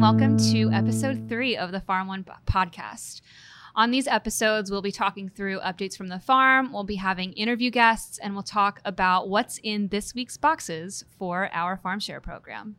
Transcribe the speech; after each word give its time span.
and 0.00 0.18
welcome 0.18 0.38
to 0.38 0.70
episode 0.70 1.28
three 1.28 1.58
of 1.58 1.72
the 1.72 1.80
Farm 1.80 2.08
One 2.08 2.24
podcast. 2.46 3.20
On 3.74 3.90
these 3.90 4.06
episodes, 4.06 4.70
we'll 4.70 4.80
be 4.80 4.90
talking 4.90 5.28
through 5.28 5.60
updates 5.60 5.94
from 5.94 6.06
the 6.06 6.18
farm, 6.18 6.72
we'll 6.72 6.84
be 6.84 6.94
having 6.94 7.34
interview 7.34 7.70
guests, 7.70 8.16
and 8.16 8.32
we'll 8.32 8.42
talk 8.42 8.80
about 8.86 9.28
what's 9.28 9.60
in 9.62 9.88
this 9.88 10.14
week's 10.14 10.38
boxes 10.38 11.04
for 11.18 11.50
our 11.52 11.76
farm 11.76 12.00
share 12.00 12.20
program. 12.20 12.76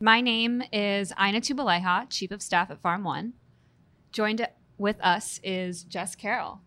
My 0.00 0.20
name 0.20 0.60
is 0.72 1.12
Ina 1.12 1.40
Tubaleha, 1.40 2.10
Chief 2.10 2.32
of 2.32 2.42
Staff 2.42 2.72
at 2.72 2.80
Farm 2.80 3.04
One. 3.04 3.34
Joined 4.10 4.44
with 4.76 5.00
us 5.00 5.38
is 5.44 5.84
Jess 5.84 6.16
Carroll. 6.16 6.62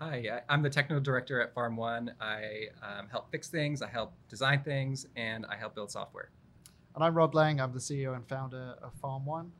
Hi, 0.00 0.42
I'm 0.50 0.62
the 0.62 0.68
technical 0.68 1.02
director 1.02 1.40
at 1.40 1.54
Farm 1.54 1.76
One. 1.76 2.12
I 2.20 2.66
um, 2.82 3.08
help 3.10 3.30
fix 3.30 3.48
things, 3.48 3.80
I 3.80 3.88
help 3.88 4.12
design 4.28 4.62
things, 4.64 5.06
and 5.16 5.46
I 5.46 5.56
help 5.56 5.74
build 5.74 5.90
software. 5.90 6.28
And 6.94 7.04
I'm 7.04 7.14
Rob 7.14 7.34
Lang. 7.34 7.60
I'm 7.60 7.72
the 7.72 7.78
CEO 7.78 8.14
and 8.16 8.26
founder 8.26 8.74
of 8.82 8.92
Farm 8.94 9.24
One. 9.24 9.52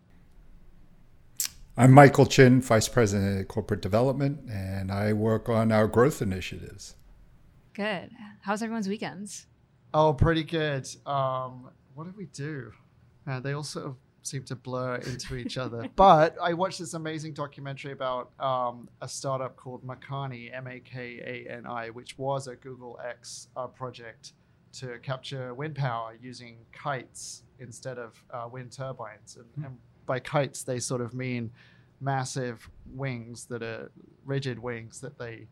I'm 1.77 1.93
Michael 1.93 2.27
Chin, 2.27 2.61
Vice 2.61 2.89
President 2.89 3.41
of 3.41 3.49
Corporate 3.49 3.81
Development, 3.81 4.41
and 4.51 4.91
I 4.91 5.13
work 5.13 5.49
on 5.49 5.71
our 5.71 5.87
growth 5.87 6.21
initiatives. 6.21 6.97
Good. 7.73 8.11
How's 8.43 8.63
everyone's 8.63 8.89
weekends? 8.89 9.47
Oh, 9.95 10.13
pretty 10.13 10.43
good. 10.43 10.89
Um, 11.07 11.71
what 11.95 12.05
did 12.05 12.17
we 12.17 12.27
do? 12.27 12.73
Uh, 13.27 13.39
they 13.39 13.53
all 13.53 13.63
sort 13.63 13.87
of 13.87 13.97
seem 14.23 14.43
to 14.45 14.57
blur 14.57 14.97
into 14.97 15.37
each 15.37 15.57
other. 15.57 15.89
But 15.97 16.37
I 16.43 16.53
watched 16.53 16.81
this 16.81 16.95
amazing 16.95 17.35
documentary 17.35 17.93
about 17.93 18.33
um, 18.41 18.89
a 19.01 19.09
startup 19.09 19.57
called 19.57 19.85
Makani, 19.87 20.55
M 20.55 20.67
A 20.67 20.81
K 20.81 21.47
A 21.49 21.53
N 21.53 21.67
I, 21.67 21.91
which 21.91 22.19
was 22.19 22.49
a 22.49 22.57
Google 22.57 22.99
X 23.05 23.49
uh, 23.57 23.69
project 23.69 24.33
to 24.73 24.99
capture 25.03 25.55
wind 25.55 25.75
power 25.75 26.17
using 26.21 26.59
kites 26.73 27.43
instead 27.59 27.99
of 27.99 28.23
uh, 28.33 28.49
wind 28.51 28.73
turbines. 28.73 29.37
And, 29.37 29.65
and, 29.65 29.79
by 30.07 30.19
kites, 30.19 30.65
they 30.65 30.81
sort 30.81 31.01
of 31.01 31.15
mean 31.15 31.53
massive 32.01 32.69
wings 32.95 33.45
that 33.45 33.63
are 33.63 33.93
rigid 34.25 34.59
wings 34.59 35.01
that 35.01 35.19
they 35.19 35.47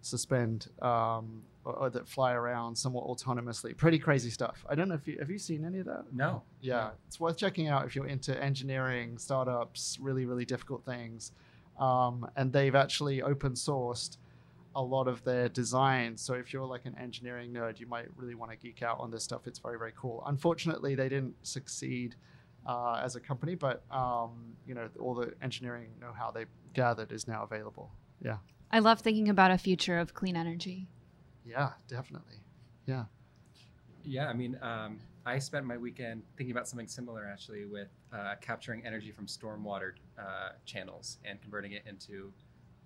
suspend 0.00 0.68
um, 0.82 1.42
or, 1.64 1.74
or, 1.74 1.90
that 1.90 2.08
fly 2.08 2.32
around 2.32 2.74
somewhat 2.74 3.06
autonomously. 3.06 3.76
Pretty 3.76 3.98
crazy 3.98 4.30
stuff. 4.30 4.64
I 4.68 4.74
don't 4.74 4.88
know 4.88 4.94
if 4.94 5.06
you 5.06 5.18
have 5.20 5.30
you 5.30 5.38
seen 5.38 5.64
any 5.64 5.78
of 5.78 5.86
that. 5.86 6.04
No. 6.12 6.42
Yeah, 6.60 6.74
no. 6.74 6.90
it's 7.06 7.20
worth 7.20 7.36
checking 7.36 7.68
out 7.68 7.84
if 7.86 7.94
you're 7.94 8.06
into 8.06 8.42
engineering, 8.42 9.18
startups, 9.18 9.98
really 10.00 10.24
really 10.24 10.44
difficult 10.44 10.84
things. 10.84 11.32
Um, 11.78 12.28
and 12.36 12.52
they've 12.52 12.74
actually 12.74 13.22
open 13.22 13.52
sourced 13.52 14.16
a 14.80 14.86
lot 14.96 15.06
of 15.08 15.22
their 15.24 15.48
designs. 15.48 16.20
So 16.22 16.34
if 16.34 16.52
you're 16.52 16.70
like 16.76 16.86
an 16.86 16.96
engineering 16.98 17.52
nerd, 17.52 17.80
you 17.80 17.86
might 17.86 18.08
really 18.16 18.34
want 18.34 18.50
to 18.52 18.56
geek 18.56 18.82
out 18.82 18.98
on 18.98 19.10
this 19.10 19.24
stuff. 19.24 19.42
It's 19.46 19.58
very 19.58 19.78
very 19.78 19.94
cool. 19.96 20.22
Unfortunately, 20.26 20.94
they 20.94 21.08
didn't 21.08 21.36
succeed. 21.42 22.16
Uh, 22.66 23.00
as 23.02 23.16
a 23.16 23.20
company, 23.20 23.54
but 23.54 23.82
um, 23.90 24.32
you 24.66 24.74
know 24.74 24.86
all 25.00 25.14
the 25.14 25.32
engineering 25.40 25.88
know-how 25.98 26.30
they 26.30 26.44
gathered 26.74 27.10
is 27.10 27.26
now 27.26 27.42
available. 27.42 27.90
Yeah. 28.22 28.36
I 28.70 28.80
love 28.80 29.00
thinking 29.00 29.30
about 29.30 29.50
a 29.50 29.56
future 29.56 29.98
of 29.98 30.12
clean 30.12 30.36
energy. 30.36 30.86
Yeah, 31.44 31.70
definitely. 31.88 32.36
Yeah. 32.86 33.04
Yeah, 34.04 34.28
I 34.28 34.34
mean, 34.34 34.58
um, 34.62 35.00
I 35.26 35.38
spent 35.38 35.64
my 35.66 35.76
weekend 35.76 36.22
thinking 36.36 36.52
about 36.52 36.68
something 36.68 36.86
similar 36.88 37.26
actually 37.26 37.64
with 37.64 37.88
uh, 38.12 38.34
capturing 38.40 38.84
energy 38.86 39.10
from 39.10 39.26
stormwater 39.26 39.92
uh, 40.18 40.50
channels 40.64 41.18
and 41.24 41.40
converting 41.40 41.72
it 41.72 41.82
into 41.86 42.32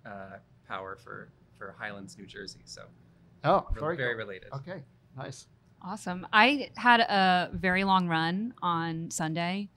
uh, 0.05 0.37
power 0.67 0.97
for, 1.03 1.29
for 1.57 1.75
Highlands, 1.77 2.17
New 2.17 2.25
Jersey. 2.25 2.59
So, 2.65 2.83
oh, 3.43 3.67
very, 3.73 3.95
very 3.95 4.13
cool. 4.13 4.17
related. 4.17 4.49
Okay, 4.53 4.83
nice. 5.17 5.47
Awesome. 5.81 6.25
I 6.33 6.69
had 6.75 7.01
a 7.01 7.49
very 7.53 7.83
long 7.83 8.07
run 8.07 8.53
on 8.61 9.11
Sunday 9.11 9.69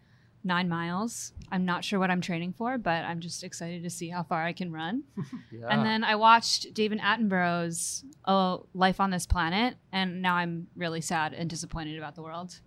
nine 0.44 0.68
miles. 0.68 1.32
I'm 1.50 1.64
not 1.64 1.84
sure 1.84 1.98
what 1.98 2.10
I'm 2.10 2.20
training 2.20 2.54
for, 2.56 2.78
but 2.78 3.04
I'm 3.04 3.20
just 3.20 3.44
excited 3.44 3.82
to 3.82 3.90
see 3.90 4.08
how 4.08 4.22
far 4.22 4.44
I 4.44 4.52
can 4.52 4.72
run. 4.72 5.04
yeah. 5.52 5.66
And 5.68 5.84
then 5.84 6.04
I 6.04 6.16
watched 6.16 6.74
David 6.74 6.98
Attenborough's 7.00 8.04
oh, 8.26 8.66
Life 8.74 9.00
on 9.00 9.10
This 9.10 9.26
Planet, 9.26 9.76
and 9.92 10.22
now 10.22 10.34
I'm 10.34 10.68
really 10.76 11.00
sad 11.00 11.34
and 11.34 11.48
disappointed 11.48 11.98
about 11.98 12.14
the 12.14 12.22
world. 12.22 12.60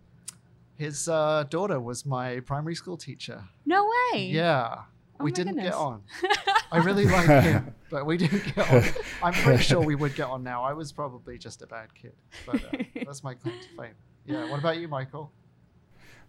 His 0.77 1.07
uh, 1.07 1.45
daughter 1.49 1.79
was 1.79 2.05
my 2.05 2.39
primary 2.41 2.75
school 2.75 2.97
teacher. 2.97 3.43
No 3.65 3.87
way. 4.13 4.25
Yeah. 4.25 4.83
Oh 5.19 5.23
we 5.23 5.31
didn't 5.31 5.55
goodness. 5.55 5.73
get 5.73 5.79
on. 5.79 6.01
I 6.71 6.77
really 6.77 7.05
like 7.05 7.27
him, 7.27 7.75
but 7.91 8.05
we 8.05 8.17
didn't 8.17 8.55
get 8.55 8.71
on. 8.71 8.83
I'm 9.23 9.33
pretty 9.33 9.61
sure 9.63 9.81
we 9.81 9.95
would 9.95 10.15
get 10.15 10.27
on 10.27 10.43
now. 10.43 10.63
I 10.63 10.73
was 10.73 10.91
probably 10.91 11.37
just 11.37 11.61
a 11.61 11.67
bad 11.67 11.93
kid, 11.93 12.13
but 12.45 12.55
uh, 12.55 12.83
that's 13.05 13.23
my 13.23 13.33
claim 13.35 13.55
to 13.59 13.67
fame. 13.83 13.93
Yeah. 14.25 14.49
What 14.49 14.59
about 14.59 14.77
you, 14.79 14.87
Michael? 14.87 15.31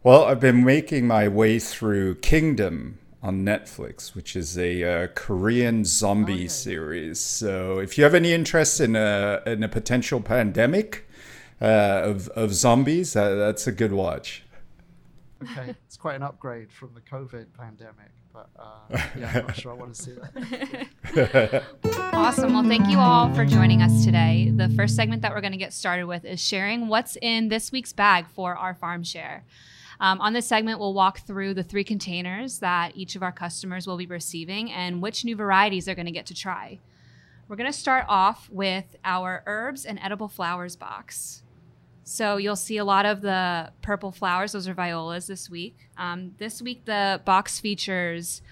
Well, 0.02 0.24
I've 0.24 0.40
been 0.40 0.64
making 0.64 1.06
my 1.06 1.28
way 1.28 1.58
through 1.58 2.16
Kingdom 2.16 2.98
on 3.22 3.44
Netflix, 3.44 4.14
which 4.16 4.34
is 4.34 4.58
a 4.58 4.82
uh, 5.04 5.06
Korean 5.14 5.84
zombie 5.84 6.32
Oh, 6.32 6.36
yeah. 6.36 6.48
series. 6.48 7.20
So, 7.20 7.78
if 7.78 7.96
you 7.96 8.02
have 8.04 8.14
any 8.14 8.32
interest 8.32 8.80
in 8.80 8.96
a 8.96 9.40
in 9.46 9.62
a 9.62 9.68
potential 9.68 10.20
pandemic 10.20 11.08
uh, 11.60 12.00
of 12.02 12.28
of 12.30 12.52
zombies, 12.52 13.14
uh, 13.14 13.36
that's 13.36 13.66
a 13.68 13.72
good 13.72 13.92
watch. 13.92 14.42
Okay, 15.42 15.74
it's 15.86 15.96
quite 15.96 16.16
an 16.16 16.22
upgrade 16.22 16.72
from 16.72 16.94
the 16.94 17.00
COVID 17.00 17.46
pandemic, 17.56 18.10
but 18.32 18.48
uh, 18.58 18.78
yeah, 19.18 19.32
I'm 19.34 19.46
not 19.46 19.56
sure 19.56 19.72
I 19.72 19.74
want 19.74 19.94
to 19.94 20.02
see 20.02 20.12
that. 20.12 21.64
Awesome. 22.14 22.52
Well, 22.52 22.62
thank 22.62 22.88
you 22.88 22.98
all 22.98 23.32
for 23.34 23.44
joining 23.44 23.80
us 23.80 24.04
today. 24.04 24.52
The 24.54 24.68
first 24.68 24.94
segment 24.96 25.22
that 25.22 25.32
we're 25.32 25.40
going 25.40 25.52
to 25.52 25.58
get 25.58 25.72
started 25.72 26.04
with 26.04 26.26
is 26.26 26.40
sharing 26.40 26.88
what's 26.88 27.16
in 27.22 27.48
this 27.48 27.72
week's 27.72 27.92
bag 27.92 28.26
for 28.28 28.54
our 28.54 28.74
farm 28.74 29.02
share. 29.02 29.44
Um, 29.98 30.20
on 30.20 30.32
this 30.32 30.46
segment, 30.46 30.78
we'll 30.78 30.94
walk 30.94 31.20
through 31.20 31.54
the 31.54 31.62
three 31.62 31.84
containers 31.84 32.58
that 32.58 32.92
each 32.94 33.16
of 33.16 33.22
our 33.22 33.32
customers 33.32 33.86
will 33.86 33.96
be 33.96 34.06
receiving 34.06 34.70
and 34.70 35.00
which 35.00 35.24
new 35.24 35.34
varieties 35.34 35.86
they're 35.86 35.94
going 35.94 36.06
to 36.06 36.12
get 36.12 36.26
to 36.26 36.34
try. 36.34 36.78
We're 37.48 37.56
going 37.56 37.70
to 37.70 37.76
start 37.76 38.04
off 38.08 38.48
with 38.50 38.96
our 39.04 39.42
herbs 39.46 39.84
and 39.84 39.98
edible 40.02 40.28
flowers 40.28 40.76
box. 40.76 41.42
So 42.04 42.36
you'll 42.36 42.56
see 42.56 42.78
a 42.78 42.84
lot 42.84 43.06
of 43.06 43.20
the 43.20 43.72
purple 43.80 44.10
flowers, 44.12 44.52
those 44.52 44.66
are 44.68 44.74
violas 44.74 45.26
this 45.26 45.48
week. 45.48 45.88
Um, 45.96 46.32
this 46.38 46.60
week, 46.60 46.84
the 46.84 47.20
box 47.24 47.60
features 47.60 48.42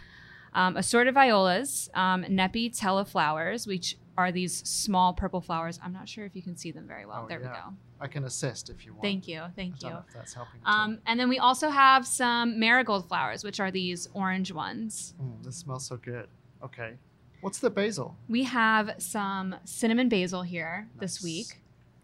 um, 0.53 0.77
assorted 0.77 1.15
violas, 1.15 1.91
um, 1.95 2.25
Nepitella 2.25 3.07
flowers, 3.07 3.67
which 3.67 3.97
are 4.17 4.33
these 4.33 4.57
small 4.69 5.13
purple 5.13 5.41
flowers. 5.41 5.81
I'm 5.83 5.93
not 5.93 6.09
sure 6.09 6.25
if 6.25 6.37
you 6.37 6.43
can 6.43 6.57
see 6.57 6.71
them 6.71 6.87
very 6.87 7.07
well. 7.07 7.23
Oh, 7.25 7.29
there 7.29 7.41
yeah. 7.41 7.49
we 7.49 7.55
go. 7.55 7.77
I 8.01 8.07
can 8.07 8.25
assist 8.25 8.71
if 8.71 8.85
you 8.87 8.93
want. 8.93 9.03
Thank 9.03 9.29
you. 9.29 9.41
I 9.41 9.51
Thank 9.51 9.79
don't 9.79 9.91
you. 9.91 9.95
know 9.95 10.05
if 10.07 10.15
that's 10.15 10.35
helping. 10.35 10.61
Um, 10.65 10.99
and 11.07 11.19
then 11.21 11.29
we 11.29 11.39
also 11.39 11.69
have 11.69 12.07
some 12.07 12.59
marigold 12.59 13.09
flowers, 13.09 13.45
which 13.45 13.61
are 13.61 13.71
these 13.71 14.09
orange 14.15 14.53
ones. 14.53 15.15
Mm, 15.23 15.45
this 15.45 15.57
smells 15.57 15.87
so 15.87 15.97
good. 15.97 16.29
Okay, 16.63 16.95
what's 17.41 17.59
the 17.59 17.71
basil? 17.71 18.17
We 18.29 18.45
have 18.45 18.95
some 18.99 19.57
cinnamon 19.65 20.09
basil 20.09 20.43
here 20.43 20.89
this 20.99 21.23
week. 21.23 21.60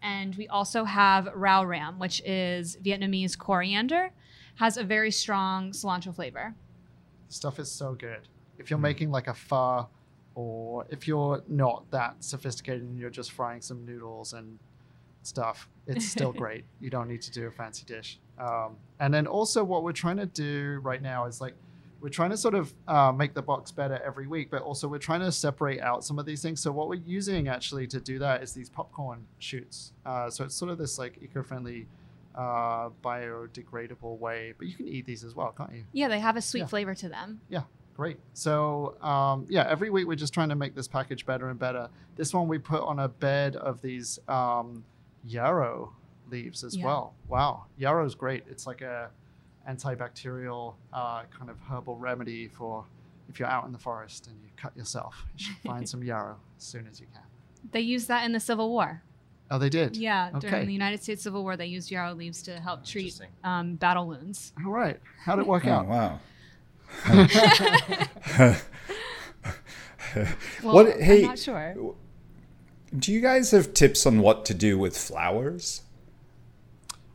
And 0.07 0.33
we 0.35 0.47
also 0.47 0.85
have 0.85 1.27
rau 1.35 1.65
ram, 1.65 1.99
which 1.99 2.21
is 2.23 2.77
Vietnamese 2.77 3.37
coriander, 3.37 4.11
has 4.55 4.77
a 4.77 4.83
very 4.83 5.11
strong 5.11 5.71
cilantro 5.71 6.15
flavor. 6.15 6.55
Stuff 7.27 7.59
is 7.59 7.69
so 7.69 7.93
good. 7.93 8.21
If 8.57 8.69
you're 8.69 8.79
making 8.79 9.11
like 9.11 9.27
a 9.27 9.33
pho, 9.33 9.89
or 10.33 10.85
if 10.89 11.09
you're 11.09 11.43
not 11.49 11.91
that 11.91 12.23
sophisticated 12.23 12.83
and 12.83 12.97
you're 12.97 13.09
just 13.09 13.33
frying 13.33 13.61
some 13.61 13.85
noodles 13.85 14.31
and 14.31 14.57
stuff, 15.23 15.67
it's 15.87 16.07
still 16.07 16.31
great. 16.43 16.63
You 16.79 16.89
don't 16.89 17.09
need 17.09 17.21
to 17.23 17.31
do 17.31 17.47
a 17.47 17.51
fancy 17.51 17.83
dish. 17.85 18.17
Um, 18.39 18.77
and 19.01 19.13
then 19.13 19.27
also, 19.27 19.61
what 19.61 19.83
we're 19.83 19.91
trying 19.91 20.17
to 20.17 20.25
do 20.25 20.79
right 20.83 21.01
now 21.01 21.25
is 21.25 21.41
like 21.41 21.55
we're 22.01 22.09
trying 22.09 22.29
to 22.29 22.37
sort 22.37 22.53
of 22.55 22.73
uh, 22.87 23.11
make 23.11 23.33
the 23.33 23.41
box 23.41 23.71
better 23.71 23.99
every 24.05 24.27
week, 24.27 24.49
but 24.51 24.61
also 24.61 24.87
we're 24.87 24.99
trying 24.99 25.21
to 25.21 25.31
separate 25.31 25.81
out 25.81 26.03
some 26.03 26.19
of 26.19 26.25
these 26.25 26.41
things. 26.41 26.59
So 26.61 26.71
what 26.71 26.87
we're 26.89 27.01
using 27.05 27.47
actually 27.47 27.87
to 27.87 27.99
do 27.99 28.19
that 28.19 28.43
is 28.43 28.53
these 28.53 28.69
popcorn 28.69 29.25
shoots. 29.39 29.93
Uh, 30.05 30.29
so 30.29 30.43
it's 30.43 30.55
sort 30.55 30.69
of 30.71 30.77
this 30.77 30.99
like 30.99 31.17
eco-friendly, 31.21 31.87
uh, 32.35 32.89
biodegradable 33.03 34.17
way. 34.19 34.53
But 34.57 34.67
you 34.67 34.73
can 34.75 34.87
eat 34.87 35.05
these 35.05 35.23
as 35.23 35.35
well, 35.35 35.53
can't 35.57 35.71
you? 35.73 35.83
Yeah, 35.91 36.07
they 36.07 36.19
have 36.19 36.37
a 36.37 36.41
sweet 36.41 36.61
Yeah. 36.61 36.65
flavor 36.67 36.93
to 36.95 37.09
them. 37.09 37.41
Yeah, 37.49 37.63
great. 37.95 38.19
So 38.33 38.95
um, 39.01 39.45
yeah, 39.49 39.65
every 39.67 39.89
week 39.89 40.07
we're 40.07 40.15
just 40.15 40.33
trying 40.33 40.49
to 40.49 40.55
make 40.55 40.75
this 40.75 40.87
package 40.87 41.25
better 41.25 41.49
and 41.49 41.57
better. 41.59 41.89
This 42.15 42.33
one 42.33 42.47
we 42.47 42.57
put 42.59 42.81
on 42.83 42.99
a 42.99 43.07
bed 43.07 43.55
of 43.55 43.81
these 43.81 44.19
um, 44.27 44.83
yarrow 45.23 45.93
leaves 46.29 46.63
as 46.63 46.75
Yeah. 46.75 46.85
well. 46.85 47.13
Wow, 47.27 47.65
yarrow's 47.77 48.15
great. 48.15 48.43
It's 48.49 48.67
like 48.67 48.81
a 48.81 49.09
antibacterial 49.67 50.75
uh, 50.93 51.23
kind 51.37 51.49
of 51.49 51.57
herbal 51.69 51.97
remedy 51.97 52.47
for 52.47 52.85
if 53.29 53.39
you're 53.39 53.49
out 53.49 53.65
in 53.65 53.71
the 53.73 53.77
forest 53.79 54.27
and 54.27 54.35
you 54.41 54.49
cut 54.55 54.75
yourself. 54.77 55.25
You 55.37 55.45
should 55.45 55.57
find 55.57 55.87
some 55.93 56.03
yarrow 56.03 56.37
as 56.57 56.63
soon 56.63 56.87
as 56.89 56.99
you 56.99 57.07
can. 57.13 57.23
They 57.71 57.81
used 57.81 58.07
that 58.07 58.23
in 58.25 58.31
the 58.31 58.39
Civil 58.39 58.69
War. 58.69 59.01
Oh, 59.49 59.57
they 59.57 59.69
did. 59.69 59.95
Yeah, 59.97 60.29
Okay. 60.35 60.49
during 60.49 60.67
the 60.67 60.73
United 60.73 61.01
States 61.03 61.23
Civil 61.23 61.41
War, 61.43 61.55
they 61.57 61.65
used 61.67 61.89
yarrow 61.91 62.13
leaves 62.13 62.41
to 62.43 62.59
help 62.59 62.85
treat 62.85 63.19
um, 63.43 63.75
battle 63.75 64.05
wounds. 64.07 64.51
All 64.65 64.71
right. 64.71 64.99
How 65.23 65.35
did 65.35 65.41
it 65.43 65.47
work 65.47 65.65
Oh, 65.65 65.71
out? 65.71 65.87
wow. 65.87 66.19
Well, 70.63 70.73
What- 70.75 70.93
I'm 70.95 71.01
hey- 71.01 71.21
not 71.23 71.37
sure. 71.39 71.75
Do 72.97 73.11
you 73.11 73.19
guys 73.21 73.51
have 73.51 73.73
tips 73.73 74.05
on 74.05 74.19
what 74.21 74.45
to 74.45 74.53
do 74.53 74.77
with 74.77 74.97
flowers? 74.97 75.81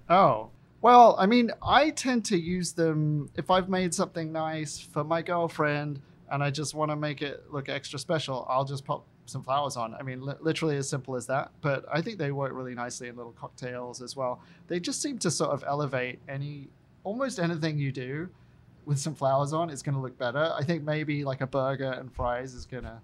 Oh, 0.08 0.50
Well, 0.82 1.14
I 1.16 1.26
mean, 1.26 1.52
I 1.62 1.90
tend 1.90 2.24
to 2.26 2.36
use 2.36 2.72
them 2.72 3.30
if 3.36 3.52
I've 3.52 3.68
made 3.68 3.94
something 3.94 4.32
nice 4.32 4.80
for 4.80 5.04
my 5.04 5.22
girlfriend 5.22 6.00
and 6.28 6.42
I 6.42 6.50
just 6.50 6.74
want 6.74 6.90
to 6.90 6.96
make 6.96 7.22
it 7.22 7.44
look 7.52 7.68
extra 7.68 8.00
special. 8.00 8.44
I'll 8.50 8.64
just 8.64 8.84
pop 8.84 9.06
some 9.26 9.44
flowers 9.44 9.76
on. 9.76 9.94
I 9.94 10.02
mean, 10.02 10.20
li- 10.22 10.34
literally 10.40 10.76
as 10.76 10.88
simple 10.88 11.14
as 11.14 11.26
that. 11.26 11.52
But 11.60 11.84
I 11.92 12.02
think 12.02 12.18
they 12.18 12.32
work 12.32 12.52
really 12.52 12.74
nicely 12.74 13.06
in 13.06 13.16
little 13.16 13.30
cocktails 13.30 14.02
as 14.02 14.16
well. 14.16 14.40
They 14.66 14.80
just 14.80 15.00
seem 15.00 15.18
to 15.18 15.30
sort 15.30 15.50
of 15.50 15.62
elevate 15.64 16.18
any 16.28 16.68
almost 17.04 17.38
anything 17.38 17.78
you 17.78 17.92
do 17.92 18.28
with 18.84 18.98
some 18.98 19.14
flowers 19.14 19.52
on. 19.52 19.70
It's 19.70 19.82
going 19.82 19.94
to 19.94 20.00
look 20.00 20.18
better. 20.18 20.52
I 20.52 20.64
think 20.64 20.82
maybe 20.82 21.24
like 21.24 21.42
a 21.42 21.46
burger 21.46 21.92
and 21.92 22.12
fries 22.12 22.54
is 22.54 22.66
going 22.66 22.84
to 22.84 22.98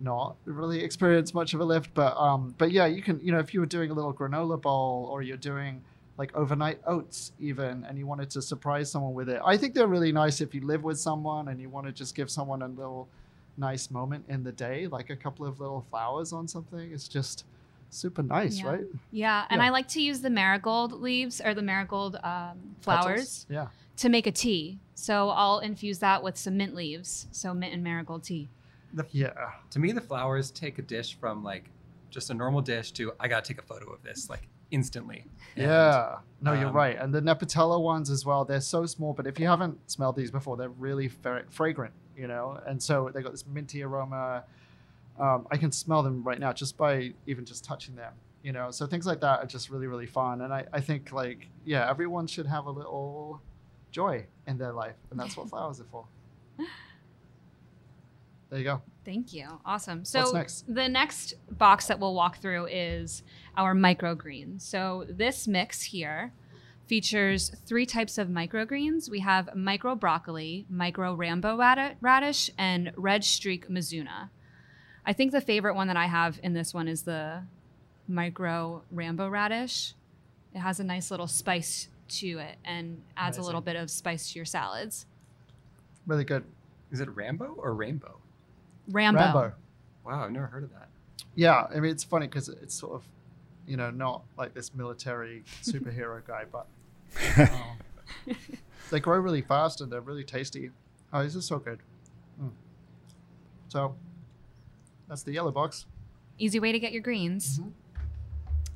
not 0.00 0.34
really 0.44 0.82
experience 0.82 1.32
much 1.34 1.54
of 1.54 1.60
a 1.60 1.64
lift, 1.64 1.94
but 1.94 2.16
um, 2.16 2.52
but 2.58 2.72
yeah, 2.72 2.86
you 2.86 3.00
can 3.00 3.20
you 3.22 3.30
know 3.30 3.38
if 3.38 3.54
you 3.54 3.60
were 3.60 3.66
doing 3.66 3.92
a 3.92 3.94
little 3.94 4.12
granola 4.12 4.60
bowl 4.60 5.08
or 5.08 5.22
you're 5.22 5.36
doing 5.36 5.84
like 6.18 6.34
overnight 6.36 6.80
oats 6.86 7.32
even 7.40 7.84
and 7.88 7.98
you 7.98 8.06
wanted 8.06 8.28
to 8.30 8.42
surprise 8.42 8.90
someone 8.90 9.14
with 9.14 9.28
it 9.28 9.40
i 9.44 9.56
think 9.56 9.74
they're 9.74 9.86
really 9.86 10.12
nice 10.12 10.40
if 10.40 10.54
you 10.54 10.60
live 10.60 10.84
with 10.84 10.98
someone 10.98 11.48
and 11.48 11.60
you 11.60 11.68
want 11.68 11.86
to 11.86 11.92
just 11.92 12.14
give 12.14 12.30
someone 12.30 12.62
a 12.62 12.68
little 12.68 13.08
nice 13.56 13.90
moment 13.90 14.24
in 14.28 14.42
the 14.42 14.52
day 14.52 14.86
like 14.88 15.10
a 15.10 15.16
couple 15.16 15.46
of 15.46 15.58
little 15.60 15.84
flowers 15.90 16.32
on 16.32 16.46
something 16.46 16.92
it's 16.92 17.08
just 17.08 17.44
super 17.90 18.22
nice 18.22 18.58
Yeah. 18.60 18.70
right 18.70 18.84
Yeah, 19.10 19.44
and 19.50 19.60
Yeah. 19.60 19.66
I 19.66 19.70
like 19.70 19.88
to 19.88 20.00
use 20.02 20.20
the 20.22 20.30
marigold 20.30 20.92
leaves 20.92 21.40
or 21.40 21.52
the 21.54 21.62
marigold 21.62 22.16
um, 22.22 22.76
flowers 22.80 23.44
Petals? 23.44 23.46
yeah 23.50 23.66
to 23.98 24.08
make 24.08 24.26
a 24.26 24.32
tea. 24.32 24.78
So 24.94 25.28
I'll 25.28 25.58
infuse 25.58 25.98
that 25.98 26.22
with 26.22 26.38
some 26.38 26.56
mint 26.56 26.74
leaves. 26.74 27.26
So 27.30 27.52
mint 27.52 27.74
and 27.74 27.84
marigold 27.84 28.24
tea. 28.24 28.48
The, 28.94 29.04
yeah 29.10 29.32
to 29.70 29.78
me, 29.78 29.92
the 29.92 30.00
flowers 30.00 30.50
take 30.50 30.78
a 30.78 30.82
dish 30.82 31.18
from 31.20 31.44
like 31.44 31.68
just 32.10 32.30
a 32.30 32.34
normal 32.34 32.62
dish 32.62 32.92
to 32.92 33.12
I 33.20 33.28
gotta 33.28 33.46
take 33.46 33.58
a 33.58 33.62
photo 33.66 33.92
of 33.92 34.02
this 34.02 34.30
like 34.30 34.48
instantly. 34.72 35.24
And, 35.54 35.66
yeah. 35.66 36.16
No 36.40 36.54
you're 36.54 36.68
um, 36.68 36.74
right. 36.74 36.98
And 36.98 37.14
the 37.14 37.20
nepitella 37.20 37.80
ones 37.80 38.10
as 38.10 38.26
well 38.26 38.44
they're 38.44 38.60
so 38.60 38.84
small 38.86 39.12
but 39.12 39.26
if 39.26 39.38
you 39.38 39.46
haven't 39.46 39.78
smelled 39.90 40.16
these 40.16 40.30
before 40.30 40.56
they're 40.56 40.70
really 40.70 41.08
fra- 41.08 41.44
fragrant 41.50 41.92
you 42.16 42.26
know? 42.26 42.60
And 42.66 42.82
so 42.82 43.10
they 43.14 43.22
got 43.22 43.32
this 43.32 43.46
minty 43.46 43.82
aroma. 43.82 44.44
Um, 45.20 45.46
i 45.50 45.58
can 45.58 45.70
smell 45.70 46.02
them 46.02 46.24
right 46.24 46.40
now 46.40 46.54
just 46.54 46.78
by 46.78 47.12
even 47.26 47.44
just 47.44 47.64
touching 47.64 47.94
them 47.94 48.14
you 48.42 48.50
know? 48.50 48.72
So 48.72 48.86
things 48.86 49.06
like 49.06 49.20
that 49.20 49.38
are 49.40 49.46
just 49.46 49.70
really 49.70 49.86
really 49.86 50.06
fun. 50.06 50.40
And 50.40 50.52
i, 50.52 50.64
I 50.72 50.80
think 50.80 51.12
like 51.12 51.48
yeah 51.64 51.88
everyone 51.88 52.26
should 52.26 52.46
have 52.46 52.66
a 52.66 52.70
little 52.70 53.40
joy 53.92 54.26
in 54.46 54.58
their 54.58 54.72
life 54.72 54.96
and 55.10 55.20
that's 55.20 55.36
what 55.36 55.48
flowers 55.50 55.80
are 55.80 55.86
for. 55.90 56.06
There 58.50 58.58
you 58.58 58.64
go 58.64 58.82
Thank 59.04 59.32
you. 59.32 59.60
Awesome. 59.64 60.04
So 60.04 60.30
next? 60.32 60.64
the 60.72 60.88
next 60.88 61.34
box 61.50 61.86
that 61.86 61.98
we'll 61.98 62.14
walk 62.14 62.38
through 62.38 62.66
is 62.66 63.22
our 63.56 63.74
microgreens. 63.74 64.62
So 64.62 65.04
this 65.08 65.48
mix 65.48 65.82
here 65.82 66.32
features 66.86 67.50
three 67.66 67.86
types 67.86 68.18
of 68.18 68.28
microgreens. 68.28 69.10
We 69.10 69.20
have 69.20 69.54
micro 69.56 69.94
broccoli, 69.94 70.66
micro 70.68 71.14
rambo 71.14 71.56
radish, 72.00 72.50
and 72.58 72.92
red 72.96 73.24
streak 73.24 73.68
mizuna. 73.68 74.30
I 75.04 75.12
think 75.12 75.32
the 75.32 75.40
favorite 75.40 75.74
one 75.74 75.88
that 75.88 75.96
I 75.96 76.06
have 76.06 76.38
in 76.42 76.52
this 76.52 76.72
one 76.72 76.86
is 76.86 77.02
the 77.02 77.42
micro 78.06 78.82
rambo 78.90 79.28
radish. 79.28 79.94
It 80.54 80.58
has 80.58 80.78
a 80.80 80.84
nice 80.84 81.10
little 81.10 81.26
spice 81.26 81.88
to 82.08 82.38
it 82.38 82.56
and 82.64 83.02
adds 83.16 83.36
a 83.36 83.40
Amazing. 83.40 83.44
little 83.46 83.60
bit 83.62 83.76
of 83.76 83.90
spice 83.90 84.30
to 84.32 84.38
your 84.38 84.44
salads. 84.44 85.06
really 86.06 86.24
good 86.24 86.44
Is 86.90 87.00
it 87.00 87.08
Rambo 87.08 87.54
or 87.56 87.74
Rainbow? 87.74 88.21
Rambo. 88.90 89.20
rambo 89.20 89.52
Wow, 90.04 90.24
I've 90.24 90.32
never 90.32 90.46
heard 90.46 90.64
of 90.64 90.70
that. 90.70 90.88
Yeah, 91.34 91.66
I 91.74 91.80
mean 91.80 91.90
it's 91.90 92.04
funny 92.04 92.26
because 92.26 92.48
it's 92.48 92.74
sort 92.74 92.94
of, 92.94 93.04
you 93.66 93.76
know, 93.76 93.90
not 93.90 94.22
like 94.36 94.54
this 94.54 94.74
military 94.74 95.44
superhero 95.62 96.24
guy, 96.26 96.44
but 96.50 96.66
um, 97.50 98.36
they 98.90 99.00
grow 99.00 99.18
really 99.18 99.42
fast 99.42 99.80
and 99.80 99.90
they're 99.90 100.00
really 100.00 100.24
tasty. 100.24 100.70
Oh, 101.12 101.22
this 101.22 101.34
is 101.34 101.44
so 101.44 101.58
good. 101.58 101.78
Mm. 102.42 102.50
So 103.68 103.94
that's 105.08 105.22
the 105.22 105.32
yellow 105.32 105.50
box. 105.52 105.86
Easy 106.38 106.58
way 106.58 106.72
to 106.72 106.78
get 106.78 106.92
your 106.92 107.02
greens. 107.02 107.60
Mhm. 107.60 107.72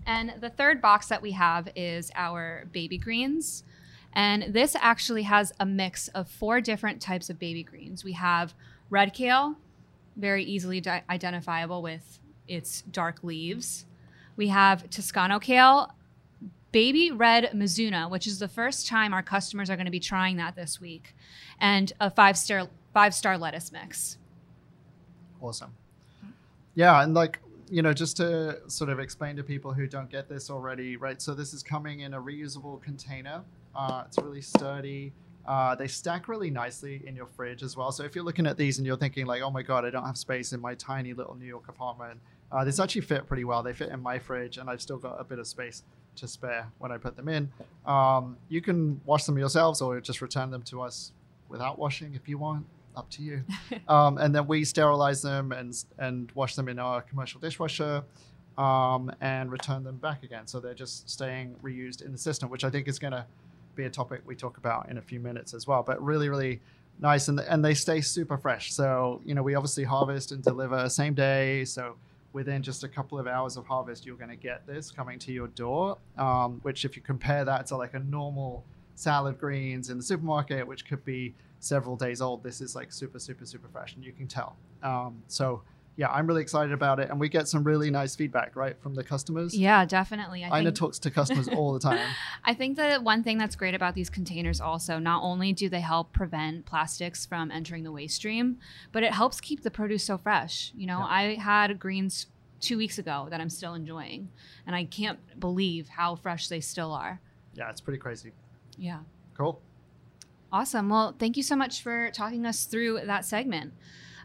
And 0.07 0.35
the 0.41 0.51
third 0.51 0.81
box 0.81 1.09
that 1.09 1.21
we 1.21 1.33
have 1.33 1.69
is 1.75 2.13
our 2.15 2.67
baby 2.73 2.97
greens. 2.97 3.65
And 4.13 4.55
this 4.55 4.77
actually 4.77 5.25
has 5.25 5.53
a 5.59 5.67
mix 5.67 6.09
of 6.09 6.29
four 6.29 6.61
different 6.61 7.03
types 7.03 7.29
of 7.29 7.39
baby 7.39 7.63
greens. 7.63 8.05
We 8.05 8.13
have 8.13 8.55
red 8.89 9.13
kale, 9.13 9.57
very 10.17 10.45
easily 10.45 10.81
di- 10.81 11.03
identifiable 11.09 11.83
with 11.83 12.19
its 12.49 12.83
dark 12.83 13.23
leaves. 13.23 13.87
We 14.37 14.49
have 14.49 14.89
Toscano 14.91 15.39
kale, 15.39 15.95
baby 16.73 17.11
red 17.11 17.51
Mizuna, 17.55 18.11
which 18.11 18.27
is 18.27 18.39
the 18.39 18.49
first 18.49 18.87
time 18.87 19.15
our 19.15 19.23
customers 19.23 19.71
are 19.71 19.77
going 19.77 19.87
to 19.87 19.93
be 19.93 20.01
trying 20.01 20.37
that 20.37 20.57
this 20.57 20.81
week, 20.81 21.15
and 21.61 21.93
a 22.01 22.11
five 22.11 22.37
star 22.37 22.69
five 22.93 23.15
star 23.15 23.39
lettuce 23.39 23.73
mix. 23.73 24.19
Awesome. 25.41 25.75
Yeah, 26.75 27.03
and 27.03 27.15
like 27.15 27.41
you 27.69 27.83
know, 27.83 27.93
just 27.93 28.17
to 28.19 28.61
sort 28.69 28.91
of 28.91 29.01
explain 29.01 29.37
to 29.37 29.43
people 29.43 29.73
who 29.73 29.87
don't 29.87 30.09
get 30.09 30.29
this 30.29 30.51
already, 30.51 30.97
right? 30.97 31.21
So 31.21 31.35
this 31.35 31.53
is 31.53 31.63
coming 31.63 32.01
in 32.01 32.15
a 32.15 32.21
reusable 32.21 32.81
container. 32.81 33.43
Uh, 33.75 34.05
it's 34.07 34.19
really 34.19 34.41
sturdy. 34.41 35.13
Uh, 35.47 35.75
they 35.75 35.87
stack 35.87 36.29
really 36.29 36.51
nicely 36.51 37.03
in 37.07 37.15
your 37.15 37.27
fridge 37.27 37.63
as 37.63 37.77
well. 37.77 37.93
So 37.93 38.03
if 38.05 38.15
you're 38.15 38.25
looking 38.25 38.47
at 38.47 38.57
these 38.57 38.79
and 38.79 38.87
you're 38.87 38.97
thinking 38.97 39.27
like, 39.27 39.43
oh 39.43 39.51
my 39.51 39.63
god, 39.63 39.85
I 39.85 39.91
don't 39.91 40.05
have 40.05 40.19
space 40.19 40.53
in 40.53 40.61
my 40.61 40.75
tiny 40.75 41.15
little 41.15 41.35
New 41.35 41.47
York 41.47 41.69
apartment, 41.69 42.21
uh, 42.51 42.65
this 42.65 42.81
actually 42.81 43.01
fit 43.03 43.27
pretty 43.27 43.45
well. 43.45 43.63
They 43.63 43.73
fit 43.73 43.91
in 43.91 44.01
my 44.01 44.19
fridge, 44.19 44.59
and 44.59 44.71
I've 44.71 44.81
still 44.81 44.99
got 44.99 45.21
a 45.21 45.25
bit 45.25 45.39
of 45.39 45.47
space 45.47 45.83
to 46.17 46.29
spare 46.29 46.67
when 46.79 46.93
I 46.93 46.99
put 46.99 47.17
them 47.17 47.29
in. 47.29 47.51
Um, 47.85 48.37
you 48.49 48.61
can 48.61 49.01
wash 49.05 49.25
them 49.25 49.39
yourselves 49.39 49.81
or 49.81 50.01
just 50.01 50.21
return 50.21 50.51
them 50.51 50.63
to 50.63 50.83
us 50.83 51.13
without 51.49 51.79
washing 51.79 52.15
if 52.15 52.29
you 52.29 52.39
want. 52.39 52.67
Up 52.97 53.11
to 53.11 53.23
you 53.23 53.45
um, 53.89 54.17
and 54.17 54.35
then 54.35 54.47
we 54.47 54.65
sterilize 54.65 55.21
them 55.21 55.53
and 55.53 55.85
and 55.99 56.33
wash 56.35 56.55
them 56.55 56.67
in 56.67 56.79
our 56.79 57.03
commercial 57.03 57.39
dishwasher 57.39 58.03
um, 58.57 59.13
and 59.21 59.53
return 59.53 59.85
them 59.85 59.99
back 59.99 60.23
again 60.23 60.47
so 60.47 60.61
they're 60.61 60.73
just 60.73 61.11
staying 61.11 61.57
reused 61.63 62.03
in 62.03 62.11
the 62.11 62.17
system 62.17 62.49
which 62.49 62.65
i 62.65 62.71
think 62.71 62.89
is 62.89 62.99
going 62.99 63.13
to 63.13 63.27
be 63.77 63.85
a 63.85 63.91
topic 63.91 64.23
we 64.25 64.35
talk 64.35 64.57
about 64.57 64.89
in 64.89 64.99
a 64.99 65.03
few 65.03 65.21
minutes 65.21 65.55
as 65.55 65.67
well 65.67 65.83
but 65.83 66.03
really 66.03 66.29
really 66.29 66.61
nice 66.99 67.29
and, 67.29 67.41
and 67.41 67.65
they 67.65 67.75
stay 67.75 68.01
super 68.01 68.37
fresh 68.37 68.73
so 68.73 69.21
you 69.25 69.35
know 69.35 69.43
we 69.43 69.55
obviously 69.55 69.85
harvest 69.85 70.33
and 70.33 70.43
deliver 70.43 70.89
same 70.89 71.15
day 71.15 71.65
so 71.65 71.95
within 72.33 72.63
just 72.63 72.85
a 72.85 72.89
couple 72.89 73.19
of 73.19 73.27
hours 73.27 73.57
of 73.57 73.67
harvest 73.67 74.07
you're 74.07 74.17
going 74.17 74.31
to 74.31 74.37
get 74.37 74.67
this 74.67 74.91
coming 74.91 75.19
to 75.19 75.33
your 75.33 75.49
door 75.49 75.97
um, 76.19 76.59
which 76.63 76.85
if 76.85 76.97
you 76.97 77.03
compare 77.03 77.45
that 77.45 77.67
to 77.67 77.77
like 77.77 77.95
a 77.95 77.99
normal 77.99 78.65
salad 78.95 79.39
greens 79.39 79.91
in 79.91 79.99
the 79.99 80.03
supermarket 80.03 80.67
which 80.67 80.87
could 80.87 81.05
be 81.05 81.35
several 81.61 81.97
days 81.97 82.21
old. 82.21 82.43
This 82.43 82.61
is 82.61 82.75
like 82.75 82.93
super, 82.93 83.19
super, 83.19 83.45
super 83.45 83.69
fresh, 83.69 83.95
and 83.95 84.05
you 84.05 84.13
can 84.13 84.27
tell. 84.27 84.57
Um, 84.83 85.23
so 85.29 85.63
yeah, 85.97 86.09
I'm 86.11 86.27
really 86.27 86.43
excited 86.43 86.73
about 86.73 87.01
it, 87.01 87.09
and 87.11 87.19
we 87.19 87.29
get 87.29 87.49
some 87.49 87.65
really 87.65 87.91
nice 87.91 88.15
feedback 88.15 88.55
right 88.55 88.79
from 88.81 88.95
the 88.95 89.03
customers. 89.03 89.57
Yeah, 89.57 89.85
definitely. 89.87 90.45
I 90.45 90.49
Ina 90.61 90.65
think- 90.71 90.77
talks 90.77 90.99
to 91.01 91.11
customers 91.11 91.49
all 91.49 91.73
the 91.73 91.81
time. 91.81 91.99
I 92.45 92.53
think 92.55 92.77
that 92.77 93.03
one 93.03 93.23
thing 93.23 93.39
that's 93.39 93.57
great 93.57 93.75
about 93.75 93.95
these 93.95 94.11
containers 94.11 94.61
also, 94.61 94.99
not 94.99 95.23
only 95.23 95.53
do 95.55 95.69
they 95.69 95.81
help 95.81 96.13
prevent 96.13 96.67
plastics 96.67 97.25
from 97.25 97.51
entering 97.51 97.83
the 97.83 97.93
waste 97.93 98.17
stream, 98.17 98.59
but 98.93 99.03
it 99.03 99.13
helps 99.15 99.41
keep 99.41 99.63
the 99.63 99.71
produce 99.71 100.05
so 100.05 100.19
fresh. 100.19 100.73
You 100.77 100.87
know, 100.87 100.99
Yeah. 100.99 101.07
I 101.07 101.35
had 101.37 101.79
greens 101.79 102.27
two 102.61 102.77
weeks 102.79 102.99
ago 102.99 103.29
that 103.31 103.41
I'm 103.41 103.51
still 103.51 103.75
enjoying, 103.75 104.29
and 104.67 104.77
I 104.77 104.85
can't 104.85 105.19
believe 105.41 105.89
how 105.89 106.15
fresh 106.17 106.49
they 106.49 106.61
still 106.61 106.93
are. 106.93 107.21
Yeah, 107.55 107.71
it's 107.71 107.81
pretty 107.81 107.99
crazy. 107.99 108.33
Yeah. 108.77 109.01
Cool. 109.37 109.61
Awesome. 110.53 110.89
Well, 110.89 111.15
thank 111.19 111.37
you 111.37 111.43
so 111.43 111.57
much 111.57 111.83
for 111.83 112.11
talking 112.13 112.47
us 112.47 112.65
through 112.67 113.01
that 113.07 113.25
segment. 113.25 113.73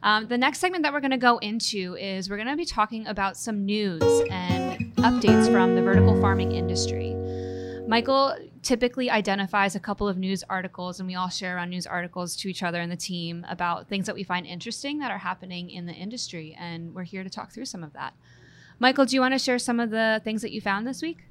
Um, 0.04 0.28
the 0.28 0.38
next 0.38 0.60
segment 0.60 0.84
that 0.84 0.94
we're 0.94 1.00
going 1.00 1.12
to 1.12 1.18
go 1.18 1.38
into 1.38 1.96
is 1.96 2.30
we're 2.30 2.38
going 2.38 2.48
to 2.48 2.56
be 2.56 2.66
talking 2.66 3.06
about 3.06 3.38
some 3.38 3.66
news 3.66 4.02
and 4.32 4.96
updates 4.96 5.52
from 5.52 5.76
the 5.76 5.82
vertical 5.82 6.20
farming 6.20 6.54
industry. 6.54 7.16
Michael 7.88 8.36
typically 8.64 9.12
identifies 9.12 9.76
a 9.76 9.80
couple 9.80 10.08
of 10.08 10.18
news 10.18 10.44
articles, 10.50 11.00
and 11.00 11.08
we 11.08 11.16
all 11.16 11.30
share 11.30 11.56
around 11.56 11.70
news 11.70 11.86
articles 11.86 12.36
to 12.38 12.48
each 12.48 12.64
other 12.64 12.80
and 12.80 12.92
the 12.92 12.96
team 12.98 13.46
about 13.50 13.88
things 13.88 14.06
that 14.06 14.16
we 14.16 14.24
find 14.24 14.46
interesting 14.48 15.00
that 15.00 15.12
are 15.12 15.18
happening 15.18 15.70
in 15.70 15.86
the 15.86 15.94
industry. 15.94 16.56
And 16.60 16.96
we're 16.96 17.04
here 17.04 17.24
to 17.24 17.30
talk 17.30 17.52
through 17.52 17.66
some 17.66 17.84
of 17.84 17.94
that. 17.94 18.14
Michael, 18.80 19.06
do 19.06 19.16
you 19.16 19.22
want 19.22 19.34
to 19.34 19.40
share 19.40 19.60
some 19.60 19.80
of 19.80 19.92
the 19.92 20.22
things 20.24 20.42
that 20.42 20.52
you 20.52 20.62
found 20.62 20.88
this 20.88 21.02
week? 21.02 21.26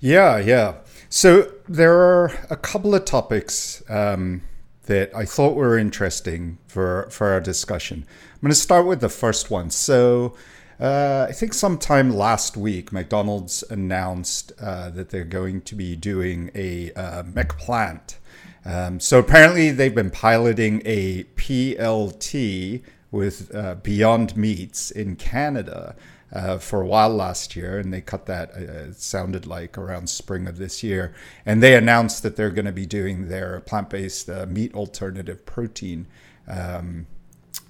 Yeah, 0.00 0.38
yeah. 0.38 0.74
So 1.08 1.52
there 1.66 1.94
are 1.94 2.32
a 2.50 2.56
couple 2.56 2.94
of 2.94 3.06
topics 3.06 3.82
um, 3.88 4.42
that 4.86 5.14
I 5.14 5.24
thought 5.24 5.54
were 5.54 5.78
interesting 5.78 6.58
for 6.66 7.08
for 7.10 7.28
our 7.28 7.40
discussion. 7.40 8.04
I'm 8.34 8.40
going 8.40 8.50
to 8.50 8.54
start 8.56 8.86
with 8.86 9.00
the 9.00 9.08
first 9.08 9.50
one. 9.50 9.70
So 9.70 10.34
uh, 10.80 11.26
I 11.28 11.32
think 11.32 11.54
sometime 11.54 12.10
last 12.10 12.56
week, 12.56 12.92
McDonald's 12.92 13.64
announced 13.70 14.52
uh, 14.60 14.90
that 14.90 15.10
they're 15.10 15.24
going 15.24 15.62
to 15.62 15.74
be 15.74 15.96
doing 15.96 16.50
a 16.54 16.92
uh, 16.92 17.22
McPlant. 17.22 18.16
Um, 18.64 19.00
so 19.00 19.18
apparently 19.18 19.70
they've 19.70 19.94
been 19.94 20.10
piloting 20.10 20.82
a 20.84 21.24
PLT 21.36 22.82
with 23.10 23.54
uh, 23.54 23.76
Beyond 23.76 24.36
Meats 24.36 24.90
in 24.90 25.16
Canada. 25.16 25.94
Uh, 26.32 26.58
for 26.58 26.80
a 26.80 26.86
while 26.86 27.10
last 27.10 27.56
year, 27.56 27.78
and 27.78 27.92
they 27.92 28.00
cut 28.00 28.26
that. 28.26 28.50
Uh, 28.50 28.88
it 28.90 28.96
sounded 28.96 29.46
like 29.46 29.78
around 29.78 30.08
spring 30.08 30.46
of 30.46 30.58
this 30.58 30.82
year, 30.82 31.14
and 31.44 31.62
they 31.62 31.74
announced 31.74 32.22
that 32.22 32.36
they're 32.36 32.50
going 32.50 32.66
to 32.66 32.72
be 32.72 32.86
doing 32.86 33.28
their 33.28 33.60
plant-based 33.60 34.28
uh, 34.28 34.46
meat 34.48 34.74
alternative 34.74 35.46
protein 35.46 36.06
um, 36.48 37.06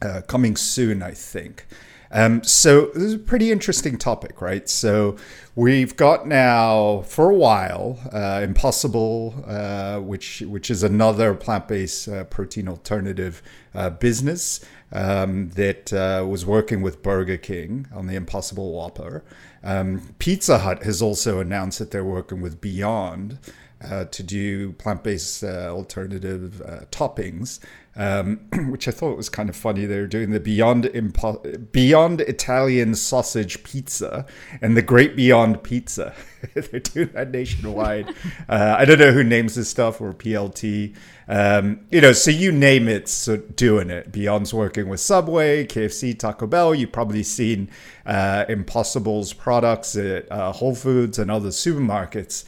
uh, 0.02 0.22
coming 0.26 0.56
soon, 0.56 1.02
I 1.02 1.12
think. 1.12 1.66
Um, 2.10 2.42
so 2.44 2.86
this 2.94 3.02
is 3.02 3.14
a 3.14 3.18
pretty 3.18 3.50
interesting 3.50 3.98
topic, 3.98 4.40
right? 4.40 4.68
So 4.68 5.16
we've 5.54 5.96
got 5.96 6.26
now 6.26 7.02
for 7.02 7.30
a 7.30 7.34
while 7.34 7.98
uh, 8.12 8.40
Impossible, 8.42 9.44
uh, 9.46 9.98
which 9.98 10.40
which 10.42 10.70
is 10.70 10.82
another 10.82 11.34
plant-based 11.34 12.08
uh, 12.08 12.25
protein 12.25 12.68
alternative 12.68 13.42
uh, 13.75 13.90
business 13.90 14.64
um, 14.93 15.50
that 15.50 15.93
uh, 15.93 16.25
was 16.26 16.47
working 16.47 16.83
with 16.83 17.02
Burger 17.02 17.37
King 17.37 17.87
on 17.93 18.07
the 18.07 18.14
Impossible 18.14 18.73
Whopper. 18.73 19.25
Um, 19.62 20.14
Pizza 20.19 20.59
Hut 20.59 20.85
has 20.85 21.02
also 21.02 21.40
announced 21.40 21.78
that 21.78 21.90
they're 21.90 22.05
working 22.05 22.40
with 22.40 22.61
Beyond. 22.61 23.38
Uh, 23.85 24.06
to 24.06 24.23
do 24.23 24.73
plant-based 24.73 25.45
alternative 25.45 26.62
toppings, 26.90 27.61
um, 27.97 28.40
which 28.71 28.88
I 28.88 28.90
thought 28.90 29.16
was 29.16 29.28
kind 29.28 29.49
of 29.49 29.56
funny. 29.56 29.87
They 29.87 29.99
were 29.99 30.06
doing 30.06 30.30
the 30.30 30.40
Beyond 30.40 30.85
Impo- 30.85 31.73
Beyond 31.73 32.21
Italian 32.23 32.95
Sausage 32.95 33.62
Pizza 33.64 34.26
and 34.61 34.76
the 34.76 34.83
Great 34.83 35.16
Beyond 35.16 35.62
Pizza. 35.62 36.14
They're 36.54 36.80
doing 36.80 37.11
that 37.14 37.30
nationwide. 37.30 38.14
uh, 38.49 38.76
I 38.78 38.85
don't 38.85 38.99
know 38.99 39.12
who 39.12 39.25
names 39.25 39.54
this 39.54 39.71
stuff 39.71 40.00
or 40.00 40.12
PLT. 40.12 40.95
Um, 41.28 41.80
you 41.90 42.00
know, 42.00 42.12
so 42.12 42.30
you 42.30 42.52
name 42.52 42.87
it, 42.87 43.09
so 43.09 43.38
doing 43.38 43.90
it. 43.90 44.12
Beyond's 44.12 44.52
working 44.52 44.88
with 44.88 45.00
Subway, 45.00 45.66
KFC, 45.66 46.16
Taco 46.18 46.47
Bell. 46.47 46.75
You've 46.75 46.92
probably 46.92 47.23
seen 47.23 47.71
uh, 48.04 48.45
Impossible's 48.49 49.33
products 49.33 49.97
at 49.97 50.30
uh, 50.30 50.52
Whole 50.52 50.75
Foods 50.75 51.18
and 51.18 51.30
other 51.30 51.49
supermarkets. 51.49 52.45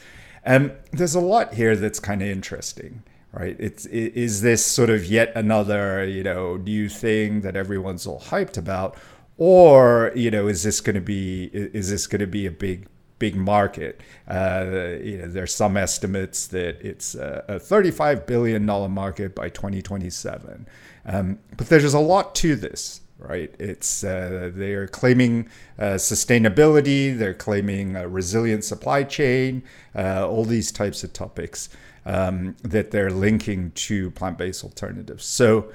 And 0.49 0.73
there's 0.93 1.14
a 1.14 1.21
lot 1.21 1.55
here 1.55 1.76
that's 1.76 2.00
kind 2.00 2.23
of 2.23 2.28
interesting 2.28 3.02
right? 3.33 3.57
It's 3.59 3.87
is 3.87 4.40
this 4.40 4.64
sort 4.64 4.90
of 4.90 5.05
yet 5.05 5.33
another 5.35 6.05
you 6.05 6.23
know 6.23 6.57
new 6.57 6.88
thing 6.88 7.43
that 7.43 7.57
everyone's 7.57 8.07
all 8.07 8.21
hyped 8.21 8.57
about, 8.57 8.97
or 9.37 10.12
you 10.14 10.31
know 10.31 10.49
is 10.49 10.62
this 10.62 10.81
going 10.81 10.95
to 10.95 11.00
be 11.00 11.50
is 11.52 11.90
this 11.90 12.07
going 12.07 12.21
to 12.21 12.26
be 12.26 12.47
a 12.47 12.50
big 12.50 12.87
big 13.19 13.37
market? 13.37 14.00
Uh, 14.28 14.97
you 15.02 15.19
know, 15.19 15.26
there's 15.26 15.55
some 15.55 15.76
estimates 15.76 16.47
that 16.49 16.81
it's 16.81 17.14
a, 17.14 17.45
a 17.49 17.59
35 17.59 18.26
billion 18.26 18.64
dollar 18.64 18.88
market 18.88 19.35
by 19.35 19.49
2027, 19.49 20.67
um, 21.07 21.38
but 21.57 21.69
there's 21.69 21.95
a 21.95 21.99
lot 21.99 22.35
to 22.37 22.55
this 22.55 23.00
right? 23.18 23.52
It's 23.58 24.04
uh, 24.04 24.50
they're 24.54 24.87
claiming 24.87 25.48
uh, 25.78 25.94
sustainability, 25.94 27.16
they're 27.16 27.34
claiming 27.34 27.96
a 27.96 28.08
resilient 28.08 28.64
supply 28.64 29.02
chain, 29.02 29.62
uh, 29.94 30.26
all 30.28 30.44
these 30.44 30.70
types 30.72 31.02
of 31.04 31.12
topics 31.12 31.68
um, 32.06 32.56
that 32.62 32.90
they're 32.90 33.10
linking 33.10 33.72
to 33.72 34.10
plant-based 34.12 34.64
alternatives. 34.64 35.25
So, 35.25 35.70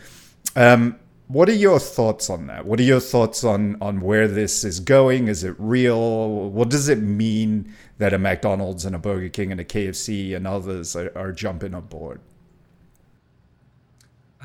um, 0.55 0.97
what 1.27 1.49
are 1.49 1.55
your 1.55 1.79
thoughts 1.79 2.29
on 2.29 2.47
that? 2.47 2.65
What 2.65 2.79
are 2.79 2.83
your 2.83 2.99
thoughts 2.99 3.43
on 3.43 3.77
on 3.81 4.01
where 4.01 4.27
this 4.27 4.63
is 4.63 4.79
going? 4.79 5.27
Is 5.27 5.43
it 5.43 5.55
real? 5.57 6.49
What 6.49 6.69
does 6.69 6.89
it 6.89 6.99
mean 6.99 7.73
that 7.97 8.13
a 8.13 8.19
McDonald's 8.19 8.85
and 8.85 8.95
a 8.95 8.99
Burger 8.99 9.29
King 9.29 9.51
and 9.51 9.59
a 9.59 9.65
KFC 9.65 10.35
and 10.35 10.47
others 10.47 10.95
are, 10.95 11.11
are 11.15 11.31
jumping 11.31 11.73
on 11.73 11.85
board? 11.85 12.19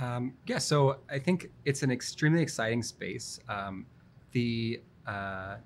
Um, 0.00 0.34
yeah, 0.46 0.58
so 0.58 0.98
I 1.10 1.18
think 1.18 1.50
it's 1.64 1.82
an 1.82 1.90
extremely 1.90 2.42
exciting 2.42 2.82
space. 2.82 3.40
Um, 3.48 3.86
the 4.32 4.80
uh, 5.06 5.56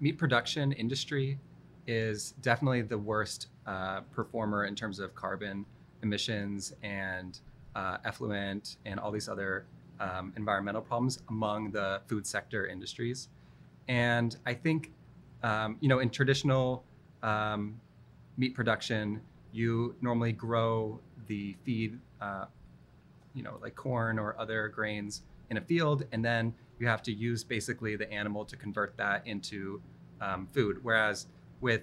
meat 0.00 0.18
production 0.18 0.72
industry 0.72 1.38
is 1.86 2.32
definitely 2.42 2.82
the 2.82 2.98
worst 2.98 3.48
uh, 3.66 4.00
performer 4.12 4.64
in 4.66 4.74
terms 4.74 4.98
of 4.98 5.14
carbon 5.14 5.64
emissions 6.02 6.74
and 6.82 7.40
uh, 7.74 7.98
effluent 8.04 8.76
and 8.84 9.00
all 9.00 9.10
these 9.10 9.28
other 9.28 9.66
um, 10.00 10.32
environmental 10.36 10.82
problems 10.82 11.20
among 11.28 11.70
the 11.70 12.00
food 12.06 12.26
sector 12.26 12.66
industries. 12.66 13.28
And 13.88 14.36
I 14.46 14.54
think, 14.54 14.92
um, 15.42 15.76
you 15.80 15.88
know, 15.88 16.00
in 16.00 16.10
traditional 16.10 16.84
um, 17.22 17.80
meat 18.36 18.54
production, 18.54 19.20
you 19.52 19.94
normally 20.00 20.32
grow 20.32 21.00
the 21.26 21.56
feed, 21.64 21.98
uh, 22.20 22.46
you 23.34 23.42
know, 23.42 23.58
like 23.62 23.74
corn 23.74 24.18
or 24.18 24.36
other 24.38 24.68
grains 24.68 25.22
in 25.50 25.56
a 25.56 25.60
field, 25.60 26.04
and 26.12 26.24
then 26.24 26.54
you 26.78 26.86
have 26.86 27.02
to 27.02 27.12
use 27.12 27.44
basically 27.44 27.96
the 27.96 28.10
animal 28.12 28.44
to 28.44 28.56
convert 28.56 28.96
that 28.96 29.26
into 29.26 29.80
um, 30.20 30.48
food. 30.52 30.78
Whereas 30.82 31.26
with 31.60 31.82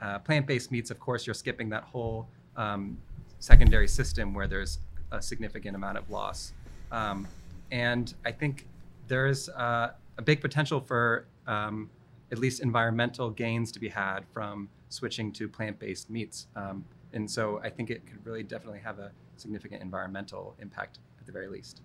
uh, 0.00 0.18
plant-based 0.20 0.70
meats, 0.70 0.90
of 0.90 0.98
course, 1.00 1.26
you're 1.26 1.34
skipping 1.34 1.68
that 1.70 1.84
whole 1.84 2.28
um, 2.56 2.98
secondary 3.38 3.88
system 3.88 4.34
where 4.34 4.46
there's 4.46 4.78
a 5.12 5.20
significant 5.20 5.76
amount 5.76 5.98
of 5.98 6.08
loss. 6.10 6.52
Um, 6.92 7.26
and 7.70 8.14
I 8.24 8.32
think 8.32 8.66
there's 9.06 9.48
uh, 9.50 9.92
a 10.16 10.22
big 10.22 10.40
potential 10.40 10.80
for 10.80 11.26
um, 11.46 11.90
at 12.30 12.38
least 12.38 12.62
environmental 12.62 13.30
gains 13.30 13.72
to 13.72 13.80
be 13.80 13.88
had 13.88 14.20
from 14.32 14.68
switching 14.88 15.32
to 15.32 15.48
plant-based 15.48 16.10
meats. 16.10 16.46
Um, 16.56 16.84
and 17.12 17.30
so 17.30 17.60
I 17.62 17.70
think 17.70 17.90
it 17.90 18.06
could 18.06 18.24
really 18.24 18.42
definitely 18.42 18.80
have 18.80 18.98
a 18.98 19.12
significant 19.36 19.82
environmental 19.82 20.54
impact 20.60 20.98
at 21.20 21.26
the 21.26 21.32
very 21.32 21.48
least. 21.48 21.82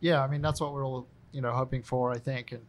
Yeah, 0.00 0.22
I 0.22 0.28
mean 0.28 0.42
that's 0.42 0.60
what 0.60 0.72
we're 0.72 0.86
all 0.86 1.06
you 1.32 1.40
know 1.40 1.52
hoping 1.52 1.82
for, 1.82 2.12
I 2.12 2.18
think, 2.18 2.52
and 2.52 2.62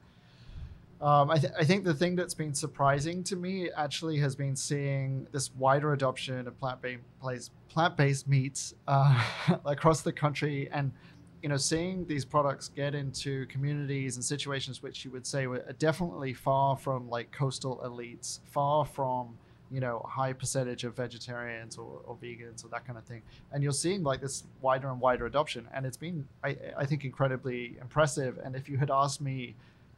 um, 0.99 1.29
I, 1.29 1.37
th- 1.37 1.53
I, 1.59 1.63
think 1.63 1.83
the 1.83 1.93
thing 1.93 2.15
that's 2.15 2.33
been 2.33 2.55
surprising 2.55 3.23
to 3.25 3.35
me 3.35 3.69
actually 3.69 4.17
has 4.17 4.35
been 4.35 4.55
seeing 4.55 5.27
this 5.31 5.53
wider 5.53 5.93
adoption 5.93 6.47
of 6.47 6.57
plant-based 6.57 7.51
plant-based 7.69 8.27
meats 8.27 8.73
uh, 8.87 9.23
across 9.65 10.01
the 10.01 10.11
country, 10.11 10.69
and 10.71 10.91
you 11.41 11.49
know, 11.49 11.57
seeing 11.57 12.05
these 12.05 12.25
products 12.25 12.69
get 12.69 12.95
into 12.95 13.45
communities 13.47 14.15
and 14.15 14.25
situations 14.25 14.81
which 14.81 15.05
you 15.05 15.11
would 15.11 15.25
say 15.25 15.47
were 15.47 15.63
definitely 15.77 16.33
far 16.33 16.77
from 16.77 17.09
like 17.09 17.31
coastal 17.31 17.81
elites, 17.85 18.39
far 18.45 18.85
from 18.85 19.37
you 19.69 19.81
know 19.81 20.03
high 20.07 20.31
percentage 20.33 20.85
of 20.85 20.95
vegetarians 20.95 21.77
or, 21.77 22.01
or 22.05 22.15
vegans 22.15 22.63
or 22.63 22.69
that 22.69 22.85
kind 22.85 22.97
of 22.97 23.03
thing, 23.05 23.21
and 23.51 23.61
you're 23.61 23.71
seeing 23.71 24.03
like 24.03 24.21
this 24.21 24.43
wider 24.61 24.89
and 24.89 24.99
wider 24.99 25.25
adoption, 25.25 25.67
and 25.73 25.85
it's 25.85 25.97
been 25.97 26.27
I, 26.43 26.57
I 26.77 26.85
think 26.85 27.05
incredibly 27.05 27.77
impressive. 27.81 28.39
And 28.43 28.55
if 28.55 28.67
you 28.69 28.77
had 28.77 28.89
asked 28.89 29.21
me 29.21 29.55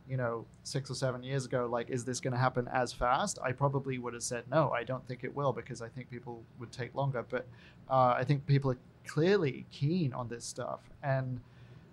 you 0.10 0.18
know, 0.18 0.44
six 0.64 0.90
or 0.90 0.96
seven 0.96 1.22
years 1.22 1.46
ago, 1.46 1.70
like, 1.72 1.92
is 1.92 2.04
this 2.04 2.20
going 2.20 2.34
to 2.34 2.40
happen 2.40 2.68
as 2.74 2.92
fast? 2.92 3.38
I 3.44 3.52
probably 3.52 4.00
would 4.00 4.16
have 4.16 4.24
said 4.24 4.44
no. 4.50 4.72
I 4.72 4.84
don't 4.84 5.08
think 5.08 5.24
it 5.24 5.34
will 5.36 5.54
because 5.54 5.84
I 5.84 5.88
think 5.88 6.10
people 6.10 6.42
would 6.60 6.72
take 6.72 6.96
longer. 6.96 7.24
But 7.30 7.46
uh, 7.90 8.16
I 8.18 8.24
think 8.24 8.46
people 8.48 8.72
are 8.72 8.78
clearly 9.08 9.66
keen 9.72 10.14
on 10.14 10.28
this 10.28 10.46
stuff. 10.46 10.82
And 11.04 11.40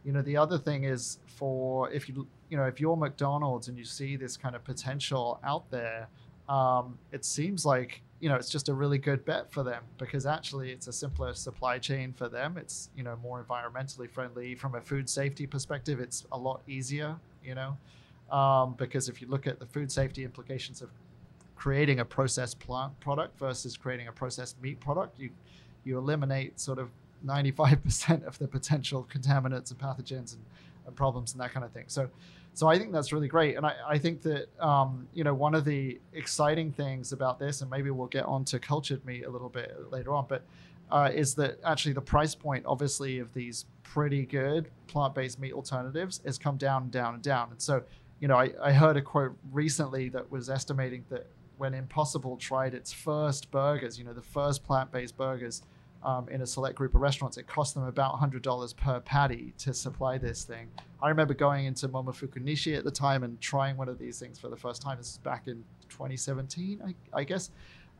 you 0.04 0.12
know, 0.12 0.22
the 0.22 0.36
other 0.36 0.58
thing 0.58 0.84
is 0.84 1.18
for 1.26 1.90
if 1.90 2.08
you 2.08 2.26
you 2.48 2.56
know 2.56 2.64
if 2.64 2.80
you're 2.80 2.96
McDonald's 2.96 3.68
and 3.68 3.76
you 3.76 3.84
see 3.84 4.16
this 4.16 4.36
kind 4.36 4.54
of 4.54 4.64
potential 4.64 5.40
out 5.44 5.70
there, 5.70 6.08
um, 6.48 6.98
it 7.12 7.24
seems 7.24 7.64
like 7.66 8.02
you 8.20 8.28
know 8.28 8.36
it's 8.36 8.48
just 8.48 8.68
a 8.68 8.74
really 8.74 8.98
good 8.98 9.24
bet 9.24 9.52
for 9.52 9.62
them 9.62 9.82
because 9.98 10.26
actually 10.26 10.70
it's 10.70 10.86
a 10.86 10.92
simpler 10.92 11.34
supply 11.34 11.78
chain 11.78 12.12
for 12.12 12.28
them. 12.28 12.56
It's 12.56 12.90
you 12.96 13.02
know 13.02 13.16
more 13.22 13.42
environmentally 13.42 14.10
friendly 14.10 14.54
from 14.54 14.74
a 14.74 14.80
food 14.80 15.08
safety 15.08 15.46
perspective. 15.46 16.00
It's 16.00 16.24
a 16.32 16.38
lot 16.38 16.62
easier. 16.66 17.16
You 17.44 17.54
know 17.54 17.76
um, 18.30 18.74
because 18.76 19.08
if 19.08 19.20
you 19.20 19.28
look 19.28 19.46
at 19.46 19.58
the 19.58 19.66
food 19.66 19.90
safety 19.90 20.24
implications 20.24 20.82
of 20.82 20.90
creating 21.54 22.00
a 22.00 22.04
processed 22.04 22.58
plant 22.58 22.98
product 23.00 23.38
versus 23.38 23.76
creating 23.76 24.08
a 24.08 24.12
processed 24.12 24.60
meat 24.60 24.80
product, 24.80 25.18
you 25.18 25.30
you 25.86 25.98
eliminate 25.98 26.58
sort 26.60 26.78
of 26.78 26.90
95% 27.24 28.26
of 28.26 28.38
the 28.38 28.46
potential 28.48 29.06
contaminants 29.12 29.70
and 29.70 29.78
pathogens 29.78 30.34
and, 30.34 30.44
and, 30.86 30.94
problems 30.94 31.32
and 31.32 31.40
that 31.40 31.52
kind 31.52 31.64
of 31.64 31.72
thing. 31.72 31.84
So, 31.86 32.08
so 32.52 32.68
I 32.68 32.78
think 32.78 32.92
that's 32.92 33.12
really 33.12 33.28
great, 33.28 33.56
and 33.56 33.66
I, 33.66 33.74
I 33.86 33.98
think 33.98 34.22
that 34.22 34.48
um, 34.60 35.06
you 35.12 35.24
know 35.24 35.34
one 35.34 35.54
of 35.54 35.64
the 35.64 36.00
exciting 36.14 36.72
things 36.72 37.12
about 37.12 37.38
this, 37.38 37.60
and 37.60 37.70
maybe 37.70 37.90
we'll 37.90 38.06
get 38.06 38.24
on 38.24 38.44
to 38.46 38.58
cultured 38.58 39.04
meat 39.04 39.24
a 39.24 39.30
little 39.30 39.50
bit 39.50 39.76
later 39.90 40.14
on, 40.14 40.24
but 40.28 40.42
uh, 40.90 41.10
is 41.12 41.34
that 41.34 41.58
actually 41.64 41.92
the 41.92 42.00
price 42.00 42.34
point, 42.34 42.64
obviously, 42.66 43.18
of 43.18 43.32
these 43.34 43.66
pretty 43.82 44.24
good 44.24 44.70
plant-based 44.86 45.38
meat 45.38 45.52
alternatives 45.52 46.20
has 46.24 46.38
come 46.38 46.56
down 46.56 46.84
and 46.84 46.90
down 46.90 47.14
and 47.14 47.22
down, 47.22 47.50
and 47.50 47.60
so 47.60 47.82
you 48.20 48.28
know, 48.28 48.36
I, 48.36 48.50
I 48.62 48.72
heard 48.72 48.96
a 48.96 49.02
quote 49.02 49.36
recently 49.52 50.08
that 50.10 50.30
was 50.30 50.48
estimating 50.48 51.04
that 51.10 51.26
when 51.58 51.74
Impossible 51.74 52.36
tried 52.36 52.74
its 52.74 52.92
first 52.92 53.50
burgers, 53.50 53.98
you 53.98 54.04
know, 54.04 54.12
the 54.12 54.22
first 54.22 54.64
plant 54.64 54.90
based 54.92 55.16
burgers 55.16 55.62
um, 56.06 56.28
in 56.30 56.40
a 56.40 56.46
select 56.46 56.76
group 56.76 56.94
of 56.94 57.00
restaurants, 57.02 57.36
it 57.36 57.46
cost 57.46 57.74
them 57.74 57.84
about 57.84 58.14
$100 58.14 58.76
per 58.76 59.00
patty 59.00 59.52
to 59.58 59.74
supply 59.74 60.16
this 60.16 60.44
thing. 60.44 60.68
I 61.02 61.08
remember 61.10 61.34
going 61.34 61.66
into 61.66 61.88
Momofuku 61.88 62.38
Nishi 62.42 62.78
at 62.78 62.84
the 62.84 62.90
time 62.90 63.24
and 63.24 63.38
trying 63.40 63.76
one 63.76 63.88
of 63.88 63.98
these 63.98 64.18
things 64.18 64.38
for 64.38 64.48
the 64.48 64.56
first 64.56 64.80
time. 64.80 64.96
This 64.98 65.10
is 65.10 65.18
back 65.18 65.48
in 65.48 65.64
2017, 65.90 66.80
I, 66.86 67.20
I 67.20 67.24
guess. 67.24 67.50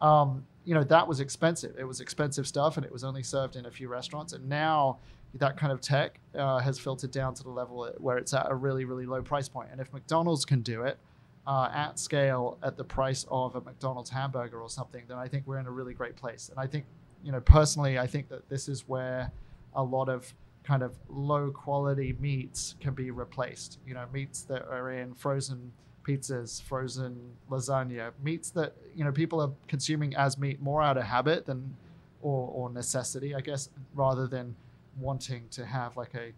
um, 0.00 0.44
you 0.64 0.74
know 0.74 0.84
that 0.84 1.06
was 1.06 1.20
expensive. 1.20 1.74
It 1.78 1.84
was 1.84 2.00
expensive 2.00 2.46
stuff, 2.46 2.76
and 2.76 2.84
it 2.84 2.92
was 2.92 3.04
only 3.04 3.22
served 3.22 3.54
in 3.56 3.66
a 3.66 3.70
few 3.70 3.88
restaurants. 3.88 4.32
And 4.32 4.48
now 4.48 4.98
that 5.34 5.56
kind 5.56 5.72
of 5.72 5.80
tech 5.80 6.18
uh, 6.34 6.58
has 6.58 6.78
filtered 6.78 7.12
down 7.12 7.34
to 7.34 7.42
the 7.42 7.50
level 7.50 7.88
where 7.98 8.18
it's 8.18 8.34
at 8.34 8.46
a 8.50 8.54
really 8.54 8.84
really 8.84 9.06
low 9.06 9.22
price 9.22 9.48
point. 9.48 9.68
And 9.72 9.80
if 9.80 9.92
McDonald's 9.92 10.44
can 10.44 10.62
do 10.62 10.82
it 10.82 10.98
uh, 11.46 11.70
at 11.72 11.98
scale 11.98 12.58
at 12.62 12.76
the 12.76 12.84
price 12.84 13.26
of 13.30 13.54
a 13.54 13.60
McDonald's 13.60 14.10
hamburger 14.10 14.60
or 14.60 14.68
something, 14.68 15.04
then 15.08 15.18
I 15.18 15.28
think 15.28 15.46
we're 15.46 15.58
in 15.58 15.66
a 15.66 15.70
really 15.70 15.94
great 15.94 16.16
place. 16.16 16.48
And 16.50 16.58
I 16.58 16.66
think, 16.66 16.84
you 17.24 17.32
know, 17.32 17.40
personally, 17.40 17.98
I 17.98 18.06
think 18.06 18.28
that 18.28 18.48
this 18.48 18.68
is 18.68 18.88
where 18.88 19.30
a 19.74 19.82
lot 19.82 20.08
of 20.08 20.32
kind 20.64 20.82
of 20.82 20.96
low 21.08 21.50
quality 21.50 22.16
meats 22.20 22.74
can 22.80 22.94
be 22.94 23.10
replaced. 23.10 23.78
You 23.86 23.94
know, 23.94 24.04
meats 24.12 24.42
that 24.42 24.66
are 24.68 24.90
in 24.90 25.14
frozen 25.14 25.72
pizzas, 26.06 26.62
frozen 26.62 27.18
lasagna, 27.50 28.12
meats 28.22 28.50
that 28.50 28.74
you 28.94 29.04
know 29.04 29.12
people 29.12 29.40
are 29.40 29.50
consuming 29.68 30.14
as 30.16 30.38
meat 30.38 30.60
more 30.60 30.82
out 30.82 30.96
of 30.96 31.04
habit 31.04 31.46
than 31.46 31.74
or, 32.22 32.50
or 32.52 32.70
necessity, 32.70 33.34
I 33.34 33.40
guess, 33.40 33.68
rather 33.94 34.26
than 34.26 34.56
wanting 34.98 35.48
to 35.50 35.66
have 35.66 35.96
like 35.96 36.14
a, 36.14 36.32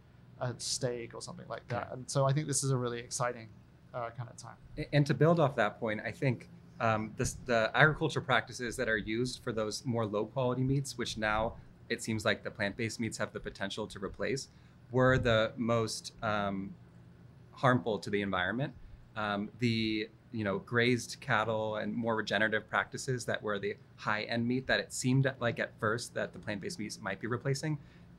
a 0.44 0.54
steak 0.58 1.14
or 1.14 1.22
something 1.22 1.46
like 1.48 1.66
that. 1.68 1.90
And 1.92 2.08
so 2.10 2.26
I 2.26 2.32
think 2.32 2.46
this 2.46 2.64
is 2.64 2.70
a 2.72 2.76
really 2.76 2.98
exciting 2.98 3.48
uh, 3.94 4.10
kind 4.16 4.28
of 4.28 4.36
time. 4.36 4.86
And 4.92 5.06
to 5.06 5.14
build 5.14 5.40
off 5.40 5.56
that 5.56 5.80
point, 5.80 6.00
I 6.04 6.10
think 6.10 6.48
um, 6.80 7.12
the 7.16 7.70
agriculture 7.74 8.20
practices 8.20 8.76
that 8.76 8.88
are 8.88 8.96
used 8.96 9.42
for 9.42 9.52
those 9.52 9.84
more 9.84 10.06
low 10.06 10.26
quality 10.26 10.62
meats, 10.62 10.96
which 10.96 11.16
now 11.16 11.54
it 11.88 12.02
seems 12.02 12.24
like 12.24 12.44
the 12.44 12.50
plant 12.50 12.76
based 12.76 13.00
meats 13.00 13.18
have 13.18 13.32
the 13.32 13.40
potential 13.40 13.86
to 13.86 13.98
replace, 13.98 14.48
were 14.90 15.18
the 15.18 15.52
most 15.56 16.12
um, 16.22 16.74
harmful 17.52 17.98
to 17.98 18.10
the 18.10 18.22
environment. 18.22 18.72
Um, 19.16 19.50
the 19.58 20.08
you 20.30 20.44
know 20.44 20.58
grazed 20.58 21.16
cattle 21.20 21.76
and 21.76 21.94
more 21.94 22.14
regenerative 22.16 22.68
practices 22.68 23.24
that 23.24 23.42
were 23.42 23.58
the 23.58 23.74
high 23.96 24.22
end 24.22 24.46
meat 24.46 24.66
that 24.66 24.78
it 24.78 24.92
seemed 24.92 25.32
like 25.40 25.58
at 25.58 25.72
first 25.80 26.14
that 26.14 26.32
the 26.32 26.38
plant 26.38 26.60
based 26.60 26.78
meats 26.78 27.00
might 27.00 27.20
be 27.20 27.26
replacing 27.26 27.78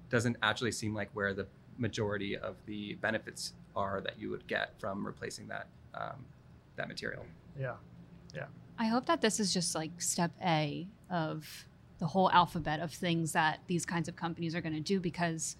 doesn't 0.09 0.35
actually 0.41 0.71
seem 0.71 0.93
like 0.93 1.09
where 1.13 1.33
the 1.33 1.45
majority 1.77 2.35
of 2.35 2.55
the 2.65 2.95
benefits 2.95 3.53
are 3.75 4.01
that 4.01 4.19
you 4.19 4.29
would 4.29 4.45
get 4.47 4.73
from 4.79 5.05
replacing 5.05 5.47
that 5.47 5.67
um, 5.93 6.25
that 6.75 6.87
material. 6.87 7.25
Yeah, 7.59 7.75
yeah. 8.35 8.45
I 8.77 8.85
hope 8.85 9.05
that 9.07 9.21
this 9.21 9.39
is 9.39 9.53
just 9.53 9.75
like 9.75 10.01
step 10.01 10.31
A 10.43 10.87
of 11.09 11.65
the 11.99 12.07
whole 12.07 12.31
alphabet 12.31 12.79
of 12.79 12.91
things 12.91 13.33
that 13.33 13.59
these 13.67 13.85
kinds 13.85 14.07
of 14.07 14.15
companies 14.15 14.55
are 14.55 14.61
going 14.61 14.73
to 14.73 14.79
do 14.79 14.99
because 14.99 15.55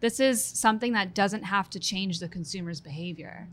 this 0.00 0.18
is 0.18 0.42
something 0.42 0.92
that 0.94 1.14
doesn't 1.14 1.44
have 1.44 1.70
to 1.70 1.78
change 1.78 2.18
the 2.18 2.28
consumer's 2.28 2.80
behavior 2.80 3.46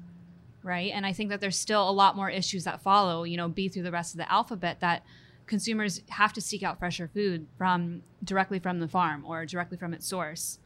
right 0.63 0.91
and 0.93 1.05
i 1.05 1.13
think 1.13 1.29
that 1.29 1.41
there's 1.41 1.57
still 1.57 1.89
a 1.89 1.91
lot 1.91 2.15
more 2.15 2.29
issues 2.29 2.63
that 2.63 2.81
follow 2.81 3.23
you 3.23 3.37
know 3.37 3.47
be 3.47 3.67
through 3.67 3.83
the 3.83 3.91
rest 3.91 4.13
of 4.13 4.17
the 4.17 4.31
alphabet 4.31 4.79
that 4.79 5.03
consumers 5.47 6.01
have 6.09 6.33
to 6.33 6.41
seek 6.41 6.63
out 6.63 6.79
fresher 6.79 7.09
food 7.13 7.45
from 7.57 8.01
directly 8.23 8.59
from 8.59 8.79
the 8.79 8.87
farm 8.87 9.23
or 9.25 9.45
directly 9.45 9.77
from 9.77 9.93
its 9.93 10.07
source 10.07 10.59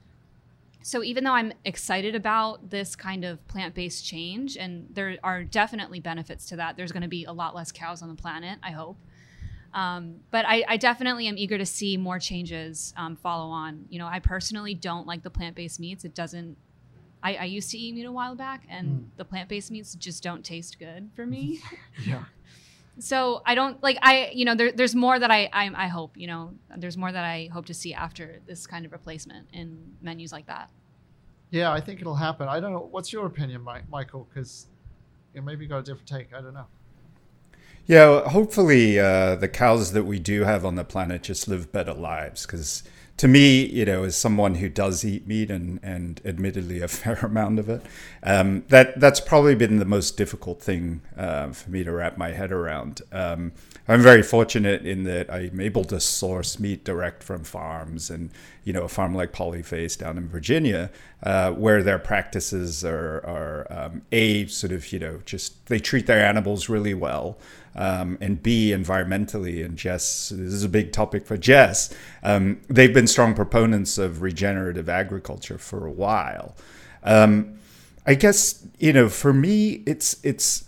so 0.84 1.02
even 1.02 1.24
though 1.24 1.34
i'm 1.34 1.52
excited 1.66 2.14
about 2.14 2.70
this 2.70 2.96
kind 2.96 3.26
of 3.26 3.46
plant-based 3.48 4.06
change 4.06 4.56
and 4.58 4.88
there 4.92 5.18
are 5.24 5.44
definitely 5.44 6.00
benefits 6.00 6.46
to 6.46 6.56
that 6.56 6.78
there's 6.78 6.92
going 6.92 7.02
to 7.02 7.08
be 7.10 7.26
a 7.26 7.34
lot 7.34 7.56
less 7.56 7.72
cows 7.72 8.04
on 8.04 8.10
the 8.10 8.16
planet 8.16 8.60
i 8.62 8.70
hope 8.70 8.98
um, 9.74 10.18
but 10.30 10.46
I, 10.48 10.64
I, 10.68 10.78
definitely 10.78 11.28
am 11.28 11.36
eager 11.36 11.58
to 11.58 11.66
see 11.66 11.98
more 11.98 12.20
changes 12.20 12.94
um, 12.96 13.16
follow 13.16 13.50
on. 13.50 13.86
You 13.90 13.98
know, 13.98 14.06
I 14.06 14.20
personally 14.20 14.76
don't 14.76 15.08
like 15.08 15.24
the 15.24 15.32
plant 15.32 15.56
based 15.56 15.80
meats. 15.80 16.06
It 16.06 16.14
doesn't. 16.14 16.58
I, 17.24 17.36
I, 17.36 17.46
used 17.46 17.72
to 17.72 17.78
eat 17.78 17.96
meat 17.96 18.06
a 18.06 18.12
while 18.12 18.36
back, 18.36 18.66
and 18.70 18.88
mm. 18.88 19.06
the 19.18 19.26
plant 19.26 19.50
based 19.50 19.72
meats 19.72 19.96
just 19.96 20.22
don't 20.22 20.46
taste 20.46 20.78
good 20.78 21.10
for 21.16 21.26
me. 21.26 21.60
yeah. 22.06 22.26
So 23.00 23.42
I 23.46 23.56
don't 23.56 23.82
like 23.82 23.98
I 24.02 24.32
you 24.34 24.46
know 24.46 24.56
there, 24.56 24.72
there's 24.72 24.94
more 24.94 25.18
that 25.18 25.32
I, 25.32 25.50
I 25.52 25.72
I 25.76 25.88
hope 25.88 26.16
you 26.16 26.28
know 26.28 26.54
there's 26.78 26.98
more 26.98 27.12
that 27.12 27.26
I 27.26 27.50
hope 27.52 27.66
to 27.66 27.74
see 27.74 27.94
after 27.94 28.40
this 28.46 28.68
kind 28.68 28.86
of 28.86 28.92
replacement 28.92 29.48
in 29.54 29.96
menus 30.02 30.32
like 30.32 30.48
that. 30.48 30.70
Yeah, 31.50 31.72
I 31.72 31.82
think 31.82 32.02
it'll 32.02 32.16
happen. 32.16 32.48
I 32.48 32.60
don't 32.60 32.74
know. 32.74 32.88
What's 32.90 33.14
your 33.14 33.26
opinion, 33.26 33.62
Mike, 33.62 33.88
Michael? 33.90 34.28
Because 34.28 34.68
you 35.34 35.42
know, 35.42 35.46
maybe 35.46 35.66
you 35.66 35.70
got 35.70 35.80
a 35.80 35.84
different 35.84 36.08
take. 36.08 36.34
I 36.34 36.42
don't 36.42 36.54
know. 36.54 36.68
Yeah, 37.86 38.30
hopefully 38.30 38.98
uh, 38.98 39.36
the 39.36 39.50
cows 39.50 39.92
that 39.92 40.04
we 40.04 40.18
do 40.18 40.44
have 40.44 40.66
on 40.66 40.76
the 40.76 40.86
planet 40.86 41.22
just 41.22 41.48
live 41.48 41.72
better 41.72 41.94
lives. 41.94 42.46
Because 42.46 42.84
to 43.18 43.28
me, 43.28 43.66
you 43.66 43.86
know, 43.86 44.04
as 44.04 44.18
someone 44.18 44.56
who 44.56 44.68
does 44.68 45.06
eat 45.06 45.28
meat 45.28 45.52
and, 45.52 45.80
and 45.84 46.20
admittedly 46.26 46.82
a 46.82 46.88
fair 46.90 47.16
amount 47.18 47.60
of 47.60 47.70
it, 47.70 47.82
um, 48.24 48.64
that 48.70 49.00
that's 49.00 49.20
probably 49.20 49.56
been 49.56 49.78
the 49.78 49.86
most 49.86 50.18
difficult 50.18 50.62
thing 50.62 51.02
uh, 51.16 51.52
for 51.52 51.70
me 51.70 51.84
to 51.84 51.92
wrap 51.92 52.18
my 52.18 52.32
head 52.32 52.52
around. 52.52 53.02
Um, 53.12 53.52
I'm 53.88 54.02
very 54.02 54.24
fortunate 54.24 54.86
in 54.86 55.04
that 55.04 55.32
I'm 55.32 55.60
able 55.60 55.84
to 55.86 56.00
source 56.00 56.60
meat 56.60 56.84
direct 56.84 57.22
from 57.22 57.44
farms, 57.44 58.10
and 58.10 58.32
you 58.64 58.74
know, 58.74 58.84
a 58.84 58.90
farm 58.90 59.14
like 59.14 59.32
Polyface 59.34 59.98
down 59.98 60.18
in 60.18 60.28
Virginia, 60.28 60.90
uh, 61.22 61.52
where 61.52 61.84
their 61.84 62.00
practices 62.00 62.84
are 62.84 63.18
are 63.26 63.68
um, 63.70 64.02
a 64.12 64.48
sort 64.48 64.72
of 64.72 64.92
you 64.92 65.00
know 65.00 65.20
just 65.26 65.66
they 65.68 65.80
treat 65.80 66.08
their 66.08 66.26
animals 66.26 66.68
really 66.68 66.94
well 66.94 67.38
um, 67.76 68.18
and 68.22 68.42
B, 68.42 68.72
environmentally. 68.72 69.64
And 69.66 69.78
Jess, 69.78 70.30
this 70.30 70.54
is 70.54 70.64
a 70.64 70.70
big 70.70 70.92
topic 70.92 71.26
for 71.26 71.38
Jess. 71.38 71.94
Um, 72.22 72.62
they've 72.70 72.94
been 72.94 73.03
strong 73.08 73.34
proponents 73.34 73.98
of 73.98 74.22
regenerative 74.22 74.90
agriculture 74.90 75.58
for 75.58 75.86
a 75.86 75.92
while. 75.92 76.56
Um, 77.04 77.60
I 78.06 78.16
guess 78.16 78.66
you 78.80 78.94
know, 78.94 79.10
for 79.10 79.34
me, 79.34 79.84
it's 79.86 80.18
it's 80.24 80.66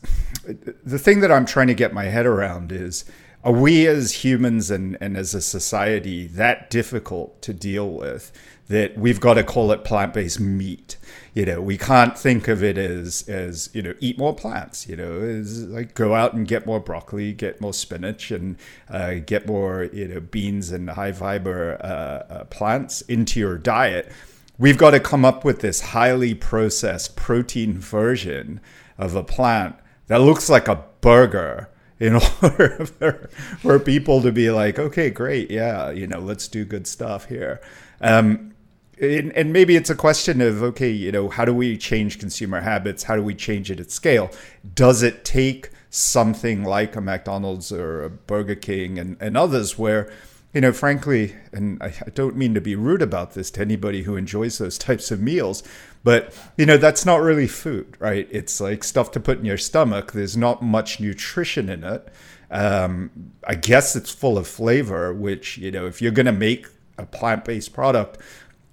the 0.84 1.00
thing 1.00 1.20
that 1.22 1.32
I'm 1.32 1.46
trying 1.46 1.68
to 1.68 1.74
get 1.74 1.94
my 1.94 2.06
head 2.06 2.26
around 2.26 2.72
is 2.72 3.06
are 3.44 3.52
we 3.52 3.86
as 3.86 4.24
humans 4.24 4.72
and, 4.72 4.98
and 5.00 5.16
as 5.16 5.36
a 5.36 5.42
society 5.42 6.26
that 6.28 6.70
difficult 6.72 7.42
to 7.44 7.54
deal 7.54 7.92
with 7.92 8.32
that 8.68 8.98
we've 8.98 9.20
got 9.20 9.36
to 9.36 9.44
call 9.44 9.72
it 9.72 9.84
plant-based 9.84 10.40
meat 10.40 10.98
you 11.36 11.46
know 11.46 11.62
we 11.62 11.78
can't 11.78 12.18
think 12.18 12.48
of 12.48 12.64
it 12.64 12.78
as 12.78 13.28
as 13.28 13.70
you 13.74 13.82
know 13.82 13.94
eat 14.00 14.18
more 14.18 14.34
plants 14.34 14.88
you 14.88 14.96
know 14.96 15.20
is 15.20 15.66
like 15.66 15.94
go 15.94 16.16
out 16.16 16.34
and 16.34 16.48
get 16.48 16.66
more 16.66 16.80
broccoli 16.80 17.34
get 17.34 17.62
more 17.62 17.74
spinach 17.74 18.32
and 18.32 18.56
uh, 18.90 19.16
get 19.26 19.46
more 19.46 19.84
you 19.94 20.08
know 20.08 20.20
beans 20.20 20.72
and 20.72 20.90
high 20.90 21.12
fiber 21.12 21.78
uh, 21.84 22.34
uh, 22.34 22.44
plants 22.46 23.02
into 23.02 23.40
your 23.40 23.58
diet. 23.58 24.12
We've 24.58 24.78
got 24.78 24.92
to 24.92 25.02
come 25.02 25.26
up 25.26 25.44
with 25.44 25.60
this 25.60 25.82
highly 25.82 26.34
processed 26.34 27.18
protein 27.18 27.78
version 27.78 28.62
of 28.98 29.14
a 29.14 29.24
plant 29.24 29.76
that 30.08 30.22
looks 30.22 30.50
like 30.50 30.70
a 30.70 30.86
burger 31.02 31.70
in 32.00 32.16
order 32.42 32.86
for, 32.86 33.30
for 33.60 33.80
people 33.80 34.22
to 34.22 34.32
be 34.32 34.50
like 34.50 34.80
okay 34.80 35.10
great 35.10 35.52
yeah 35.52 35.90
you 35.90 36.08
know 36.08 36.20
let's 36.20 36.48
do 36.48 36.64
good 36.64 36.88
stuff 36.88 37.26
here. 37.26 37.60
Um, 38.00 38.55
and, 39.00 39.52
maybe 39.54 39.76
it's 39.76 39.90
a 39.90 39.96
question 39.96 40.42
of 40.42 40.64
okay 40.64 40.90
you 40.90 41.12
know 41.12 41.30
how 41.30 41.46
do 41.46 41.54
we 41.54 41.78
change 41.78 42.20
consumer 42.20 42.62
habits? 42.62 43.04
How 43.04 43.16
do 43.16 43.24
we 43.24 43.36
change 43.36 43.72
it 43.72 43.80
at 43.80 43.92
scale? 43.92 44.32
Does 44.74 45.04
it 45.04 45.26
take 45.26 45.70
something 45.90 46.64
like 46.64 46.96
a 46.96 47.02
mcdonald's 47.02 47.72
or 47.72 48.04
a 48.04 48.10
burger 48.10 48.56
king 48.56 49.00
and, 49.00 49.16
and 49.22 49.38
others 49.38 49.78
where 49.78 50.12
you 50.54 50.60
know 50.60 50.74
frankly 50.74 51.34
and 51.54 51.82
I, 51.82 51.94
I 52.06 52.10
don't 52.14 52.36
mean 52.36 52.54
to 52.54 52.60
be 52.60 52.76
rude 52.76 53.02
about 53.02 53.34
this 53.34 53.50
to 53.52 53.62
anybody 53.62 54.04
who 54.04 54.18
enjoys 54.18 54.58
those 54.58 54.78
types 54.88 55.10
of 55.10 55.22
meals 55.22 55.64
but 56.04 56.34
you 56.58 56.66
know 56.66 56.78
that's 56.78 57.06
not 57.06 57.22
really 57.22 57.48
food 57.48 57.96
right? 58.00 58.28
It's 58.30 58.60
like 58.60 58.84
stuff 58.84 59.12
to 59.12 59.20
put 59.20 59.40
in 59.40 59.46
your 59.46 59.58
stomach. 59.58 60.12
There's 60.12 60.38
not 60.38 60.62
much 60.62 61.00
nutrition 61.00 61.70
in 61.70 61.84
it. 61.84 62.08
Um, 62.52 63.10
i 63.48 63.56
guess 63.56 63.96
it's 63.96 64.12
full 64.12 64.38
of 64.38 64.48
flavor 64.48 65.12
which 65.12 65.58
you 65.58 65.72
know 65.72 65.88
if 65.88 66.00
you're 66.00 66.12
going 66.12 66.28
to 66.28 66.32
make 66.32 66.68
a 66.98 67.06
plant-based 67.06 67.74
product 67.74 68.20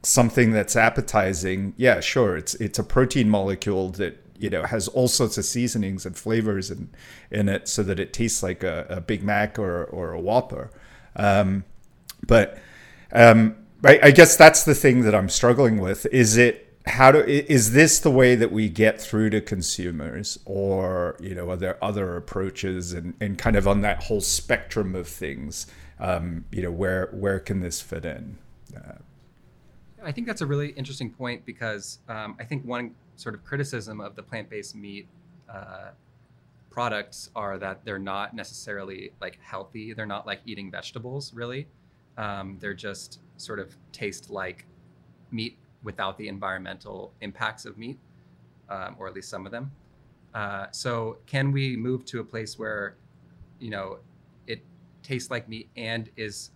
something 0.02 0.52
that's 0.52 0.76
appetizing, 0.76 1.74
yeah, 1.76 2.00
sure, 2.00 2.36
it's 2.36 2.54
it's 2.56 2.78
a 2.78 2.84
protein 2.84 3.28
molecule 3.28 3.90
that 3.90 4.18
you 4.38 4.50
know 4.50 4.64
has 4.64 4.88
all 4.88 5.08
sorts 5.08 5.38
of 5.38 5.44
seasonings 5.44 6.04
and 6.04 6.16
flavors 6.16 6.70
in 6.70 6.90
in 7.30 7.48
it, 7.48 7.68
so 7.68 7.82
that 7.82 8.00
it 8.00 8.12
tastes 8.12 8.42
like 8.42 8.62
a, 8.62 8.86
a 8.88 9.00
Big 9.00 9.22
Mac 9.22 9.58
or 9.58 9.84
or 9.84 10.12
a 10.12 10.20
Whopper. 10.20 10.70
Um, 11.16 11.64
but 12.26 12.58
um, 13.12 13.56
I, 13.84 14.00
I 14.04 14.10
guess 14.10 14.36
that's 14.36 14.64
the 14.64 14.74
thing 14.74 15.02
that 15.02 15.14
I'm 15.14 15.28
struggling 15.28 15.80
with. 15.80 16.06
Is 16.06 16.36
it 16.36 16.72
how 16.86 17.12
do 17.12 17.20
is 17.20 17.72
this 17.72 18.00
the 18.00 18.10
way 18.10 18.34
that 18.34 18.50
we 18.50 18.68
get 18.68 19.00
through 19.00 19.30
to 19.30 19.40
consumers 19.40 20.38
or 20.44 21.16
you 21.20 21.34
know 21.34 21.50
are 21.50 21.56
there 21.56 21.82
other 21.82 22.16
approaches 22.16 22.92
and, 22.92 23.14
and 23.20 23.38
kind 23.38 23.54
of 23.56 23.68
on 23.68 23.82
that 23.82 24.02
whole 24.04 24.20
spectrum 24.20 24.94
of 24.94 25.06
things 25.06 25.66
um, 26.00 26.44
you 26.50 26.60
know 26.60 26.72
where 26.72 27.08
where 27.12 27.38
can 27.38 27.60
this 27.60 27.80
fit 27.80 28.04
in 28.04 28.36
uh, 28.76 28.94
I 30.04 30.12
think 30.12 30.26
that's 30.26 30.40
a 30.40 30.46
really 30.46 30.70
interesting 30.70 31.10
point 31.10 31.44
because 31.46 31.98
um, 32.08 32.36
I 32.40 32.44
think 32.44 32.64
one 32.64 32.94
sort 33.16 33.34
of 33.34 33.44
criticism 33.44 34.00
of 34.00 34.16
the 34.16 34.22
plant-based 34.22 34.74
meat 34.74 35.06
uh, 35.48 35.90
products 36.70 37.30
are 37.36 37.58
that 37.58 37.84
they're 37.84 37.98
not 37.98 38.34
necessarily 38.34 39.12
like 39.20 39.38
healthy. 39.40 39.92
They're 39.92 40.06
not 40.06 40.26
like 40.26 40.40
eating 40.46 40.70
vegetables, 40.70 41.32
really. 41.34 41.68
Um, 42.16 42.58
they're 42.60 42.74
just 42.74 43.20
sort 43.36 43.58
of 43.58 43.76
taste 43.92 44.30
like 44.30 44.66
meat 45.30 45.58
without 45.82 46.16
the 46.18 46.28
environmental 46.28 47.12
impacts 47.20 47.64
of 47.64 47.78
meat, 47.78 47.98
um, 48.68 48.96
or 48.98 49.08
at 49.08 49.14
least 49.14 49.28
some 49.28 49.46
of 49.46 49.52
them. 49.52 49.70
Uh, 50.34 50.66
so, 50.70 51.18
can 51.26 51.52
we 51.52 51.76
move 51.76 52.04
to 52.06 52.20
a 52.20 52.24
place 52.24 52.58
where, 52.58 52.96
you 53.58 53.68
know, 53.68 53.98
it 54.46 54.62
tastes 55.02 55.30
like 55.30 55.48
meat 55.48 55.68
and 55.76 56.10
is 56.16 56.50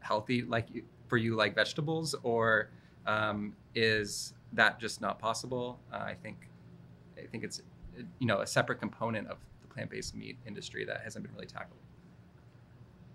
healthy 0.00 0.42
like 0.42 0.68
for 1.08 1.18
you 1.18 1.36
like 1.36 1.54
vegetables, 1.54 2.14
or 2.22 2.70
um, 3.06 3.54
is 3.74 4.34
that 4.52 4.80
just 4.80 5.00
not 5.00 5.18
possible? 5.18 5.78
Uh, 5.92 5.96
I 5.96 6.16
think 6.22 6.48
I 7.18 7.26
think 7.26 7.44
it's 7.44 7.62
you 8.18 8.26
know 8.26 8.40
a 8.40 8.46
separate 8.46 8.80
component 8.80 9.28
of 9.28 9.38
the 9.62 9.68
plant-based 9.68 10.14
meat 10.14 10.38
industry 10.46 10.84
that 10.84 11.02
hasn't 11.02 11.24
been 11.24 11.34
really 11.34 11.46
tackled. 11.46 11.80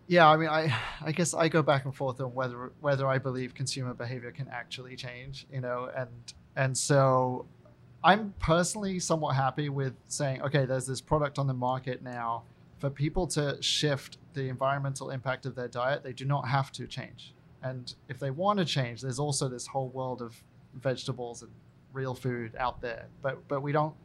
Yeah, 0.08 0.30
I 0.30 0.38
mean, 0.38 0.50
I 0.50 0.76
I 1.02 1.12
guess 1.12 1.34
I 1.34 1.50
go 1.50 1.62
back 1.62 1.86
and 1.86 1.96
forth 1.96 2.20
on 2.22 2.34
whether 2.34 2.72
whether 2.82 3.08
I 3.08 3.18
believe 3.18 3.56
consumer 3.56 3.94
behavior 3.94 4.32
can 4.32 4.48
actually 4.50 4.96
change, 4.96 5.48
you 5.52 5.62
know, 5.62 5.90
and 5.96 6.10
and 6.56 6.78
so 6.78 7.48
I'm 8.04 8.34
personally 8.40 9.00
somewhat 9.00 9.36
happy 9.36 9.70
with 9.70 9.96
saying, 10.08 10.44
okay, 10.44 10.66
there's 10.66 10.86
this 10.86 11.02
product 11.02 11.40
on 11.40 11.48
the 11.48 11.56
market 11.56 12.04
now 12.04 12.44
for 12.78 12.90
people 12.92 13.26
to 13.28 13.58
shift 13.62 14.20
the 14.34 14.48
environmental 14.48 15.10
impact 15.10 15.48
of 15.48 15.56
their 15.56 15.68
diet. 15.68 16.04
They 16.04 16.14
do 16.14 16.26
not 16.26 16.48
have 16.48 16.72
to 16.74 16.86
change, 16.86 17.34
and 17.66 17.96
if 18.10 18.20
they 18.20 18.30
want 18.30 18.60
to 18.60 18.66
change, 18.66 19.02
there's 19.02 19.20
also 19.20 19.50
this 19.50 19.66
whole 19.66 19.90
world 19.90 20.22
of 20.22 20.42
vegetables 20.76 21.42
and 21.42 21.52
real 21.94 22.14
food 22.14 22.56
out 22.58 22.80
there. 22.80 23.08
But 23.22 23.48
but 23.48 23.62
we 23.62 23.72
don't. 23.72 23.96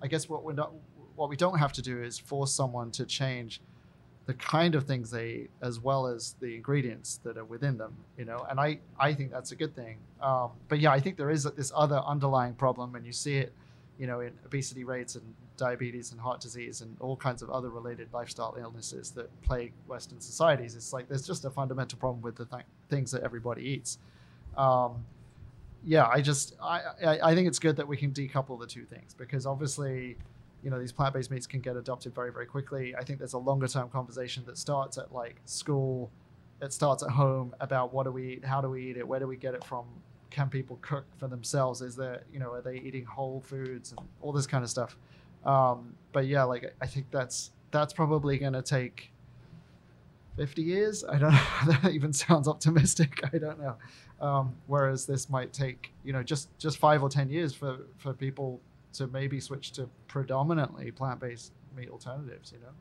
I 0.00 0.06
guess 0.06 0.28
what 0.28 0.44
we're 0.44 0.52
not 0.52 0.72
what 1.16 1.28
we 1.28 1.36
don't 1.36 1.58
have 1.58 1.72
to 1.74 1.82
do 1.82 2.00
is 2.00 2.16
force 2.18 2.52
someone 2.52 2.92
to 2.92 3.04
change 3.04 3.60
the 4.26 4.34
kind 4.34 4.74
of 4.74 4.84
things 4.84 5.10
they 5.10 5.28
eat 5.30 5.50
as 5.62 5.80
well 5.80 6.06
as 6.06 6.36
the 6.38 6.54
ingredients 6.54 7.18
that 7.24 7.38
are 7.38 7.46
within 7.46 7.78
them 7.78 7.96
you 8.18 8.26
know 8.26 8.46
and 8.50 8.60
i 8.60 8.78
i 9.00 9.12
think 9.12 9.30
that's 9.30 9.52
a 9.52 9.56
good 9.56 9.74
thing 9.74 9.96
um, 10.20 10.50
but 10.68 10.78
yeah 10.78 10.92
i 10.92 11.00
think 11.00 11.16
there 11.16 11.30
is 11.30 11.44
this 11.56 11.72
other 11.74 11.96
underlying 12.06 12.52
problem 12.52 12.94
and 12.94 13.06
you 13.06 13.12
see 13.12 13.38
it 13.38 13.54
you 13.98 14.06
know 14.06 14.20
in 14.20 14.30
obesity 14.44 14.84
rates 14.84 15.14
and 15.14 15.24
diabetes 15.56 16.12
and 16.12 16.20
heart 16.20 16.40
disease 16.40 16.82
and 16.82 16.94
all 17.00 17.16
kinds 17.16 17.40
of 17.40 17.48
other 17.48 17.70
related 17.70 18.06
lifestyle 18.12 18.54
illnesses 18.60 19.10
that 19.10 19.28
plague 19.42 19.72
western 19.86 20.20
societies 20.20 20.76
it's 20.76 20.92
like 20.92 21.08
there's 21.08 21.26
just 21.26 21.46
a 21.46 21.50
fundamental 21.50 21.98
problem 21.98 22.20
with 22.20 22.36
the 22.36 22.44
th- 22.44 22.64
things 22.88 23.10
that 23.12 23.22
everybody 23.22 23.62
eats. 23.62 23.98
Um, 24.56 25.04
yeah 25.84 26.08
i 26.08 26.20
just 26.20 26.56
I, 26.60 26.80
I 27.06 27.18
i 27.30 27.34
think 27.36 27.46
it's 27.46 27.60
good 27.60 27.76
that 27.76 27.86
we 27.86 27.96
can 27.96 28.10
decouple 28.10 28.58
the 28.58 28.66
two 28.66 28.84
things 28.84 29.14
because 29.14 29.46
obviously 29.46 30.16
you 30.62 30.70
know 30.70 30.78
these 30.78 30.92
plant-based 30.92 31.30
meats 31.30 31.46
can 31.46 31.60
get 31.60 31.76
adopted 31.76 32.14
very 32.14 32.32
very 32.32 32.46
quickly. 32.46 32.94
I 32.96 33.04
think 33.04 33.18
there's 33.18 33.34
a 33.34 33.38
longer 33.38 33.68
term 33.68 33.88
conversation 33.90 34.44
that 34.46 34.58
starts 34.58 34.98
at 34.98 35.12
like 35.12 35.36
school. 35.44 36.10
It 36.60 36.72
starts 36.72 37.02
at 37.02 37.10
home 37.10 37.54
about 37.60 37.92
what 37.92 38.04
do 38.04 38.12
we 38.12 38.34
eat 38.34 38.44
how 38.44 38.60
do 38.60 38.68
we 38.68 38.90
eat 38.90 38.96
it 38.96 39.06
where 39.06 39.20
do 39.20 39.26
we 39.26 39.36
get 39.36 39.54
it 39.54 39.62
from 39.64 39.84
can 40.30 40.48
people 40.48 40.78
cook 40.82 41.06
for 41.16 41.28
themselves 41.28 41.80
is 41.80 41.96
there 41.96 42.22
you 42.32 42.40
know 42.40 42.52
are 42.52 42.60
they 42.60 42.76
eating 42.76 43.04
whole 43.04 43.40
foods 43.40 43.92
and 43.92 44.00
all 44.20 44.32
this 44.32 44.46
kind 44.46 44.64
of 44.64 44.70
stuff. 44.70 44.96
Um, 45.44 45.94
but 46.12 46.26
yeah 46.26 46.42
like 46.42 46.74
i 46.80 46.86
think 46.86 47.06
that's 47.12 47.52
that's 47.70 47.92
probably 47.92 48.38
going 48.38 48.54
to 48.54 48.62
take 48.62 49.12
50 50.38 50.62
years 50.62 51.04
i 51.04 51.18
don't 51.18 51.32
know 51.32 51.46
that 51.66 51.92
even 51.92 52.12
sounds 52.12 52.48
optimistic 52.48 53.20
i 53.32 53.38
don't 53.38 53.60
know 53.60 53.76
um, 54.20 54.54
whereas 54.66 55.06
this 55.06 55.28
might 55.28 55.52
take 55.52 55.92
you 56.04 56.12
know 56.12 56.22
just 56.22 56.56
just 56.58 56.78
five 56.78 57.02
or 57.02 57.08
ten 57.08 57.28
years 57.28 57.54
for 57.54 57.78
for 57.98 58.12
people 58.12 58.60
to 58.92 59.06
maybe 59.08 59.40
switch 59.40 59.72
to 59.72 59.88
predominantly 60.06 60.90
plant-based 60.90 61.52
meat 61.76 61.88
alternatives. 61.88 62.52
You 62.52 62.58
know. 62.60 62.72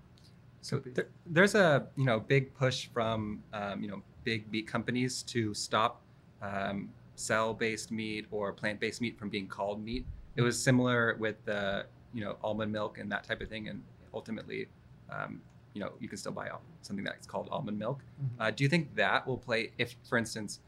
So 0.61 0.79
there, 0.79 1.07
there's 1.25 1.55
a 1.55 1.87
you 1.95 2.05
know 2.05 2.19
big 2.19 2.53
push 2.55 2.87
from 2.87 3.43
um, 3.53 3.81
you 3.81 3.89
know 3.89 4.01
big 4.23 4.51
meat 4.51 4.67
companies 4.67 5.23
to 5.23 5.53
stop 5.53 6.01
um, 6.41 6.89
cell-based 7.15 7.91
meat 7.91 8.25
or 8.31 8.51
plant-based 8.51 9.01
meat 9.01 9.17
from 9.17 9.29
being 9.29 9.47
called 9.47 9.83
meat. 9.83 10.05
It 10.35 10.41
was 10.41 10.61
similar 10.61 11.15
with 11.19 11.43
the 11.45 11.85
you 12.13 12.23
know 12.23 12.37
almond 12.43 12.71
milk 12.71 12.97
and 12.97 13.11
that 13.11 13.23
type 13.23 13.41
of 13.41 13.49
thing, 13.49 13.69
and 13.69 13.81
ultimately, 14.13 14.67
um, 15.11 15.41
you 15.77 15.83
know, 15.83 15.91
you 15.99 16.09
can 16.09 16.17
still 16.17 16.31
buy 16.31 16.49
something 16.81 17.05
that's 17.05 17.27
called 17.27 17.47
almond 17.51 17.77
milk. 17.77 17.99
Mm-hmm. 17.99 18.41
Uh, 18.41 18.49
do 18.49 18.63
you 18.63 18.69
think 18.69 18.95
that 18.95 19.27
will 19.27 19.37
play 19.37 19.69
if, 19.77 19.95
for 20.09 20.17
instance, 20.17 20.59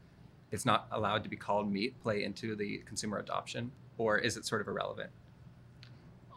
it's 0.52 0.64
not 0.64 0.86
allowed 0.92 1.24
to 1.24 1.28
be 1.28 1.34
called 1.34 1.70
meat, 1.70 2.00
play 2.00 2.22
into 2.22 2.54
the 2.54 2.78
consumer 2.86 3.18
adoption, 3.18 3.72
or 3.98 4.18
is 4.18 4.36
it 4.36 4.46
sort 4.46 4.60
of 4.60 4.68
irrelevant? 4.68 5.10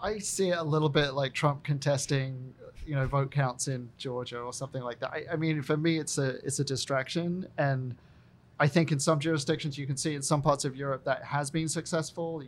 I 0.01 0.17
see 0.17 0.49
it 0.49 0.57
a 0.57 0.63
little 0.63 0.89
bit 0.89 1.13
like 1.13 1.33
Trump 1.33 1.63
contesting, 1.63 2.55
you 2.83 2.95
know, 2.95 3.05
vote 3.05 3.29
counts 3.29 3.67
in 3.67 3.89
Georgia 3.99 4.39
or 4.39 4.53
something 4.53 4.81
like 4.81 4.99
that. 5.01 5.11
I, 5.11 5.25
I 5.33 5.35
mean, 5.35 5.61
for 5.61 5.77
me, 5.77 5.99
it's 5.99 6.17
a 6.17 6.43
it's 6.43 6.57
a 6.57 6.63
distraction, 6.63 7.47
and 7.59 7.95
I 8.59 8.67
think 8.67 8.91
in 8.91 8.99
some 8.99 9.19
jurisdictions 9.19 9.77
you 9.77 9.85
can 9.85 9.97
see 9.97 10.15
in 10.15 10.23
some 10.23 10.41
parts 10.41 10.65
of 10.65 10.75
Europe 10.75 11.03
that 11.05 11.23
has 11.23 11.51
been 11.51 11.69
successful. 11.69 12.43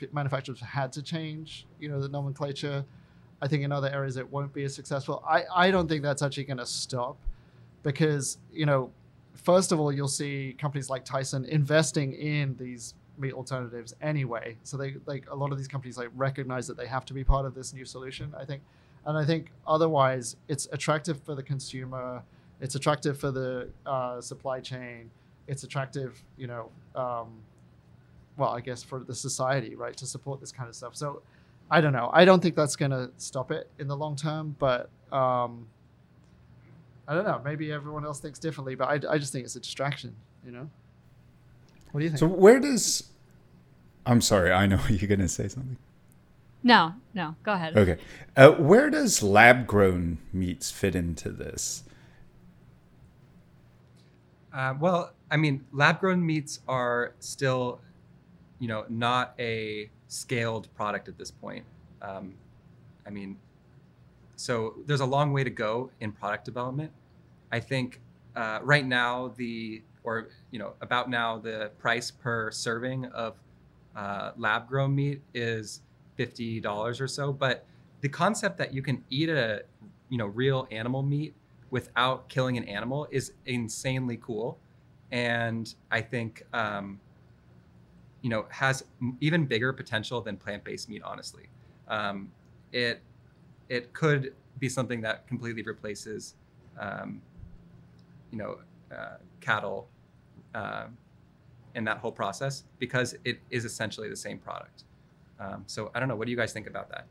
The 0.00 0.08
manufacturers 0.12 0.60
had 0.60 0.92
to 0.94 1.02
change, 1.02 1.66
you 1.78 1.88
know, 1.88 2.00
the 2.00 2.08
nomenclature. 2.08 2.84
I 3.40 3.48
think 3.48 3.62
in 3.62 3.72
other 3.72 3.88
areas 3.88 4.16
it 4.16 4.30
won't 4.30 4.52
be 4.52 4.64
as 4.64 4.74
successful. 4.74 5.22
I, 5.28 5.44
I 5.54 5.70
don't 5.70 5.88
think 5.88 6.02
that's 6.02 6.22
actually 6.22 6.44
going 6.44 6.58
to 6.58 6.66
stop 6.66 7.16
because, 7.82 8.38
you 8.52 8.66
know, 8.66 8.90
first 9.34 9.72
of 9.72 9.80
all, 9.80 9.92
you'll 9.92 10.08
see 10.08 10.56
companies 10.58 10.90
like 10.90 11.04
Tyson 11.04 11.44
investing 11.44 12.12
in 12.14 12.56
these 12.56 12.94
meat 13.16 13.32
alternatives 13.32 13.94
anyway. 14.00 14.56
So 14.62 14.76
they 14.76 14.96
like 15.06 15.24
a 15.30 15.34
lot 15.34 15.52
of 15.52 15.58
these 15.58 15.68
companies 15.68 15.98
like 15.98 16.08
recognize 16.16 16.66
that 16.66 16.76
they 16.76 16.86
have 16.86 17.04
to 17.06 17.14
be 17.14 17.24
part 17.24 17.46
of 17.46 17.54
this 17.54 17.72
new 17.72 17.84
solution. 17.84 18.34
I 18.36 18.44
think, 18.44 18.62
and 19.06 19.16
I 19.16 19.24
think 19.24 19.50
otherwise 19.66 20.36
it's 20.48 20.68
attractive 20.72 21.20
for 21.22 21.34
the 21.34 21.42
consumer. 21.42 22.22
It's 22.60 22.74
attractive 22.74 23.18
for 23.18 23.30
the 23.30 23.68
uh, 23.86 24.20
supply 24.20 24.60
chain. 24.60 25.10
It's 25.46 25.62
attractive, 25.62 26.22
you 26.36 26.46
know, 26.46 26.70
um, 26.94 27.28
well, 28.36 28.50
I 28.50 28.60
guess 28.60 28.82
for 28.82 29.00
the 29.00 29.14
society, 29.14 29.74
right, 29.74 29.96
to 29.96 30.06
support 30.06 30.40
this 30.40 30.52
kind 30.52 30.68
of 30.68 30.74
stuff. 30.74 30.94
So 30.94 31.22
I 31.70 31.80
don't 31.80 31.92
know. 31.92 32.10
I 32.12 32.24
don't 32.24 32.42
think 32.42 32.54
that's 32.56 32.76
going 32.76 32.90
to 32.90 33.10
stop 33.18 33.50
it 33.50 33.70
in 33.78 33.88
the 33.88 33.96
long 33.96 34.16
term, 34.16 34.56
but 34.58 34.90
um, 35.12 35.66
I 37.06 37.14
don't 37.14 37.24
know. 37.24 37.40
Maybe 37.44 37.72
everyone 37.72 38.04
else 38.04 38.20
thinks 38.20 38.38
differently, 38.38 38.74
but 38.74 38.88
I, 38.88 39.12
I 39.12 39.18
just 39.18 39.32
think 39.32 39.44
it's 39.44 39.56
a 39.56 39.60
distraction, 39.60 40.14
you 40.44 40.52
know? 40.52 40.68
What 41.92 42.00
do 42.00 42.04
you 42.04 42.10
think? 42.10 42.20
So 42.20 42.26
where 42.26 42.60
does 42.60 43.10
I'm 44.08 44.22
sorry, 44.22 44.50
I 44.50 44.66
know 44.66 44.80
you're 44.88 45.06
going 45.06 45.20
to 45.20 45.28
say 45.28 45.48
something. 45.48 45.76
No, 46.62 46.94
no, 47.14 47.36
go 47.44 47.52
ahead. 47.52 47.76
Okay. 47.76 47.98
Uh, 48.36 48.52
where 48.52 48.90
does 48.90 49.22
lab 49.22 49.66
grown 49.66 50.18
meats 50.32 50.70
fit 50.70 50.96
into 50.96 51.30
this? 51.30 51.84
Uh, 54.52 54.74
well, 54.80 55.12
I 55.30 55.36
mean, 55.36 55.66
lab 55.72 56.00
grown 56.00 56.24
meats 56.24 56.60
are 56.66 57.14
still, 57.20 57.80
you 58.58 58.66
know, 58.66 58.86
not 58.88 59.34
a 59.38 59.90
scaled 60.08 60.68
product 60.74 61.08
at 61.08 61.16
this 61.16 61.30
point. 61.30 61.64
Um, 62.02 62.34
I 63.06 63.10
mean, 63.10 63.36
so 64.36 64.74
there's 64.86 65.00
a 65.00 65.06
long 65.06 65.32
way 65.32 65.44
to 65.44 65.50
go 65.50 65.90
in 66.00 66.12
product 66.12 66.44
development. 66.44 66.90
I 67.52 67.60
think 67.60 68.00
uh, 68.36 68.60
right 68.62 68.86
now 68.86 69.32
the 69.36 69.82
or 70.04 70.28
you 70.50 70.58
know 70.58 70.74
about 70.80 71.10
now 71.10 71.38
the 71.38 71.70
price 71.78 72.10
per 72.10 72.50
serving 72.50 73.06
of 73.06 73.36
uh, 73.96 74.32
lab 74.36 74.68
grown 74.68 74.94
meat 74.94 75.22
is 75.34 75.82
fifty 76.16 76.60
dollars 76.60 77.00
or 77.00 77.08
so. 77.08 77.32
But 77.32 77.66
the 78.00 78.08
concept 78.08 78.58
that 78.58 78.72
you 78.72 78.82
can 78.82 79.04
eat 79.10 79.28
a 79.28 79.62
you 80.08 80.18
know 80.18 80.26
real 80.26 80.68
animal 80.70 81.02
meat 81.02 81.34
without 81.70 82.28
killing 82.28 82.56
an 82.56 82.64
animal 82.64 83.08
is 83.10 83.32
insanely 83.44 84.18
cool, 84.22 84.58
and 85.10 85.74
I 85.90 86.00
think 86.00 86.44
um, 86.52 87.00
you 88.22 88.30
know 88.30 88.46
has 88.50 88.84
even 89.20 89.44
bigger 89.44 89.72
potential 89.72 90.20
than 90.20 90.36
plant 90.36 90.64
based 90.64 90.88
meat. 90.88 91.02
Honestly, 91.04 91.46
um, 91.88 92.30
it 92.72 93.00
it 93.68 93.92
could 93.92 94.34
be 94.58 94.68
something 94.68 95.00
that 95.00 95.26
completely 95.26 95.62
replaces 95.62 96.34
um, 96.78 97.20
you 98.30 98.38
know 98.38 98.58
uh, 98.92 99.16
cattle. 99.40 99.88
Uh, 100.54 100.86
in 101.74 101.84
that 101.84 101.98
whole 101.98 102.12
process 102.12 102.64
because 102.78 103.16
it 103.24 103.38
is 103.50 103.64
essentially 103.64 104.08
the 104.08 104.16
same 104.16 104.38
product. 104.38 104.84
Um, 105.40 105.62
so 105.66 105.90
I 105.94 106.00
don't 106.00 106.08
know. 106.08 106.16
What 106.16 106.26
do 106.26 106.30
you 106.30 106.36
guys 106.36 106.52
think 106.52 106.66
about 106.66 106.90
that? 106.90 107.06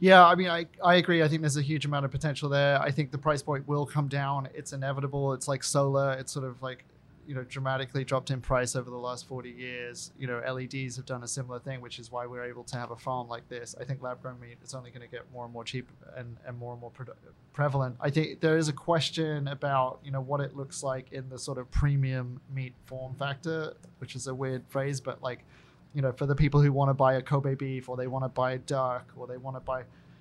Yeah, 0.00 0.24
I 0.24 0.36
mean, 0.36 0.48
I, 0.48 0.66
I 0.82 0.94
agree. 0.94 1.24
I 1.24 1.28
think 1.28 1.40
there's 1.40 1.56
a 1.56 1.62
huge 1.62 1.84
amount 1.84 2.04
of 2.04 2.12
potential 2.12 2.48
there. 2.48 2.80
I 2.80 2.92
think 2.92 3.10
the 3.10 3.18
price 3.18 3.42
point 3.42 3.66
will 3.66 3.84
come 3.84 4.06
down. 4.06 4.48
It's 4.54 4.72
inevitable. 4.72 5.32
It's 5.32 5.48
like 5.48 5.64
solar. 5.64 6.12
It's 6.12 6.30
sort 6.30 6.44
of 6.44 6.62
like 6.62 6.84
you 7.28 7.34
know 7.34 7.44
dramatically 7.44 8.04
dropped 8.04 8.30
in 8.30 8.40
price 8.40 8.74
over 8.74 8.88
the 8.88 8.96
last 8.96 9.28
40 9.28 9.50
years. 9.50 10.12
You 10.18 10.26
know 10.26 10.40
leds 10.40 10.96
have 10.96 11.04
done 11.04 11.22
a 11.22 11.28
similar 11.28 11.60
thing 11.60 11.82
which 11.82 11.98
is 11.98 12.10
why 12.10 12.26
we're 12.26 12.44
able 12.44 12.64
to 12.64 12.76
have 12.76 12.90
a 12.90 12.96
farm 12.96 13.28
like 13.28 13.46
this. 13.50 13.76
I 13.78 13.84
think 13.84 14.02
lab 14.02 14.22
grown 14.22 14.40
meat 14.40 14.56
is 14.64 14.74
only 14.74 14.90
going 14.90 15.02
to 15.02 15.14
get 15.14 15.30
more 15.30 15.44
and 15.44 15.52
more 15.52 15.62
cheap 15.62 15.90
and, 16.16 16.38
and 16.46 16.58
more 16.58 16.72
and 16.72 16.80
more 16.80 16.90
pre- 16.90 17.06
prevalent. 17.52 17.96
I 18.00 18.08
think 18.08 18.40
there 18.40 18.56
is 18.56 18.68
a 18.68 18.72
question 18.72 19.46
about 19.48 20.00
you 20.02 20.10
know 20.10 20.22
what 20.22 20.40
it 20.40 20.56
looks 20.56 20.82
like 20.82 21.12
in 21.12 21.28
the 21.28 21.38
sort 21.38 21.58
of 21.58 21.70
premium 21.70 22.40
meat 22.52 22.72
form 22.86 23.14
factor 23.14 23.74
which 23.98 24.16
is 24.16 24.26
a 24.26 24.34
weird 24.34 24.64
phrase 24.68 24.98
but 24.98 25.22
like 25.22 25.44
you 25.92 26.00
know 26.00 26.12
for 26.12 26.24
the 26.24 26.34
people 26.34 26.62
who 26.62 26.72
want 26.72 26.88
to 26.88 26.94
buy 26.94 27.14
a 27.14 27.22
kobe 27.22 27.54
beef 27.54 27.90
or 27.90 27.96
they 27.96 28.06
want 28.06 28.24
to 28.24 28.28
buy 28.30 28.52
a 28.52 28.58
duck 28.58 29.12
or 29.16 29.26
they 29.26 29.36
want 29.36 29.54
to 29.54 29.60
buy 29.60 29.80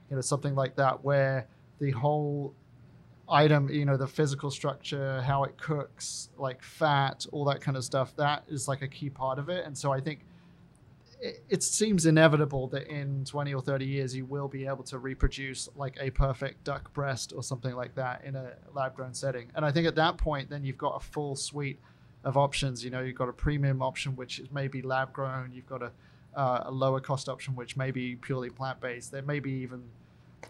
you 0.09 0.15
know 0.15 0.21
something 0.21 0.55
like 0.55 0.75
that 0.75 1.03
where 1.05 1.47
the 1.79 1.91
whole 1.91 2.53
item, 3.29 3.69
you 3.69 3.85
know, 3.85 3.97
the 3.97 4.07
physical 4.07 4.49
structure, 4.49 5.21
how 5.21 5.43
it 5.43 5.57
cooks, 5.57 6.29
like 6.37 6.63
fat, 6.63 7.25
all 7.31 7.45
that 7.45 7.61
kind 7.61 7.75
of 7.75 7.83
stuff, 7.83 8.15
that 8.15 8.43
is 8.47 8.67
like 8.67 8.81
a 8.81 8.87
key 8.87 9.09
part 9.09 9.39
of 9.39 9.49
it. 9.49 9.65
And 9.65 9.77
so 9.77 9.91
I 9.91 9.99
think 9.99 10.25
it, 11.19 11.43
it 11.49 11.63
seems 11.63 12.05
inevitable 12.05 12.67
that 12.67 12.87
in 12.87 13.25
20 13.25 13.53
or 13.53 13.61
30 13.61 13.85
years 13.85 14.15
you 14.15 14.25
will 14.25 14.47
be 14.47 14.65
able 14.65 14.83
to 14.85 14.99
reproduce 14.99 15.67
like 15.75 15.97
a 15.99 16.09
perfect 16.11 16.63
duck 16.63 16.93
breast 16.93 17.33
or 17.35 17.43
something 17.43 17.75
like 17.75 17.95
that 17.95 18.23
in 18.23 18.35
a 18.35 18.53
lab 18.73 18.95
grown 18.95 19.13
setting. 19.13 19.51
And 19.55 19.65
I 19.65 19.71
think 19.71 19.87
at 19.87 19.95
that 19.95 20.17
point, 20.17 20.49
then 20.49 20.63
you've 20.63 20.77
got 20.77 20.95
a 20.95 20.99
full 20.99 21.35
suite 21.35 21.79
of 22.23 22.37
options. 22.37 22.83
You 22.83 22.91
know, 22.91 23.01
you've 23.01 23.15
got 23.15 23.29
a 23.29 23.33
premium 23.33 23.81
option, 23.81 24.15
which 24.15 24.39
is 24.39 24.51
maybe 24.51 24.81
lab 24.81 25.13
grown. 25.13 25.51
You've 25.51 25.67
got 25.67 25.81
a, 25.81 25.91
uh, 26.35 26.63
a 26.65 26.71
lower 26.71 26.99
cost 26.99 27.29
option, 27.29 27.55
which 27.55 27.75
may 27.75 27.91
be 27.91 28.15
purely 28.15 28.49
plant 28.49 28.79
based. 28.79 29.11
There 29.11 29.21
may 29.21 29.39
be 29.39 29.51
even, 29.51 29.83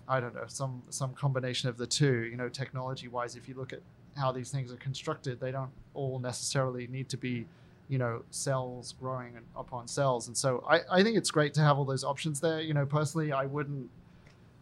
I 0.08 0.20
don't 0.20 0.36
know, 0.36 0.46
some 0.48 0.84
some 0.90 1.14
combination 1.14 1.70
of 1.70 1.78
the 1.78 1.88
two. 1.88 2.24
You 2.24 2.38
know, 2.38 2.50
technology 2.50 3.08
wise, 3.08 3.36
if 3.36 3.48
you 3.48 3.56
look 3.56 3.74
at 3.74 3.82
how 4.16 4.32
these 4.32 4.50
things 4.50 4.72
are 4.72 4.78
constructed, 4.78 5.40
they 5.40 5.52
don't 5.52 5.72
all 5.94 6.20
necessarily 6.20 6.88
need 6.88 7.10
to 7.10 7.18
be, 7.18 7.46
you 7.88 7.98
know, 7.98 8.24
cells 8.32 8.96
growing 9.00 9.38
upon 9.56 9.88
cells. 9.88 10.28
And 10.28 10.36
so 10.36 10.64
I, 10.68 10.82
I 10.92 11.04
think 11.04 11.18
it's 11.18 11.32
great 11.32 11.54
to 11.56 11.62
have 11.62 11.78
all 11.78 11.86
those 11.86 12.04
options 12.04 12.40
there. 12.40 12.62
You 12.62 12.74
know, 12.74 12.86
personally, 12.86 13.32
I 13.32 13.46
wouldn't 13.46 13.90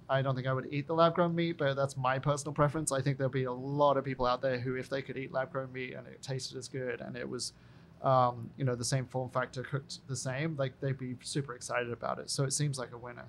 I 0.10 0.22
don't 0.22 0.36
think 0.36 0.48
I 0.48 0.54
would 0.54 0.68
eat 0.72 0.88
the 0.88 0.94
lab 0.94 1.16
grown 1.16 1.34
meat, 1.34 1.58
but 1.58 1.76
that's 1.76 1.98
my 1.98 2.20
personal 2.20 2.54
preference. 2.54 2.92
I 2.92 3.02
think 3.02 3.18
there'll 3.18 3.32
be 3.32 3.46
a 3.46 3.52
lot 3.52 3.98
of 3.98 4.04
people 4.04 4.26
out 4.26 4.42
there 4.42 4.60
who, 4.60 4.76
if 4.76 4.90
they 4.90 5.02
could 5.02 5.18
eat 5.18 5.32
lab 5.32 5.52
grown 5.52 5.72
meat 5.74 5.94
and 5.94 6.06
it 6.08 6.22
tasted 6.22 6.58
as 6.58 6.68
good 6.68 7.02
and 7.02 7.16
it 7.16 7.28
was, 7.28 7.54
um, 8.04 8.50
you 8.58 8.66
know, 8.66 8.76
the 8.76 8.86
same 8.86 9.06
form 9.06 9.30
factor 9.30 9.64
cooked 9.64 10.08
the 10.08 10.16
same, 10.16 10.56
like 10.58 10.80
they'd 10.80 10.98
be 10.98 11.16
super 11.22 11.56
excited 11.56 11.92
about 11.92 12.20
it. 12.20 12.30
So 12.30 12.44
it 12.44 12.54
seems 12.54 12.78
like 12.78 12.92
a 12.92 12.98
winner. 12.98 13.26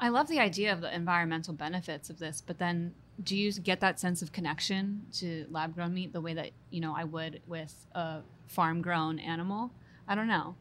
I 0.00 0.08
love 0.10 0.28
the 0.28 0.38
idea 0.38 0.72
of 0.72 0.80
the 0.80 0.94
environmental 0.94 1.54
benefits 1.54 2.10
of 2.10 2.18
this, 2.18 2.42
but 2.44 2.58
then 2.58 2.94
do 3.22 3.36
you 3.36 3.52
get 3.52 3.80
that 3.80 3.98
sense 3.98 4.22
of 4.22 4.32
connection 4.32 5.02
to 5.14 5.46
lab 5.50 5.74
grown 5.74 5.94
meat 5.94 6.12
the 6.12 6.20
way 6.20 6.34
that, 6.34 6.50
you 6.70 6.80
know, 6.80 6.94
I 6.96 7.04
would 7.04 7.40
with 7.46 7.74
a 7.92 8.20
farm 8.46 8.80
grown 8.80 9.18
animal? 9.18 9.72
I 10.06 10.14
don't 10.14 10.28
know. 10.28 10.54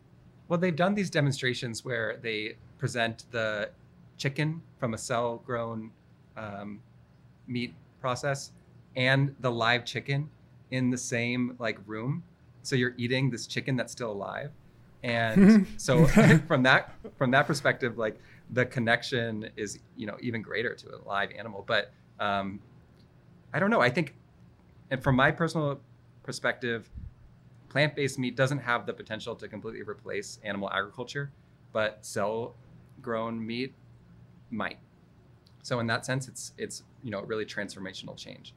Well, 0.48 0.60
they've 0.60 0.76
done 0.76 0.96
these 0.96 1.10
demonstrations 1.10 1.86
where 1.86 2.18
they 2.22 2.56
present 2.78 3.26
the 3.32 3.70
chicken 4.18 4.62
from 4.80 4.94
a 4.94 4.98
cell 4.98 5.42
grown 5.46 5.92
um, 6.36 6.82
meat 7.48 7.74
process 8.02 8.52
and 8.96 9.36
the 9.40 9.52
live 9.52 9.86
chicken 9.86 10.30
in 10.72 10.90
the 10.90 10.98
same 10.98 11.56
like 11.60 11.80
room 11.86 12.24
so 12.62 12.76
you're 12.76 12.94
eating 12.98 13.30
this 13.30 13.48
chicken 13.48 13.76
that's 13.76 13.92
still 13.92 14.12
alive 14.12 14.52
and 15.04 15.66
so 15.78 16.06
from 16.48 16.64
that 16.64 16.94
from 17.18 17.32
that 17.32 17.48
perspective 17.48 17.98
like 17.98 18.20
the 18.52 18.66
connection 18.66 19.50
is 19.56 19.80
you 19.96 20.08
know 20.08 20.18
even 20.22 20.42
greater 20.42 20.74
to 20.74 20.88
a 20.96 21.00
live 21.06 21.30
animal 21.38 21.64
but 21.68 21.92
um, 22.20 22.60
i 23.54 23.60
don't 23.60 23.70
know 23.70 23.82
i 23.82 23.90
think 23.90 24.16
and 24.92 25.04
from 25.04 25.16
my 25.16 25.32
personal 25.32 25.80
perspective 26.24 26.90
plant-based 27.70 28.18
meat 28.18 28.36
doesn't 28.36 28.60
have 28.60 28.86
the 28.86 28.94
potential 28.94 29.36
to 29.36 29.48
completely 29.48 29.82
replace 29.82 30.40
animal 30.44 30.70
agriculture 30.72 31.32
but 31.74 32.06
cell 32.06 32.56
grown 33.02 33.46
meat 33.46 33.74
might. 34.50 34.80
So 35.64 35.80
in 35.80 35.88
that 35.88 36.06
sense, 36.06 36.28
it's 36.28 36.54
it's 36.58 36.84
you 37.04 37.12
know 37.12 37.22
really 37.22 37.46
transformational 37.46 38.18
change. 38.18 38.54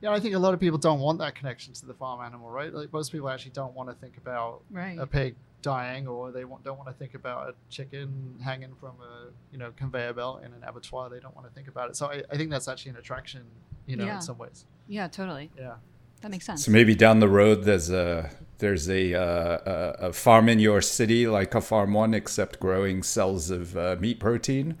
Yeah, 0.00 0.12
I 0.12 0.20
think 0.20 0.34
a 0.34 0.38
lot 0.38 0.54
of 0.54 0.60
people 0.60 0.78
don't 0.78 1.00
want 1.00 1.18
that 1.20 1.34
connection 1.34 1.72
to 1.74 1.86
the 1.86 1.94
farm 1.94 2.20
animal, 2.20 2.50
right? 2.50 2.72
Like 2.72 2.92
most 2.92 3.12
people 3.12 3.28
actually 3.28 3.52
don't 3.52 3.74
want 3.74 3.88
to 3.88 3.94
think 3.94 4.18
about 4.18 4.62
right. 4.70 4.98
a 4.98 5.06
pig 5.06 5.36
dying, 5.74 6.06
or 6.06 6.30
they 6.30 6.44
want, 6.44 6.62
don't 6.64 6.78
want 6.78 6.88
to 6.88 6.94
think 6.94 7.14
about 7.14 7.48
a 7.50 7.54
chicken 7.76 8.08
hanging 8.48 8.74
from 8.80 8.94
a 9.00 9.14
you 9.52 9.58
know 9.58 9.70
conveyor 9.76 10.12
belt 10.14 10.36
in 10.44 10.52
an 10.52 10.62
abattoir. 10.66 11.10
They 11.10 11.20
don't 11.20 11.34
want 11.34 11.46
to 11.48 11.52
think 11.56 11.68
about 11.68 11.90
it. 11.90 11.96
So 11.96 12.06
I, 12.06 12.22
I 12.32 12.36
think 12.36 12.50
that's 12.50 12.68
actually 12.68 12.90
an 12.92 12.98
attraction, 12.98 13.42
you 13.86 13.96
know, 13.96 14.06
Yeah. 14.06 14.16
in 14.16 14.22
some 14.22 14.38
ways. 14.38 14.64
Yeah, 14.88 15.08
totally. 15.08 15.50
Yeah. 15.58 15.74
That 16.22 16.30
makes 16.30 16.46
sense. 16.46 16.64
So 16.64 16.70
maybe 16.72 16.94
down 16.94 17.20
the 17.20 17.28
road 17.28 17.64
there's 17.64 17.90
a 17.90 18.30
there's 18.58 18.88
a 18.88 19.02
uh, 19.14 19.58
a, 20.00 20.06
a 20.08 20.12
farm 20.12 20.48
in 20.48 20.58
your 20.60 20.80
city 20.80 21.26
like 21.26 21.54
a 21.54 21.60
farm 21.60 21.92
one, 21.92 22.14
except 22.14 22.58
growing 22.60 23.02
cells 23.02 23.50
of 23.50 23.76
uh, 23.76 23.96
meat 24.00 24.18
protein 24.20 24.76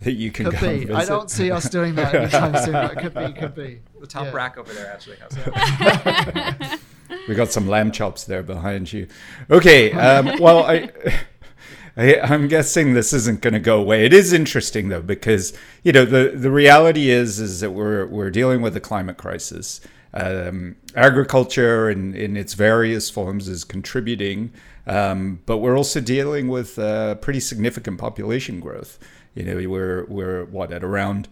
that 0.00 0.12
you 0.12 0.30
can 0.30 0.50
Could 0.50 0.60
be. 0.60 0.92
I 0.92 1.04
don't 1.04 1.30
see 1.30 1.50
us 1.50 1.68
doing 1.70 1.94
that 1.96 2.14
anytime 2.14 2.56
soon. 2.64 2.72
But 2.72 2.92
it 2.92 2.98
could 3.00 3.14
be. 3.14 3.40
Could 3.40 3.54
be. 3.54 3.80
The 4.00 4.06
top 4.06 4.26
Yeah. 4.26 4.32
rack 4.32 4.58
over 4.58 4.72
there 4.72 4.88
actually 4.92 5.16
has 5.16 5.30
that. 5.36 6.78
We 7.28 7.34
got 7.34 7.52
some 7.52 7.68
lamb 7.68 7.92
chops 7.92 8.24
there 8.24 8.42
behind 8.42 8.92
you. 8.92 9.08
Okay. 9.50 9.92
Um, 9.92 10.40
well, 10.40 10.64
I, 10.64 10.90
I, 11.96 12.20
I'm 12.20 12.48
guessing 12.48 12.94
this 12.94 13.12
isn't 13.12 13.40
going 13.40 13.54
to 13.54 13.60
go 13.60 13.78
away. 13.80 14.04
It 14.04 14.12
is 14.12 14.32
interesting 14.32 14.88
though, 14.88 15.02
because 15.02 15.56
you 15.82 15.92
know 15.92 16.04
the 16.04 16.32
the 16.34 16.50
reality 16.50 17.10
is 17.10 17.40
is 17.40 17.60
that 17.60 17.70
we're 17.70 18.06
we're 18.06 18.30
dealing 18.30 18.60
with 18.60 18.76
a 18.76 18.80
climate 18.80 19.16
crisis. 19.16 19.80
Um, 20.14 20.76
agriculture 20.94 21.90
in, 21.90 22.14
in 22.14 22.38
its 22.38 22.54
various 22.54 23.10
forms 23.10 23.48
is 23.48 23.64
contributing, 23.64 24.50
um, 24.86 25.40
but 25.44 25.58
we're 25.58 25.76
also 25.76 26.00
dealing 26.00 26.48
with 26.48 26.78
uh, 26.78 27.16
pretty 27.16 27.40
significant 27.40 27.98
population 27.98 28.58
growth. 28.60 28.98
You 29.34 29.42
know, 29.42 29.68
we're 29.68 30.06
we're 30.06 30.44
what 30.46 30.72
at 30.72 30.82
around 30.82 31.28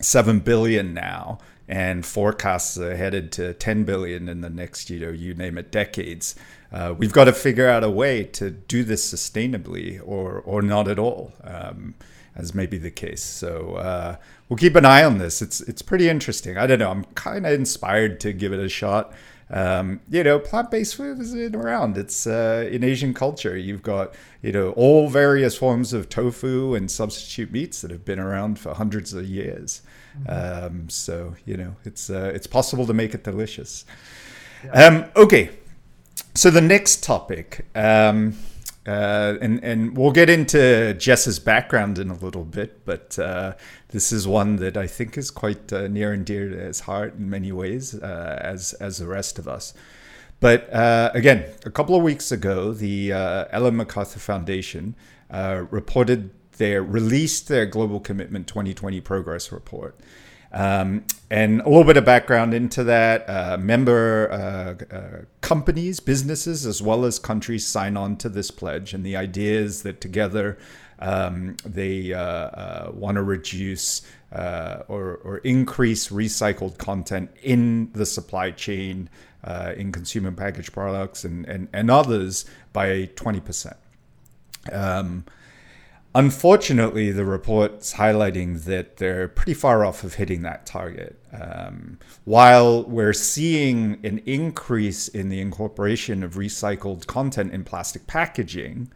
seven 0.00 0.40
billion 0.40 0.94
now, 0.94 1.38
and 1.72 2.04
forecasts 2.04 2.76
are 2.76 2.96
headed 2.96 3.32
to 3.32 3.54
ten 3.54 3.84
billion 3.84 4.28
in 4.28 4.42
the 4.42 4.50
next, 4.50 4.90
you 4.90 5.00
know, 5.00 5.10
you 5.10 5.34
name 5.34 5.56
it, 5.56 5.72
decades. 5.72 6.34
Uh, 6.70 6.94
we've 6.98 7.14
got 7.14 7.24
to 7.24 7.32
figure 7.32 7.66
out 7.66 7.82
a 7.82 7.90
way 7.90 8.24
to 8.24 8.50
do 8.50 8.84
this 8.84 9.02
sustainably, 9.10 9.98
or 10.04 10.42
or 10.44 10.60
not 10.60 10.86
at 10.86 10.98
all, 10.98 11.32
um, 11.44 11.94
as 12.36 12.54
may 12.54 12.66
be 12.66 12.78
the 12.78 12.90
case. 12.90 13.22
So 13.22 13.76
uh, 13.76 14.16
we'll 14.48 14.58
keep 14.58 14.76
an 14.76 14.84
eye 14.84 15.02
on 15.02 15.16
this. 15.16 15.40
It's 15.40 15.62
it's 15.62 15.82
pretty 15.82 16.10
interesting. 16.10 16.58
I 16.58 16.66
don't 16.66 16.78
know. 16.78 16.90
I'm 16.90 17.04
kind 17.14 17.46
of 17.46 17.52
inspired 17.52 18.20
to 18.20 18.32
give 18.34 18.52
it 18.52 18.60
a 18.60 18.68
shot. 18.68 19.12
Um, 19.52 20.00
you 20.08 20.24
know, 20.24 20.38
plant-based 20.38 20.96
food 20.96 21.20
is 21.20 21.34
around. 21.34 21.98
It's 21.98 22.26
uh, 22.26 22.68
in 22.70 22.82
Asian 22.82 23.12
culture. 23.12 23.56
You've 23.56 23.82
got 23.82 24.14
you 24.40 24.50
know 24.50 24.70
all 24.70 25.10
various 25.10 25.56
forms 25.56 25.92
of 25.92 26.08
tofu 26.08 26.74
and 26.74 26.90
substitute 26.90 27.52
meats 27.52 27.82
that 27.82 27.90
have 27.90 28.04
been 28.04 28.18
around 28.18 28.58
for 28.58 28.74
hundreds 28.74 29.12
of 29.12 29.26
years. 29.26 29.82
Um, 30.26 30.88
so 30.88 31.34
you 31.44 31.56
know, 31.56 31.76
it's 31.84 32.08
uh, 32.08 32.32
it's 32.34 32.46
possible 32.46 32.86
to 32.86 32.94
make 32.94 33.14
it 33.14 33.24
delicious. 33.24 33.84
Um, 34.72 35.06
okay, 35.16 35.50
so 36.34 36.50
the 36.50 36.60
next 36.60 37.02
topic, 37.02 37.66
um, 37.74 38.38
uh, 38.86 39.34
and 39.40 39.62
and 39.62 39.96
we'll 39.96 40.10
get 40.10 40.28
into 40.28 40.92
Jess's 40.94 41.38
background 41.38 41.98
in 41.98 42.10
a 42.10 42.16
little 42.16 42.44
bit, 42.44 42.84
but 42.84 43.16
uh, 43.18 43.52
this 43.88 44.10
is 44.10 44.26
one 44.26 44.56
that 44.56 44.76
I 44.76 44.88
think 44.88 45.16
is 45.16 45.30
quite 45.30 45.72
uh, 45.72 45.86
near 45.86 46.12
and 46.12 46.26
dear 46.26 46.48
to 46.48 46.56
his 46.56 46.80
heart 46.80 47.14
in 47.14 47.30
many 47.30 47.52
ways, 47.52 47.94
uh, 47.94 48.40
as 48.42 48.72
as 48.74 48.98
the 48.98 49.06
rest 49.06 49.38
of 49.38 49.46
us. 49.46 49.72
But 50.40 50.72
uh, 50.72 51.12
again, 51.14 51.44
a 51.64 51.70
couple 51.70 51.94
of 51.94 52.02
weeks 52.02 52.32
ago, 52.32 52.72
the 52.72 53.12
Ellen 53.12 53.76
MacArthur 53.76 54.18
Foundation 54.18 54.96
reported 55.30 56.30
their 56.56 56.82
released 56.82 57.46
their 57.46 57.66
Global 57.66 58.00
Commitment 58.00 58.48
2020 58.48 59.00
Progress 59.00 59.52
Report. 59.52 59.96
Um, 60.52 61.04
and 61.30 61.62
a 61.62 61.68
little 61.68 61.84
bit 61.84 61.96
of 61.96 62.04
background 62.04 62.52
into 62.52 62.84
that 62.84 63.28
uh, 63.28 63.56
member 63.56 64.30
uh, 64.30 64.94
uh, 64.94 65.24
companies, 65.40 65.98
businesses, 65.98 66.66
as 66.66 66.82
well 66.82 67.06
as 67.06 67.18
countries 67.18 67.66
sign 67.66 67.96
on 67.96 68.16
to 68.18 68.28
this 68.28 68.50
pledge. 68.50 68.92
And 68.92 69.04
the 69.04 69.16
idea 69.16 69.58
is 69.58 69.82
that 69.82 70.02
together 70.02 70.58
um, 70.98 71.56
they 71.64 72.12
uh, 72.12 72.20
uh, 72.20 72.90
want 72.92 73.14
to 73.14 73.22
reduce 73.22 74.02
uh, 74.30 74.82
or, 74.88 75.16
or 75.24 75.38
increase 75.38 76.08
recycled 76.08 76.76
content 76.76 77.30
in 77.42 77.90
the 77.92 78.06
supply 78.06 78.50
chain, 78.50 79.08
in 79.76 79.90
consumer 79.90 80.30
packaged 80.30 80.72
products, 80.72 81.24
and, 81.24 81.46
and, 81.46 81.68
and 81.72 81.90
others 81.90 82.44
by 82.72 83.06
20%. 83.16 83.74
Um, 84.70 85.24
Unfortunately, 86.14 87.10
the 87.10 87.24
report's 87.24 87.94
highlighting 87.94 88.64
that 88.64 88.98
they're 88.98 89.28
pretty 89.28 89.54
far 89.54 89.84
off 89.84 90.04
of 90.04 90.14
hitting 90.14 90.42
that 90.42 90.66
target. 90.66 91.18
Um, 91.32 91.98
while 92.24 92.84
we're 92.84 93.14
seeing 93.14 93.98
an 94.04 94.18
increase 94.26 95.08
in 95.08 95.30
the 95.30 95.40
incorporation 95.40 96.22
of 96.22 96.34
recycled 96.34 97.06
content 97.06 97.54
in 97.54 97.64
plastic 97.64 98.06
packaging, 98.06 98.92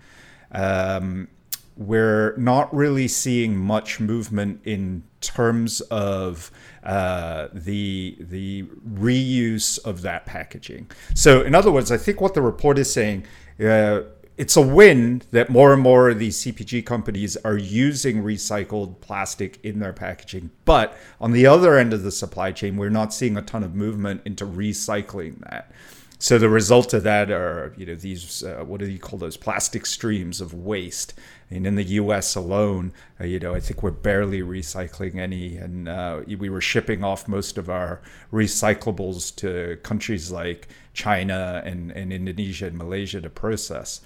um, 0.52 1.28
we're 1.76 2.36
not 2.36 2.74
really 2.74 3.08
seeing 3.08 3.56
much 3.56 3.98
movement 3.98 4.60
in 4.64 5.02
terms 5.20 5.80
of 5.82 6.50
uh, 6.84 7.48
the 7.52 8.16
the 8.20 8.64
reuse 8.88 9.82
of 9.84 10.02
that 10.02 10.26
packaging. 10.26 10.90
So, 11.14 11.42
in 11.42 11.54
other 11.54 11.72
words, 11.72 11.90
I 11.90 11.96
think 11.96 12.20
what 12.20 12.34
the 12.34 12.42
report 12.42 12.78
is 12.78 12.92
saying. 12.92 13.24
Uh, 13.58 14.02
it's 14.36 14.56
a 14.56 14.62
win 14.62 15.22
that 15.30 15.48
more 15.48 15.72
and 15.72 15.82
more 15.82 16.10
of 16.10 16.18
these 16.18 16.38
CPG 16.38 16.84
companies 16.84 17.36
are 17.38 17.56
using 17.56 18.22
recycled 18.22 19.00
plastic 19.00 19.58
in 19.64 19.78
their 19.78 19.94
packaging. 19.94 20.50
But 20.64 20.96
on 21.20 21.32
the 21.32 21.46
other 21.46 21.78
end 21.78 21.92
of 21.94 22.02
the 22.02 22.12
supply 22.12 22.52
chain, 22.52 22.76
we're 22.76 22.90
not 22.90 23.14
seeing 23.14 23.36
a 23.36 23.42
ton 23.42 23.64
of 23.64 23.74
movement 23.74 24.20
into 24.24 24.44
recycling 24.44 25.40
that. 25.50 25.72
So 26.18 26.38
the 26.38 26.48
result 26.48 26.94
of 26.94 27.02
that 27.02 27.30
are, 27.30 27.74
you 27.76 27.84
know, 27.84 27.94
these 27.94 28.42
uh, 28.42 28.64
what 28.64 28.80
do 28.80 28.86
you 28.86 28.98
call 28.98 29.18
those 29.18 29.36
plastic 29.36 29.84
streams 29.84 30.40
of 30.40 30.54
waste? 30.54 31.12
And 31.50 31.66
in 31.66 31.74
the 31.74 31.84
U.S. 31.84 32.34
alone, 32.34 32.92
uh, 33.20 33.24
you 33.24 33.38
know, 33.38 33.54
I 33.54 33.60
think 33.60 33.82
we're 33.82 33.90
barely 33.90 34.40
recycling 34.40 35.16
any, 35.16 35.56
and 35.56 35.88
uh, 35.88 36.22
we 36.26 36.48
were 36.48 36.62
shipping 36.62 37.04
off 37.04 37.28
most 37.28 37.58
of 37.58 37.68
our 37.68 38.00
recyclables 38.32 39.34
to 39.36 39.76
countries 39.82 40.30
like 40.30 40.68
China 40.94 41.62
and, 41.64 41.92
and 41.92 42.12
Indonesia 42.12 42.66
and 42.66 42.78
Malaysia 42.78 43.20
to 43.20 43.30
process. 43.30 44.00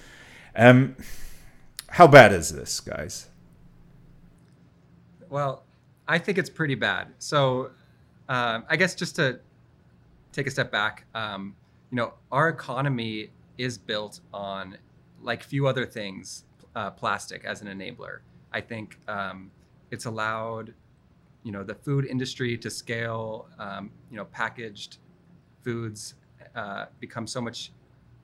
Um, 0.56 0.96
how 1.88 2.06
bad 2.06 2.32
is 2.32 2.52
this, 2.52 2.80
guys? 2.80 3.28
Well, 5.28 5.64
I 6.08 6.18
think 6.18 6.38
it's 6.38 6.50
pretty 6.50 6.74
bad. 6.74 7.08
So, 7.18 7.70
um, 8.28 8.64
I 8.68 8.76
guess 8.76 8.94
just 8.94 9.16
to 9.16 9.40
take 10.32 10.46
a 10.46 10.50
step 10.50 10.70
back, 10.70 11.04
um, 11.14 11.54
you 11.90 11.96
know, 11.96 12.14
our 12.32 12.48
economy 12.48 13.30
is 13.58 13.78
built 13.78 14.20
on, 14.32 14.76
like 15.22 15.42
few 15.42 15.66
other 15.66 15.86
things, 15.86 16.44
uh, 16.74 16.90
plastic 16.90 17.44
as 17.44 17.62
an 17.62 17.68
enabler. 17.68 18.20
I 18.52 18.60
think 18.60 18.98
um, 19.06 19.50
it's 19.90 20.06
allowed, 20.06 20.72
you 21.42 21.52
know, 21.52 21.62
the 21.62 21.74
food 21.74 22.06
industry 22.06 22.56
to 22.58 22.70
scale. 22.70 23.48
Um, 23.58 23.90
you 24.10 24.16
know, 24.16 24.24
packaged 24.26 24.98
foods 25.62 26.14
uh, 26.54 26.86
become 26.98 27.26
so 27.26 27.40
much 27.40 27.72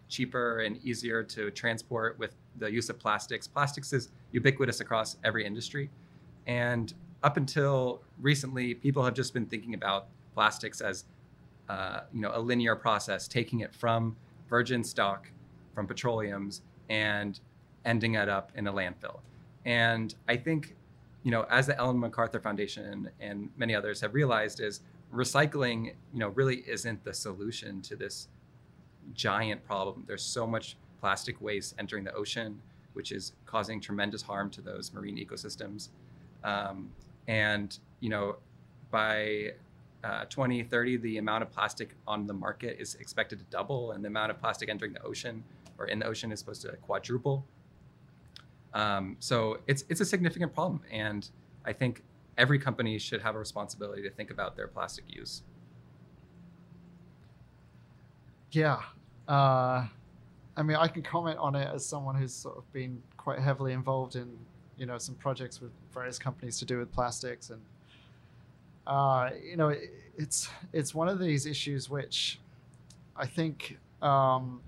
cheaper 0.08 0.60
and 0.60 0.78
easier 0.84 1.22
to 1.22 1.50
transport 1.50 2.18
with 2.18 2.36
the 2.58 2.70
use 2.70 2.88
of 2.88 2.98
plastics. 2.98 3.46
Plastics 3.46 3.92
is 3.92 4.10
ubiquitous 4.32 4.80
across 4.80 5.16
every 5.24 5.44
industry, 5.44 5.90
and 6.46 6.94
up 7.22 7.36
until 7.36 8.02
recently, 8.20 8.74
people 8.74 9.04
have 9.04 9.14
just 9.14 9.34
been 9.34 9.46
thinking 9.46 9.74
about 9.74 10.06
plastics 10.34 10.80
as 10.80 11.04
uh, 11.68 12.00
you 12.12 12.20
know 12.20 12.30
a 12.34 12.40
linear 12.40 12.76
process, 12.76 13.26
taking 13.26 13.60
it 13.60 13.74
from 13.74 14.16
virgin 14.48 14.84
stock 14.84 15.28
from 15.74 15.86
petroleums 15.86 16.62
and 16.88 17.40
ending 17.84 18.14
it 18.14 18.28
up 18.28 18.52
in 18.54 18.66
a 18.66 18.72
landfill. 18.72 19.20
And 19.64 20.14
I 20.28 20.36
think, 20.36 20.76
you 21.22 21.30
know, 21.30 21.46
as 21.50 21.66
the 21.66 21.76
Ellen 21.76 21.98
MacArthur 21.98 22.40
Foundation 22.40 23.10
and 23.20 23.50
many 23.56 23.74
others 23.74 24.00
have 24.00 24.14
realized, 24.14 24.60
is 24.60 24.80
recycling, 25.12 25.86
you 26.12 26.20
know, 26.20 26.28
really 26.28 26.64
isn't 26.66 27.04
the 27.04 27.12
solution 27.12 27.82
to 27.82 27.96
this 27.96 28.28
giant 29.14 29.64
problem. 29.64 30.04
There's 30.06 30.22
so 30.22 30.46
much 30.46 30.76
plastic 31.00 31.40
waste 31.40 31.74
entering 31.78 32.04
the 32.04 32.12
ocean, 32.12 32.60
which 32.94 33.12
is 33.12 33.32
causing 33.44 33.80
tremendous 33.80 34.22
harm 34.22 34.50
to 34.50 34.60
those 34.60 34.92
marine 34.92 35.16
ecosystems. 35.16 35.90
Um, 36.44 36.90
and 37.28 37.78
you 38.00 38.08
know, 38.08 38.36
by 38.90 39.52
uh, 40.04 40.24
2030, 40.26 40.98
the 40.98 41.18
amount 41.18 41.42
of 41.42 41.50
plastic 41.50 41.94
on 42.06 42.26
the 42.26 42.32
market 42.32 42.76
is 42.78 42.94
expected 42.96 43.38
to 43.38 43.44
double, 43.50 43.92
and 43.92 44.04
the 44.04 44.08
amount 44.08 44.30
of 44.30 44.40
plastic 44.40 44.68
entering 44.68 44.92
the 44.92 45.02
ocean 45.02 45.42
or 45.78 45.86
in 45.86 45.98
the 45.98 46.06
ocean 46.06 46.32
is 46.32 46.38
supposed 46.38 46.62
to 46.62 46.72
quadruple. 46.76 47.44
Um, 48.72 49.16
so 49.20 49.58
it's 49.66 49.84
it's 49.88 50.00
a 50.00 50.04
significant 50.04 50.54
problem, 50.54 50.80
and 50.90 51.28
I 51.64 51.72
think 51.72 52.02
every 52.38 52.58
company 52.58 52.98
should 52.98 53.22
have 53.22 53.34
a 53.34 53.38
responsibility 53.38 54.02
to 54.02 54.10
think 54.10 54.30
about 54.30 54.56
their 54.56 54.68
plastic 54.68 55.04
use. 55.08 55.42
Yeah. 58.52 58.80
Uh, 59.28 59.86
I 60.56 60.62
mean, 60.62 60.76
I 60.76 60.88
can 60.88 61.02
comment 61.02 61.38
on 61.38 61.54
it 61.54 61.68
as 61.72 61.84
someone 61.84 62.14
who's 62.14 62.32
sort 62.32 62.56
of 62.56 62.72
been 62.72 63.02
quite 63.16 63.38
heavily 63.38 63.72
involved 63.72 64.16
in, 64.16 64.38
you 64.78 64.86
know, 64.86 64.98
some 64.98 65.14
projects 65.16 65.60
with 65.60 65.72
various 65.92 66.18
companies 66.18 66.58
to 66.60 66.64
do 66.64 66.78
with 66.78 66.92
plastics, 66.92 67.50
and 67.50 67.60
uh, 68.86 69.30
you 69.42 69.56
know, 69.56 69.68
it, 69.68 69.90
it's 70.16 70.48
it's 70.72 70.94
one 70.94 71.08
of 71.08 71.18
these 71.18 71.44
issues 71.44 71.90
which 71.90 72.38
I 73.16 73.26
think, 73.26 73.78
um, 74.00 74.60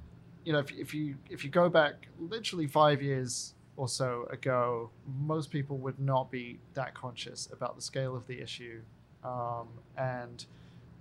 you 0.44 0.52
know, 0.52 0.58
if, 0.58 0.72
if 0.72 0.92
you 0.92 1.16
if 1.30 1.44
you 1.44 1.50
go 1.50 1.68
back 1.68 2.08
literally 2.18 2.66
five 2.66 3.00
years 3.00 3.54
or 3.76 3.88
so 3.88 4.26
ago, 4.30 4.90
most 5.20 5.50
people 5.50 5.78
would 5.78 6.00
not 6.00 6.30
be 6.30 6.58
that 6.74 6.94
conscious 6.94 7.48
about 7.52 7.76
the 7.76 7.82
scale 7.82 8.16
of 8.16 8.26
the 8.26 8.40
issue, 8.40 8.80
um, 9.24 9.68
and 9.96 10.44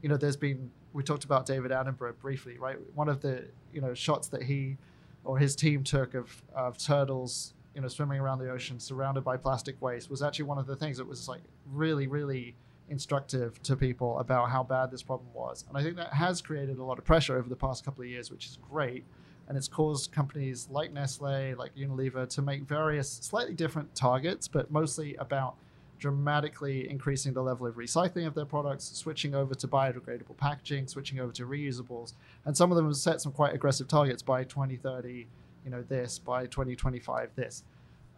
you 0.01 0.09
know, 0.09 0.17
there's 0.17 0.37
been 0.37 0.69
we 0.97 1.03
talked 1.03 1.25
about 1.25 1.45
David 1.45 1.69
Attenborough 1.69 2.17
briefly, 2.17 2.57
right? 2.57 2.75
One 2.95 3.07
of 3.07 3.21
the 3.21 3.45
you 3.71 3.81
know 3.81 3.93
shots 3.93 4.27
that 4.29 4.41
he 4.41 4.77
or 5.23 5.37
his 5.37 5.55
team 5.55 5.83
took 5.83 6.15
of, 6.15 6.41
of 6.55 6.77
turtles, 6.77 7.53
you 7.75 7.81
know, 7.81 7.87
swimming 7.87 8.19
around 8.19 8.39
the 8.39 8.49
ocean 8.49 8.79
surrounded 8.79 9.23
by 9.23 9.37
plastic 9.37 9.79
waste 9.79 10.09
was 10.09 10.23
actually 10.23 10.45
one 10.45 10.57
of 10.57 10.65
the 10.65 10.75
things 10.75 10.97
that 10.97 11.05
was 11.05 11.27
like 11.27 11.41
really, 11.71 12.07
really 12.07 12.55
instructive 12.89 13.61
to 13.61 13.75
people 13.75 14.17
about 14.19 14.49
how 14.49 14.63
bad 14.63 14.89
this 14.89 15.03
problem 15.03 15.29
was. 15.33 15.65
And 15.67 15.77
I 15.77 15.83
think 15.83 15.97
that 15.97 16.13
has 16.13 16.41
created 16.41 16.79
a 16.79 16.83
lot 16.83 16.97
of 16.97 17.05
pressure 17.05 17.37
over 17.37 17.47
the 17.47 17.55
past 17.55 17.85
couple 17.85 18.03
of 18.03 18.09
years, 18.09 18.31
which 18.31 18.47
is 18.47 18.57
great. 18.67 19.03
And 19.49 19.57
it's 19.57 19.67
caused 19.67 20.11
companies 20.11 20.67
like 20.71 20.91
Nestle, 20.91 21.53
like 21.55 21.75
Unilever, 21.75 22.27
to 22.29 22.41
make 22.41 22.63
various 22.63 23.11
slightly 23.11 23.53
different 23.53 23.93
targets, 23.93 24.47
but 24.47 24.71
mostly 24.71 25.15
about 25.17 25.57
dramatically 25.99 26.89
increasing 26.89 27.33
the 27.33 27.41
level 27.41 27.65
of 27.67 27.75
recycling 27.75 28.27
of 28.27 28.35
their 28.35 28.45
products, 28.45 28.85
switching 28.93 29.35
over 29.35 29.55
to 29.55 29.67
biodegradable 29.67 30.37
packaging, 30.37 30.87
switching 30.87 31.19
over 31.19 31.31
to 31.33 31.45
reusables. 31.45 32.13
And 32.45 32.55
some 32.55 32.71
of 32.71 32.77
them 32.77 32.85
have 32.85 32.95
set 32.95 33.21
some 33.21 33.31
quite 33.31 33.53
aggressive 33.53 33.87
targets 33.87 34.21
by 34.21 34.43
2030, 34.43 35.27
you 35.65 35.71
know, 35.71 35.83
this, 35.83 36.19
by 36.19 36.45
2025, 36.45 37.31
this. 37.35 37.63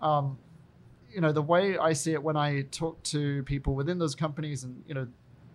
Um, 0.02 0.38
you 1.12 1.22
know, 1.22 1.32
the 1.32 1.42
way 1.42 1.78
I 1.78 1.94
see 1.94 2.14
it 2.14 2.22
when 2.22 2.38
I 2.38 2.62
talk 2.72 3.02
to 3.04 3.44
people 3.44 3.74
within 3.74 3.98
those 3.98 4.16
companies 4.16 4.64
and, 4.64 4.84
you 4.88 4.94
know, 4.94 5.08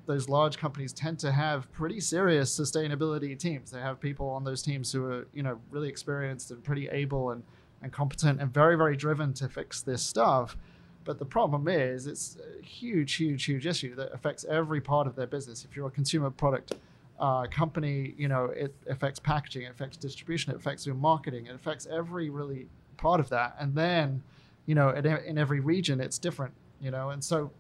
those 0.06 0.28
large 0.28 0.58
companies 0.58 0.92
tend 0.92 1.18
to 1.20 1.32
have 1.32 1.70
pretty 1.72 2.00
serious 2.00 2.58
sustainability 2.58 3.38
teams. 3.38 3.70
They 3.70 3.80
have 3.80 4.00
people 4.00 4.28
on 4.28 4.44
those 4.44 4.62
teams 4.62 4.92
who 4.92 5.04
are, 5.06 5.26
you 5.32 5.42
know, 5.42 5.58
really 5.70 5.88
experienced 5.88 6.50
and 6.50 6.62
pretty 6.62 6.88
able 6.88 7.30
and, 7.30 7.42
and 7.82 7.92
competent 7.92 8.40
and 8.40 8.52
very, 8.52 8.76
very 8.76 8.96
driven 8.96 9.32
to 9.34 9.48
fix 9.48 9.80
this 9.80 10.02
stuff. 10.02 10.56
But 11.04 11.18
the 11.18 11.24
problem 11.24 11.68
is, 11.68 12.06
it's 12.06 12.38
a 12.38 12.64
huge, 12.64 13.14
huge, 13.14 13.44
huge 13.44 13.66
issue 13.66 13.94
that 13.96 14.12
affects 14.12 14.44
every 14.44 14.80
part 14.80 15.06
of 15.06 15.14
their 15.14 15.26
business. 15.26 15.64
If 15.64 15.76
you're 15.76 15.86
a 15.86 15.90
consumer 15.90 16.30
product 16.30 16.72
uh, 17.18 17.46
company, 17.46 18.14
you 18.16 18.28
know, 18.28 18.46
it 18.46 18.74
affects 18.88 19.20
packaging, 19.20 19.62
it 19.62 19.70
affects 19.70 19.96
distribution, 19.96 20.52
it 20.52 20.56
affects 20.56 20.86
your 20.86 20.94
marketing, 20.94 21.46
it 21.46 21.54
affects 21.54 21.86
every 21.86 22.30
really 22.30 22.68
part 22.96 23.20
of 23.20 23.28
that. 23.28 23.54
And 23.58 23.74
then, 23.74 24.22
you 24.66 24.74
know, 24.74 24.90
in, 24.90 25.06
in 25.06 25.38
every 25.38 25.60
region, 25.60 26.00
it's 26.00 26.18
different, 26.18 26.54
you 26.80 26.90
know. 26.90 27.10
And 27.10 27.22
so 27.22 27.50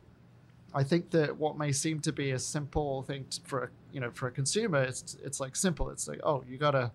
I 0.74 0.82
think 0.82 1.10
that 1.10 1.36
what 1.36 1.58
may 1.58 1.70
seem 1.70 2.00
to 2.00 2.12
be 2.12 2.32
a 2.32 2.38
simple 2.38 3.02
thing 3.02 3.26
to, 3.30 3.40
for, 3.42 3.64
a, 3.64 3.68
you 3.92 4.00
know, 4.00 4.10
for 4.10 4.26
a 4.26 4.30
consumer, 4.30 4.82
it's, 4.82 5.16
it's 5.22 5.38
like 5.38 5.54
simple. 5.54 5.90
It's 5.90 6.08
like, 6.08 6.20
oh, 6.24 6.42
you 6.48 6.56
gotta, 6.56 6.90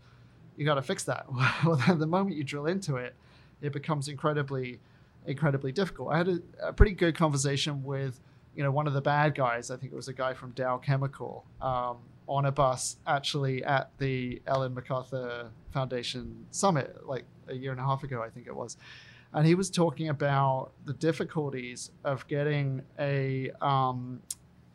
you 0.58 0.66
gotta 0.66 0.82
fix 0.82 1.04
that. 1.04 1.26
well, 1.66 1.82
then 1.88 2.00
the 2.00 2.08
moment 2.08 2.36
you 2.36 2.44
drill 2.44 2.66
into 2.66 2.96
it, 2.96 3.14
it 3.62 3.72
becomes 3.72 4.08
incredibly 4.08 4.80
incredibly 5.26 5.72
difficult. 5.72 6.12
I 6.12 6.18
had 6.18 6.28
a, 6.28 6.40
a, 6.64 6.74
pretty 6.74 6.94
good 6.94 7.16
conversation 7.16 7.84
with, 7.84 8.20
you 8.56 8.64
know, 8.64 8.72
one 8.72 8.88
of 8.88 8.94
the 8.94 9.02
bad 9.02 9.36
guys. 9.36 9.72
I 9.72 9.78
think 9.78 9.92
it 9.92 9.96
was 9.96 10.08
a 10.08 10.14
guy 10.14 10.34
from 10.34 10.52
Dow 10.52 10.78
Chemical 10.78 11.46
um, 11.62 11.98
on 12.28 12.46
a 12.46 12.52
bus, 12.52 12.98
actually 13.06 13.64
at 13.64 13.92
the 13.98 14.42
Ellen 14.48 14.74
MacArthur 14.74 15.50
Foundation 15.72 16.46
summit, 16.52 17.08
like 17.08 17.26
a 17.48 17.56
year 17.56 17.72
and 17.72 17.80
a 17.80 17.84
half 17.84 18.04
ago, 18.04 18.22
I 18.22 18.30
think 18.30 18.48
it 18.48 18.56
was. 18.56 18.78
And 19.34 19.46
he 19.46 19.56
was 19.56 19.70
talking 19.70 20.10
about 20.10 20.72
the 20.86 20.94
difficulties 20.94 21.92
of 22.04 22.28
getting 22.28 22.82
a. 22.98 23.52
Um, 23.62 24.22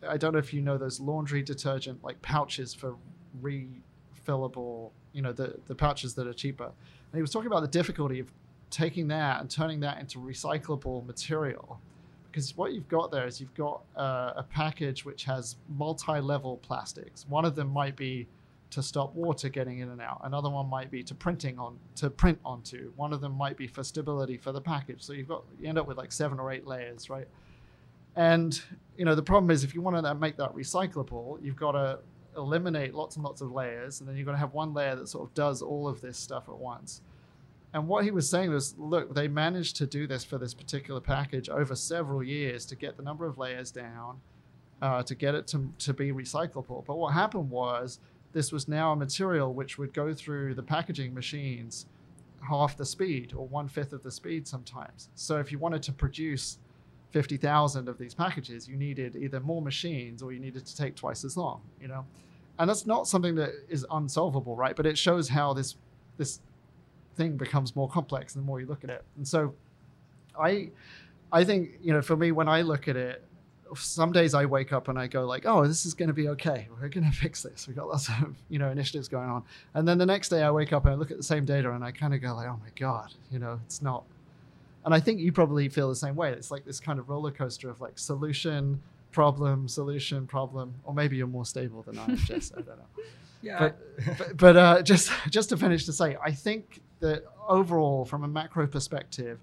I 0.07 0.17
don't 0.17 0.33
know 0.33 0.39
if 0.39 0.53
you 0.53 0.61
know 0.61 0.77
those 0.79 1.01
laundry 1.01 1.43
detergent 1.43 2.05
like 2.05 2.21
pouches 2.23 2.73
for 2.73 2.97
refillable, 3.43 4.91
you 5.13 5.23
know, 5.23 5.33
the 5.33 5.57
the 5.67 5.75
pouches 5.75 6.15
that 6.15 6.29
are 6.29 6.33
cheaper. 6.33 6.67
And 6.67 7.19
he 7.19 7.21
was 7.21 7.33
talking 7.33 7.49
about 7.49 7.63
the 7.63 7.69
difficulty 7.69 8.21
of 8.21 8.29
taking 8.75 9.07
that 9.09 9.41
and 9.41 9.49
turning 9.49 9.81
that 9.81 10.01
into 10.01 10.19
recyclable 10.19 11.07
material. 11.07 11.81
Because 12.31 12.57
what 12.57 12.73
you've 12.73 12.89
got 12.89 13.13
there 13.13 13.27
is 13.27 13.41
you've 13.41 13.55
got 13.55 13.83
uh, 13.97 14.33
a 14.37 14.43
package 14.43 15.05
which 15.05 15.23
has 15.25 15.57
multi 15.79 16.19
level 16.19 16.57
plastics. 16.57 17.25
One 17.29 17.45
of 17.45 17.55
them 17.55 17.69
might 17.69 17.95
be 17.95 18.27
to 18.71 18.83
stop 18.83 19.15
water 19.15 19.49
getting 19.49 19.79
in 19.79 19.91
and 19.91 20.01
out. 20.01 20.21
Another 20.25 20.51
one 20.51 20.69
might 20.69 20.91
be 20.91 21.05
to 21.05 21.15
printing 21.15 21.61
on 21.61 21.79
to 21.95 22.11
print 22.11 22.41
onto. 22.45 22.93
One 22.97 23.13
of 23.13 23.21
them 23.21 23.33
might 23.33 23.57
be 23.57 23.69
for 23.69 23.85
stability 23.85 24.37
for 24.37 24.51
the 24.51 24.61
package. 24.61 25.01
So 25.05 25.13
you've 25.13 25.29
got 25.29 25.45
you 25.61 25.69
end 25.69 25.79
up 25.79 25.87
with 25.87 25.97
like 25.97 26.11
seven 26.11 26.41
or 26.41 26.51
eight 26.51 26.67
layers, 26.67 27.09
right? 27.09 27.29
And 28.17 28.61
you 28.97 29.05
know 29.05 29.15
the 29.15 29.23
problem 29.23 29.53
is 29.53 29.63
if 29.63 29.73
you 29.73 29.81
want 29.81 30.05
to 30.05 30.15
make 30.17 30.37
that 30.39 30.53
recyclable, 30.57 31.39
you've 31.41 31.57
got 31.57 31.73
to 31.73 32.01
eliminate 32.37 32.95
lots 32.95 33.15
and 33.15 33.25
lots 33.25 33.41
of 33.41 33.53
layers, 33.53 34.01
and 34.01 34.09
then 34.09 34.17
you've 34.17 34.27
got 34.27 34.33
to 34.33 34.39
have 34.39 34.53
one 34.53 34.75
layer 34.75 34.97
that 34.97 35.09
sort 35.09 35.29
of 35.29 35.33
does 35.35 35.63
all 35.63 35.87
of 35.87 36.01
this 36.01 36.19
stuff 36.19 36.49
at 36.49 36.57
once. 36.57 37.01
And 37.75 37.89
what 37.89 38.05
he 38.05 38.13
was 38.13 38.31
saying 38.31 38.51
was, 38.51 38.77
look, 38.79 39.15
they 39.15 39.27
managed 39.27 39.75
to 39.77 39.87
do 39.87 40.07
this 40.07 40.25
for 40.25 40.39
this 40.39 40.55
particular 40.55 41.01
package 41.01 41.49
over 41.49 41.75
several 41.75 42.23
years 42.23 42.65
to 42.67 42.77
get 42.77 42.97
the 42.97 43.03
number 43.03 43.27
of 43.27 43.37
layers 43.37 43.73
down, 43.73 44.21
uh, 44.81 45.03
to 45.03 45.15
get 45.17 45.35
it 45.35 45.49
to, 45.49 45.69
to 45.81 45.93
be 45.93 46.13
recyclable. 46.13 46.85
But 46.87 46.97
what 46.97 47.13
happened 47.13 47.51
was, 47.51 47.99
this 48.33 48.53
was 48.53 48.69
now 48.69 48.93
a 48.93 48.97
material 48.97 49.53
which 49.53 49.77
would 49.77 49.93
go 49.93 50.15
through 50.15 50.55
the 50.55 50.63
packaging 50.63 51.15
machines 51.15 51.87
half 52.49 52.77
the 52.77 52.85
speed 52.85 53.33
or 53.37 53.47
one 53.47 53.69
fifth 53.69 53.93
of 53.93 54.03
the 54.03 54.11
speed 54.11 54.47
sometimes. 54.47 55.09
So 55.15 55.39
if 55.39 55.51
you 55.51 55.59
wanted 55.59 55.83
to 55.85 55.93
produce 55.93 56.59
50,000 57.11 57.89
of 57.89 57.99
these 57.99 58.15
packages, 58.15 58.69
you 58.69 58.77
needed 58.77 59.17
either 59.17 59.41
more 59.41 59.63
machines 59.63 60.23
or 60.23 60.33
you 60.33 60.41
needed 60.41 60.65
to 60.67 60.77
take 60.77 60.95
twice 60.95 61.25
as 61.25 61.37
long, 61.37 61.61
you 61.81 61.89
know? 61.89 62.05
And 62.59 62.69
that's 62.69 62.87
not 62.87 63.09
something 63.09 63.35
that 63.37 63.51
is 63.69 63.85
unsolvable, 63.91 64.57
right? 64.57 64.77
But 64.77 64.87
it 64.87 64.97
shows 64.97 65.29
how 65.29 65.55
this 65.55 65.77
this 66.17 66.39
thing 67.15 67.37
becomes 67.37 67.75
more 67.75 67.89
complex 67.89 68.35
the 68.35 68.41
more 68.41 68.61
you 68.61 68.67
look 68.67 68.85
at 68.85 68.91
it. 68.91 69.05
And 69.17 69.27
so 69.27 69.55
I 70.39 70.71
I 71.33 71.45
think, 71.45 71.79
you 71.83 71.93
know, 71.93 72.03
for 72.03 72.17
me 72.17 72.33
when 72.33 72.49
I 72.49 72.63
look 72.63 72.87
at 72.89 72.97
it, 72.97 73.25
some 73.75 74.13
days 74.13 74.35
I 74.35 74.45
wake 74.45 74.73
up 74.73 74.89
and 74.89 74.99
I 74.99 75.07
go 75.07 75.25
like, 75.25 75.47
oh, 75.47 75.67
this 75.67 75.85
is 75.85 75.95
going 75.95 76.09
to 76.09 76.15
be 76.15 76.29
okay. 76.29 76.69
We're 76.71 76.89
going 76.89 77.05
to 77.11 77.17
fix 77.17 77.43
this. 77.43 77.67
We've 77.67 77.77
got 77.77 77.89
lots 77.89 78.09
of 78.09 78.35
you 78.49 78.59
know 78.59 78.71
initiatives 78.71 79.09
going 79.09 79.29
on. 79.29 79.43
And 79.75 79.87
then 79.87 79.99
the 79.99 80.07
next 80.07 80.29
day 80.29 80.43
I 80.43 80.51
wake 80.51 80.73
up 80.73 80.85
and 80.85 80.95
I 80.95 80.97
look 80.97 81.11
at 81.11 81.17
the 81.17 81.23
same 81.23 81.45
data 81.45 81.73
and 81.73 81.85
I 81.85 81.93
kind 81.93 82.15
of 82.15 82.21
go 82.21 82.35
like, 82.35 82.49
oh 82.49 82.59
my 82.63 82.71
god, 82.77 83.13
you 83.31 83.39
know, 83.39 83.61
it's 83.65 83.83
not. 83.83 84.05
And 84.85 84.95
I 84.95 85.01
think 85.01 85.19
you 85.19 85.33
probably 85.33 85.69
feel 85.69 85.89
the 85.89 85.97
same 85.97 86.15
way. 86.15 86.31
It's 86.33 86.51
like 86.51 86.67
this 86.67 86.79
kind 86.79 86.99
of 86.99 87.09
roller 87.09 87.31
coaster 87.31 87.71
of 87.71 87.81
like 87.81 87.99
solution, 87.99 88.83
problem, 89.13 89.67
solution, 89.67 90.27
problem, 90.27 90.75
or 90.85 90.93
maybe 90.93 91.17
you're 91.17 91.27
more 91.27 91.47
stable 91.47 91.83
than 91.83 91.99
I 91.99 92.05
am, 92.05 92.17
Jess. 92.17 92.53
I 92.53 92.61
don't 92.61 92.79
know. 92.79 92.85
Yeah. 93.45 93.59
But, 93.59 93.79
but, 94.19 94.37
but 94.39 94.57
uh, 94.57 94.81
just 94.81 95.13
just 95.29 95.51
to 95.51 95.59
finish 95.59 95.85
to 95.85 95.93
say, 95.93 96.17
I 96.25 96.33
think 96.33 96.81
that 97.05 97.25
overall, 97.47 98.07
from 98.07 98.25
a 98.25 98.29
macro 98.29 98.67
perspective, 98.67 99.39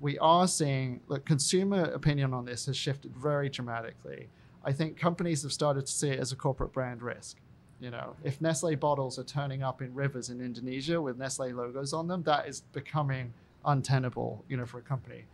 we 0.00 0.18
are 0.18 0.48
seeing 0.48 1.00
that 1.08 1.24
consumer 1.24 1.84
opinion 1.84 2.34
on 2.34 2.44
this 2.44 2.66
has 2.66 2.76
shifted 2.76 3.14
very 3.16 3.48
dramatically. 3.48 4.28
I 4.64 4.72
think 4.72 4.98
companies 4.98 5.42
have 5.44 5.52
started 5.52 5.86
to 5.86 5.92
see 5.92 6.08
it 6.08 6.18
as 6.18 6.32
a 6.32 6.36
corporate 6.36 6.72
brand 6.72 7.02
risk. 7.02 7.36
You 7.80 7.90
know, 7.90 8.16
if 8.24 8.40
Nestle 8.40 8.74
bottles 8.74 9.18
are 9.20 9.22
turning 9.22 9.62
up 9.62 9.82
in 9.82 9.94
rivers 9.94 10.30
in 10.30 10.40
Indonesia 10.40 11.00
with 11.00 11.16
Nestle 11.16 11.52
logos 11.52 11.92
on 11.92 12.08
them, 12.08 12.24
that 12.24 12.48
is 12.48 12.62
becoming 12.72 13.32
untenable, 13.64 14.44
you 14.48 14.56
know, 14.56 14.66
for 14.66 14.78
a 14.78 14.82
company. 14.82 15.26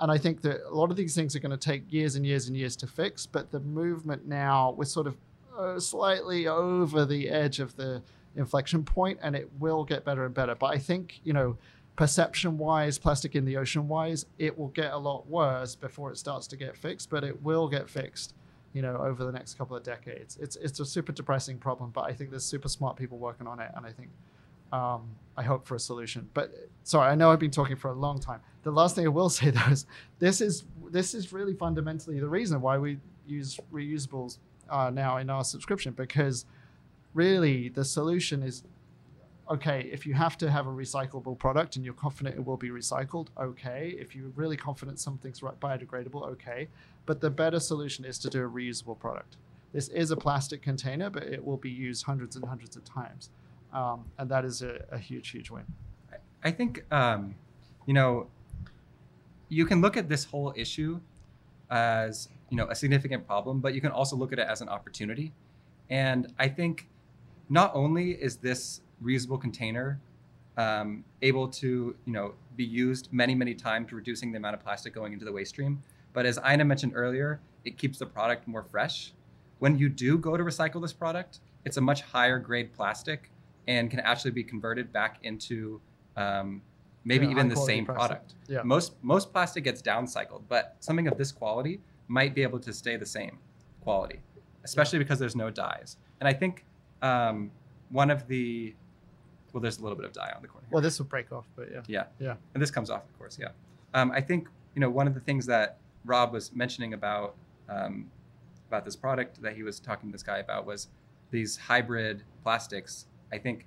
And 0.00 0.10
I 0.10 0.18
think 0.18 0.40
that 0.42 0.68
a 0.68 0.74
lot 0.74 0.90
of 0.90 0.96
these 0.96 1.14
things 1.14 1.36
are 1.36 1.38
going 1.38 1.56
to 1.56 1.56
take 1.56 1.84
years 1.92 2.16
and 2.16 2.26
years 2.26 2.48
and 2.48 2.56
years 2.56 2.74
to 2.76 2.88
fix. 2.88 3.26
But 3.26 3.52
the 3.52 3.60
movement 3.60 4.26
now, 4.26 4.74
we're 4.76 4.86
sort 4.86 5.06
of 5.06 5.16
uh, 5.56 5.78
slightly 5.78 6.48
over 6.48 7.04
the 7.04 7.28
edge 7.28 7.60
of 7.60 7.76
the 7.76 8.02
inflection 8.36 8.84
point, 8.84 9.18
and 9.22 9.36
it 9.36 9.48
will 9.58 9.84
get 9.84 10.04
better 10.04 10.24
and 10.24 10.34
better. 10.34 10.54
But 10.54 10.74
I 10.74 10.78
think, 10.78 11.20
you 11.24 11.32
know, 11.32 11.56
perception 11.96 12.58
wise, 12.58 12.98
plastic 12.98 13.34
in 13.34 13.44
the 13.44 13.56
ocean 13.56 13.88
wise, 13.88 14.26
it 14.38 14.56
will 14.56 14.68
get 14.68 14.92
a 14.92 14.98
lot 14.98 15.26
worse 15.28 15.74
before 15.74 16.10
it 16.10 16.18
starts 16.18 16.46
to 16.48 16.56
get 16.56 16.76
fixed, 16.76 17.10
but 17.10 17.24
it 17.24 17.42
will 17.42 17.68
get 17.68 17.88
fixed, 17.88 18.34
you 18.72 18.82
know, 18.82 18.96
over 18.96 19.24
the 19.24 19.32
next 19.32 19.54
couple 19.54 19.76
of 19.76 19.82
decades. 19.82 20.38
It's 20.40 20.56
it's 20.56 20.80
a 20.80 20.86
super 20.86 21.12
depressing 21.12 21.58
problem, 21.58 21.90
but 21.90 22.02
I 22.02 22.12
think 22.12 22.30
there's 22.30 22.44
super 22.44 22.68
smart 22.68 22.96
people 22.96 23.18
working 23.18 23.46
on 23.46 23.60
it, 23.60 23.70
and 23.74 23.84
I 23.84 23.92
think 23.92 24.10
um, 24.72 25.10
I 25.36 25.42
hope 25.42 25.66
for 25.66 25.74
a 25.74 25.80
solution. 25.80 26.28
But 26.32 26.54
sorry, 26.82 27.10
I 27.10 27.14
know 27.14 27.30
I've 27.30 27.38
been 27.38 27.50
talking 27.50 27.76
for 27.76 27.90
a 27.90 27.94
long 27.94 28.18
time. 28.18 28.40
The 28.62 28.70
last 28.70 28.96
thing 28.96 29.04
I 29.04 29.10
will 29.10 29.30
say 29.38 29.50
though 29.50 29.70
is 29.70 29.86
this 30.18 30.40
is 30.40 30.64
this 30.90 31.14
is 31.14 31.32
really 31.32 31.54
fundamentally 31.54 32.20
the 32.20 32.28
reason 32.28 32.60
why 32.60 32.78
we 32.78 32.98
use 33.26 33.58
reusables 33.72 34.38
uh, 34.70 34.90
now 34.90 35.18
in 35.18 35.30
our 35.30 35.44
subscription 35.44 35.92
because 35.92 36.46
really 37.14 37.68
the 37.68 37.84
solution 37.84 38.42
is 38.42 38.64
okay, 39.50 39.88
if 39.92 40.06
you 40.06 40.14
have 40.14 40.38
to 40.38 40.50
have 40.50 40.66
a 40.66 40.70
recyclable 40.70 41.38
product 41.38 41.76
and 41.76 41.84
you're 41.84 41.94
confident 41.94 42.36
it 42.36 42.44
will 42.44 42.56
be 42.56 42.70
recycled, 42.70 43.26
okay. 43.38 43.94
If 43.98 44.14
you're 44.14 44.30
really 44.30 44.56
confident 44.56 44.98
something's 44.98 45.40
biodegradable, 45.40 46.26
okay. 46.32 46.68
But 47.04 47.20
the 47.20 47.28
better 47.28 47.60
solution 47.60 48.04
is 48.04 48.18
to 48.20 48.30
do 48.30 48.44
a 48.44 48.48
reusable 48.48 48.98
product. 48.98 49.36
This 49.72 49.88
is 49.88 50.10
a 50.10 50.16
plastic 50.16 50.62
container, 50.62 51.10
but 51.10 51.24
it 51.24 51.44
will 51.44 51.56
be 51.56 51.70
used 51.70 52.04
hundreds 52.04 52.36
and 52.36 52.44
hundreds 52.44 52.76
of 52.76 52.84
times. 52.84 53.30
Um, 53.72 54.04
and 54.18 54.30
that 54.30 54.44
is 54.44 54.62
a, 54.62 54.84
a, 54.90 54.98
huge, 54.98 55.30
huge 55.30 55.50
win. 55.50 55.64
I 56.44 56.50
think, 56.50 56.84
um, 56.92 57.34
you 57.86 57.94
know, 57.94 58.28
you 59.48 59.66
can 59.66 59.80
look 59.80 59.96
at 59.96 60.08
this 60.08 60.24
whole 60.24 60.52
issue 60.56 61.00
as, 61.70 62.28
you 62.50 62.56
know, 62.56 62.68
a 62.68 62.74
significant 62.74 63.26
problem, 63.26 63.60
but 63.60 63.74
you 63.74 63.80
can 63.80 63.90
also 63.90 64.14
look 64.14 64.32
at 64.32 64.38
it 64.38 64.46
as 64.46 64.60
an 64.60 64.68
opportunity. 64.68 65.32
And 65.88 66.32
I 66.38 66.48
think 66.48 66.88
not 67.52 67.70
only 67.74 68.12
is 68.12 68.38
this 68.38 68.80
reusable 69.04 69.38
container 69.38 70.00
um, 70.56 71.04
able 71.20 71.46
to 71.46 71.94
you 72.06 72.12
know 72.12 72.34
be 72.56 72.64
used 72.64 73.08
many 73.12 73.34
many 73.34 73.54
times 73.54 73.92
reducing 73.92 74.32
the 74.32 74.38
amount 74.38 74.54
of 74.54 74.60
plastic 74.60 74.94
going 74.94 75.12
into 75.12 75.24
the 75.24 75.32
waste 75.32 75.50
stream 75.50 75.82
but 76.14 76.24
as 76.26 76.38
Ina 76.50 76.64
mentioned 76.64 76.92
earlier 76.94 77.40
it 77.64 77.76
keeps 77.76 77.98
the 77.98 78.06
product 78.06 78.48
more 78.48 78.62
fresh 78.62 79.12
when 79.58 79.78
you 79.78 79.88
do 79.88 80.18
go 80.18 80.36
to 80.36 80.42
recycle 80.42 80.80
this 80.80 80.94
product 80.94 81.40
it's 81.66 81.76
a 81.76 81.80
much 81.80 82.00
higher 82.00 82.38
grade 82.38 82.72
plastic 82.72 83.30
and 83.68 83.90
can 83.90 84.00
actually 84.00 84.30
be 84.30 84.42
converted 84.42 84.92
back 84.92 85.18
into 85.22 85.80
um, 86.16 86.62
maybe 87.04 87.26
yeah, 87.26 87.32
even 87.32 87.48
the 87.48 87.56
same 87.56 87.84
plastic. 87.84 88.08
product 88.08 88.34
yeah. 88.48 88.62
most 88.62 88.94
most 89.02 89.30
plastic 89.30 89.62
gets 89.64 89.82
downcycled 89.82 90.42
but 90.48 90.76
something 90.80 91.06
of 91.06 91.18
this 91.18 91.30
quality 91.30 91.80
might 92.08 92.34
be 92.34 92.42
able 92.42 92.58
to 92.58 92.72
stay 92.72 92.96
the 92.96 93.06
same 93.06 93.38
quality 93.82 94.20
especially 94.64 94.98
yeah. 94.98 95.04
because 95.04 95.18
there's 95.18 95.36
no 95.36 95.50
dyes 95.50 95.96
and 96.20 96.28
i 96.28 96.32
think 96.32 96.64
um, 97.02 97.50
one 97.90 98.10
of 98.10 98.26
the 98.28 98.74
well, 99.52 99.60
there's 99.60 99.78
a 99.78 99.82
little 99.82 99.96
bit 99.96 100.06
of 100.06 100.12
dye 100.12 100.32
on 100.34 100.40
the 100.40 100.48
corner. 100.48 100.66
Here. 100.66 100.72
Well, 100.72 100.82
this 100.82 100.98
will 100.98 101.06
break 101.06 101.30
off, 101.30 101.44
but 101.56 101.68
yeah. 101.70 101.82
Yeah. 101.86 102.04
Yeah. 102.18 102.34
And 102.54 102.62
this 102.62 102.70
comes 102.70 102.88
off, 102.88 103.04
of 103.04 103.18
course. 103.18 103.38
Yeah. 103.38 103.48
Um, 103.92 104.10
I 104.12 104.20
think 104.20 104.48
you 104.74 104.80
know 104.80 104.88
one 104.88 105.06
of 105.06 105.14
the 105.14 105.20
things 105.20 105.44
that 105.46 105.78
Rob 106.04 106.32
was 106.32 106.52
mentioning 106.54 106.94
about 106.94 107.34
um, 107.68 108.10
about 108.68 108.84
this 108.84 108.96
product 108.96 109.42
that 109.42 109.54
he 109.54 109.62
was 109.62 109.78
talking 109.78 110.08
to 110.08 110.12
this 110.12 110.22
guy 110.22 110.38
about 110.38 110.66
was 110.66 110.88
these 111.30 111.56
hybrid 111.56 112.22
plastics. 112.42 113.06
I 113.30 113.38
think 113.38 113.66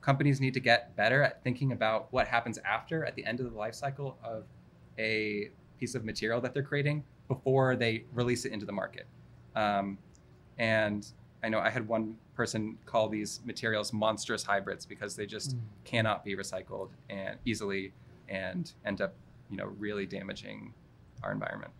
companies 0.00 0.40
need 0.40 0.54
to 0.54 0.60
get 0.60 0.94
better 0.96 1.22
at 1.22 1.42
thinking 1.42 1.72
about 1.72 2.12
what 2.12 2.28
happens 2.28 2.58
after, 2.58 3.04
at 3.04 3.14
the 3.16 3.24
end 3.24 3.40
of 3.40 3.50
the 3.50 3.56
life 3.56 3.74
cycle 3.74 4.16
of 4.22 4.44
a 4.98 5.50
piece 5.80 5.94
of 5.94 6.04
material 6.04 6.40
that 6.40 6.54
they're 6.54 6.62
creating 6.62 7.02
before 7.26 7.74
they 7.74 8.04
release 8.12 8.44
it 8.44 8.52
into 8.52 8.66
the 8.66 8.72
market. 8.72 9.06
Um, 9.56 9.98
and 10.58 11.06
I 11.44 11.50
know 11.50 11.58
I 11.58 11.68
had 11.68 11.86
one 11.86 12.16
person 12.34 12.78
call 12.86 13.08
these 13.10 13.40
materials 13.44 13.92
monstrous 13.92 14.42
hybrids 14.42 14.86
because 14.86 15.14
they 15.14 15.26
just 15.26 15.54
mm. 15.54 15.60
cannot 15.84 16.24
be 16.24 16.34
recycled 16.34 16.88
and 17.10 17.36
easily 17.44 17.92
and 18.30 18.72
end 18.86 19.02
up, 19.02 19.14
you 19.50 19.58
know, 19.58 19.66
really 19.78 20.06
damaging 20.06 20.72
our 21.22 21.32
environment. 21.32 21.70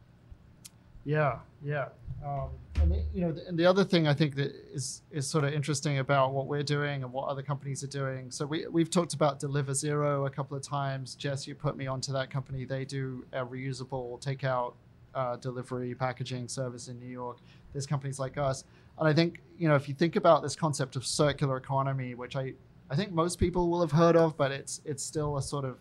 Yeah, 1.06 1.38
yeah. 1.64 1.88
Um, 2.24 2.50
and 2.80 2.92
the, 2.92 3.04
you 3.14 3.22
know, 3.22 3.32
the, 3.32 3.46
and 3.48 3.58
the 3.58 3.64
other 3.64 3.84
thing 3.84 4.06
I 4.06 4.12
think 4.12 4.34
that 4.36 4.54
is 4.72 5.02
is 5.10 5.26
sort 5.26 5.44
of 5.44 5.54
interesting 5.54 5.98
about 5.98 6.32
what 6.32 6.46
we're 6.46 6.62
doing 6.62 7.02
and 7.02 7.10
what 7.10 7.28
other 7.28 7.42
companies 7.42 7.82
are 7.82 7.88
doing. 7.88 8.30
So 8.30 8.44
we 8.44 8.66
we've 8.66 8.90
talked 8.90 9.14
about 9.14 9.38
Deliver 9.38 9.72
Zero 9.72 10.26
a 10.26 10.30
couple 10.30 10.56
of 10.56 10.62
times. 10.62 11.14
Jess, 11.14 11.46
you 11.46 11.54
put 11.54 11.76
me 11.76 11.86
onto 11.86 12.12
that 12.12 12.30
company. 12.30 12.66
They 12.66 12.84
do 12.84 13.24
a 13.32 13.44
reusable 13.44 14.22
takeout 14.22 14.74
uh, 15.14 15.36
delivery 15.36 15.94
packaging 15.94 16.48
service 16.48 16.88
in 16.88 16.98
New 16.98 17.08
York. 17.08 17.38
There's 17.72 17.86
companies 17.86 18.18
like 18.18 18.36
us. 18.38 18.64
And 18.98 19.08
I 19.08 19.12
think, 19.12 19.40
you 19.58 19.68
know, 19.68 19.74
if 19.74 19.88
you 19.88 19.94
think 19.94 20.16
about 20.16 20.42
this 20.42 20.56
concept 20.56 20.96
of 20.96 21.04
circular 21.06 21.56
economy, 21.56 22.14
which 22.14 22.36
I, 22.36 22.54
I 22.90 22.96
think 22.96 23.12
most 23.12 23.38
people 23.38 23.68
will 23.68 23.80
have 23.80 23.92
heard 23.92 24.16
of, 24.16 24.36
but 24.36 24.52
it's 24.52 24.80
it's 24.84 25.02
still 25.02 25.36
a 25.36 25.42
sort 25.42 25.64
of 25.64 25.78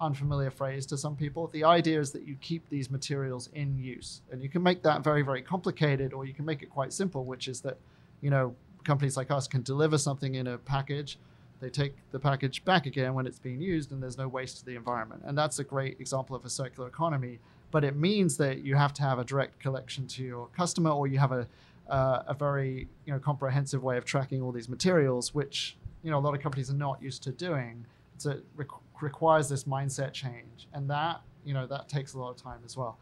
unfamiliar 0.00 0.50
phrase 0.50 0.86
to 0.86 0.96
some 0.96 1.16
people. 1.16 1.48
The 1.48 1.64
idea 1.64 2.00
is 2.00 2.10
that 2.12 2.26
you 2.26 2.36
keep 2.40 2.68
these 2.68 2.90
materials 2.90 3.48
in 3.54 3.78
use. 3.78 4.20
And 4.30 4.42
you 4.42 4.48
can 4.48 4.62
make 4.62 4.82
that 4.82 5.02
very, 5.02 5.22
very 5.22 5.42
complicated, 5.42 6.12
or 6.12 6.26
you 6.26 6.34
can 6.34 6.44
make 6.44 6.62
it 6.62 6.70
quite 6.70 6.92
simple, 6.92 7.24
which 7.24 7.48
is 7.48 7.60
that, 7.62 7.78
you 8.20 8.30
know, 8.30 8.54
companies 8.84 9.16
like 9.16 9.30
us 9.30 9.48
can 9.48 9.62
deliver 9.62 9.98
something 9.98 10.34
in 10.34 10.46
a 10.46 10.58
package. 10.58 11.18
They 11.60 11.70
take 11.70 11.94
the 12.10 12.18
package 12.18 12.62
back 12.64 12.84
again 12.84 13.14
when 13.14 13.26
it's 13.26 13.38
being 13.38 13.60
used, 13.60 13.90
and 13.90 14.02
there's 14.02 14.18
no 14.18 14.28
waste 14.28 14.58
to 14.58 14.66
the 14.66 14.76
environment. 14.76 15.22
And 15.24 15.36
that's 15.36 15.58
a 15.58 15.64
great 15.64 15.98
example 15.98 16.36
of 16.36 16.44
a 16.44 16.50
circular 16.50 16.88
economy. 16.88 17.38
But 17.70 17.82
it 17.82 17.96
means 17.96 18.36
that 18.36 18.62
you 18.62 18.76
have 18.76 18.92
to 18.94 19.02
have 19.02 19.18
a 19.18 19.24
direct 19.24 19.58
collection 19.58 20.06
to 20.08 20.22
your 20.22 20.48
customer, 20.48 20.90
or 20.90 21.06
you 21.06 21.18
have 21.18 21.32
a 21.32 21.48
uh, 21.88 22.22
a 22.26 22.34
very 22.34 22.88
you 23.04 23.12
know 23.12 23.18
comprehensive 23.18 23.82
way 23.82 23.96
of 23.96 24.04
tracking 24.04 24.42
all 24.42 24.52
these 24.52 24.68
materials, 24.68 25.34
which 25.34 25.76
you 26.02 26.10
know 26.10 26.18
a 26.18 26.20
lot 26.20 26.34
of 26.34 26.40
companies 26.40 26.70
are 26.70 26.74
not 26.74 27.00
used 27.02 27.22
to 27.24 27.32
doing. 27.32 27.86
So 28.18 28.30
it 28.30 28.44
re- 28.56 28.66
requires 29.00 29.48
this 29.48 29.64
mindset 29.64 30.12
change, 30.12 30.68
and 30.72 30.88
that 30.90 31.20
you 31.44 31.54
know 31.54 31.66
that 31.66 31.88
takes 31.88 32.14
a 32.14 32.18
lot 32.18 32.30
of 32.30 32.36
time 32.36 32.60
as 32.64 32.76
well. 32.76 32.98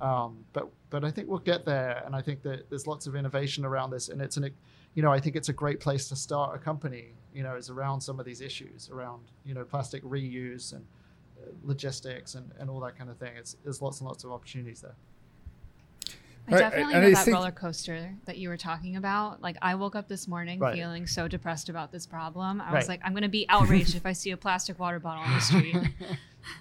Um, 0.00 0.44
but 0.52 0.68
but 0.90 1.04
I 1.04 1.10
think 1.10 1.28
we'll 1.28 1.38
get 1.38 1.64
there, 1.64 2.02
and 2.06 2.14
I 2.14 2.22
think 2.22 2.42
that 2.42 2.70
there's 2.70 2.86
lots 2.86 3.06
of 3.06 3.16
innovation 3.16 3.64
around 3.64 3.90
this, 3.90 4.08
and 4.08 4.22
it's 4.22 4.36
an 4.36 4.50
you 4.94 5.02
know 5.02 5.12
I 5.12 5.20
think 5.20 5.36
it's 5.36 5.48
a 5.48 5.52
great 5.52 5.80
place 5.80 6.08
to 6.08 6.16
start 6.16 6.54
a 6.54 6.58
company. 6.58 7.14
You 7.34 7.42
know, 7.42 7.56
is 7.56 7.70
around 7.70 8.00
some 8.00 8.18
of 8.18 8.26
these 8.26 8.40
issues 8.40 8.88
around 8.90 9.22
you 9.44 9.54
know 9.54 9.64
plastic 9.64 10.02
reuse 10.04 10.72
and 10.72 10.84
uh, 11.40 11.50
logistics 11.64 12.34
and, 12.34 12.50
and 12.58 12.70
all 12.70 12.80
that 12.80 12.96
kind 12.96 13.10
of 13.10 13.16
thing. 13.16 13.32
It's 13.36 13.56
there's 13.64 13.82
lots 13.82 14.00
and 14.00 14.08
lots 14.08 14.24
of 14.24 14.30
opportunities 14.30 14.80
there. 14.80 14.94
I 16.48 16.58
definitely 16.58 16.94
know 16.94 17.10
that 17.10 17.24
think... 17.24 17.34
roller 17.34 17.50
coaster 17.50 18.14
that 18.24 18.38
you 18.38 18.48
were 18.48 18.56
talking 18.56 18.96
about. 18.96 19.42
Like, 19.42 19.56
I 19.62 19.74
woke 19.74 19.94
up 19.94 20.08
this 20.08 20.26
morning 20.26 20.58
right. 20.58 20.74
feeling 20.74 21.06
so 21.06 21.28
depressed 21.28 21.68
about 21.68 21.92
this 21.92 22.06
problem. 22.06 22.60
I 22.60 22.66
right. 22.66 22.74
was 22.74 22.88
like, 22.88 23.00
I'm 23.04 23.12
going 23.12 23.22
to 23.22 23.28
be 23.28 23.46
outraged 23.48 23.94
if 23.94 24.06
I 24.06 24.12
see 24.12 24.30
a 24.30 24.36
plastic 24.36 24.78
water 24.78 24.98
bottle 24.98 25.22
on 25.22 25.34
the 25.34 25.40
street. 25.40 25.76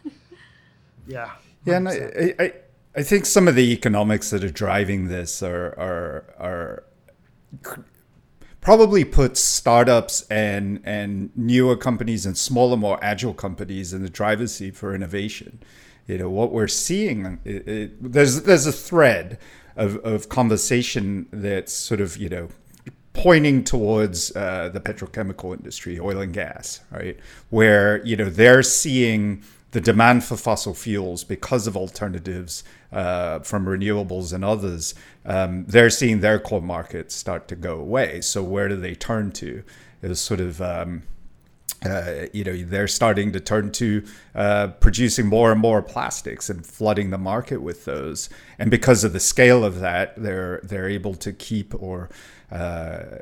yeah. 1.08 1.32
100%. 1.66 1.66
Yeah, 1.66 1.78
and 1.78 1.90
I, 1.90 2.34
I, 2.40 2.54
I 2.98 3.04
think 3.04 3.26
some 3.26 3.48
of 3.48 3.56
the 3.56 3.72
economics 3.72 4.32
that 4.32 4.44
are 4.44 4.50
driving 4.50 5.08
this 5.08 5.44
are 5.44 5.68
are 5.78 6.34
are 6.40 6.84
probably 8.60 9.06
put 9.06 9.38
startups 9.38 10.24
and 10.30 10.82
and 10.84 11.30
newer 11.36 11.78
companies 11.78 12.26
and 12.26 12.36
smaller, 12.36 12.76
more 12.76 12.98
agile 13.04 13.36
companies 13.36 13.94
in 13.94 14.02
the 14.02 14.10
driver's 14.10 14.56
seat 14.56 14.76
for 14.76 14.96
innovation. 14.96 15.60
You 16.08 16.18
know 16.18 16.30
what 16.30 16.52
we're 16.52 16.68
seeing. 16.68 17.40
It, 17.46 17.68
it, 17.68 18.14
there's 18.14 18.42
there's 18.42 18.66
a 18.66 18.72
thread 18.72 19.38
of, 19.78 19.96
of 19.98 20.28
conversation 20.28 21.28
that's 21.32 21.72
sort 21.72 22.02
of, 22.02 22.18
you 22.18 22.30
know, 22.30 22.50
pointing 23.14 23.64
towards 23.64 24.36
uh, 24.36 24.70
the 24.70 24.80
petrochemical 24.80 25.56
industry, 25.56 26.00
oil 26.00 26.20
and 26.20 26.34
gas, 26.34 26.82
right? 26.92 27.18
Where, 27.50 28.06
you 28.06 28.16
know, 28.16 28.30
they're 28.30 28.64
seeing 28.64 29.44
the 29.72 29.82
demand 29.82 30.24
for 30.24 30.38
fossil 30.38 30.74
fuels 30.74 31.24
because 31.24 31.68
of 31.68 31.76
alternatives 31.76 32.64
uh, 32.92 33.40
from 33.40 33.66
renewables 33.66 34.34
and 34.34 34.46
others, 34.46 34.96
um, 35.26 35.66
they're 35.66 35.90
seeing 35.90 36.22
their 36.22 36.40
core 36.40 36.62
markets 36.62 37.16
start 37.16 37.48
to 37.50 37.56
go 37.56 37.80
away. 37.80 38.22
So 38.22 38.44
where 38.44 38.70
do 38.70 38.76
they 38.76 38.96
turn 38.96 39.32
to? 39.34 39.64
Is 40.02 40.20
sort 40.20 40.40
of 40.40 40.62
um, 40.62 41.04
uh, 41.86 42.26
you 42.34 42.44
know 42.44 42.56
they're 42.64 42.88
starting 42.88 43.32
to 43.34 43.40
turn 43.40 43.72
to 43.72 44.04
uh, 44.36 44.68
producing 44.80 45.28
more 45.28 45.52
and 45.52 45.62
more 45.62 45.82
plastics 45.82 46.50
and 46.50 46.66
flooding 46.66 47.12
the 47.12 47.18
market 47.18 47.62
with 47.62 47.86
those. 47.86 48.30
And 48.58 48.72
because 48.72 49.04
of 49.04 49.14
the 49.14 49.20
scale 49.20 49.64
of 49.64 49.80
that 49.80 50.16
they're 50.16 50.60
they're 50.64 50.90
able 50.90 51.14
to 51.16 51.32
keep 51.32 51.74
or 51.82 52.10
uh, 52.52 53.20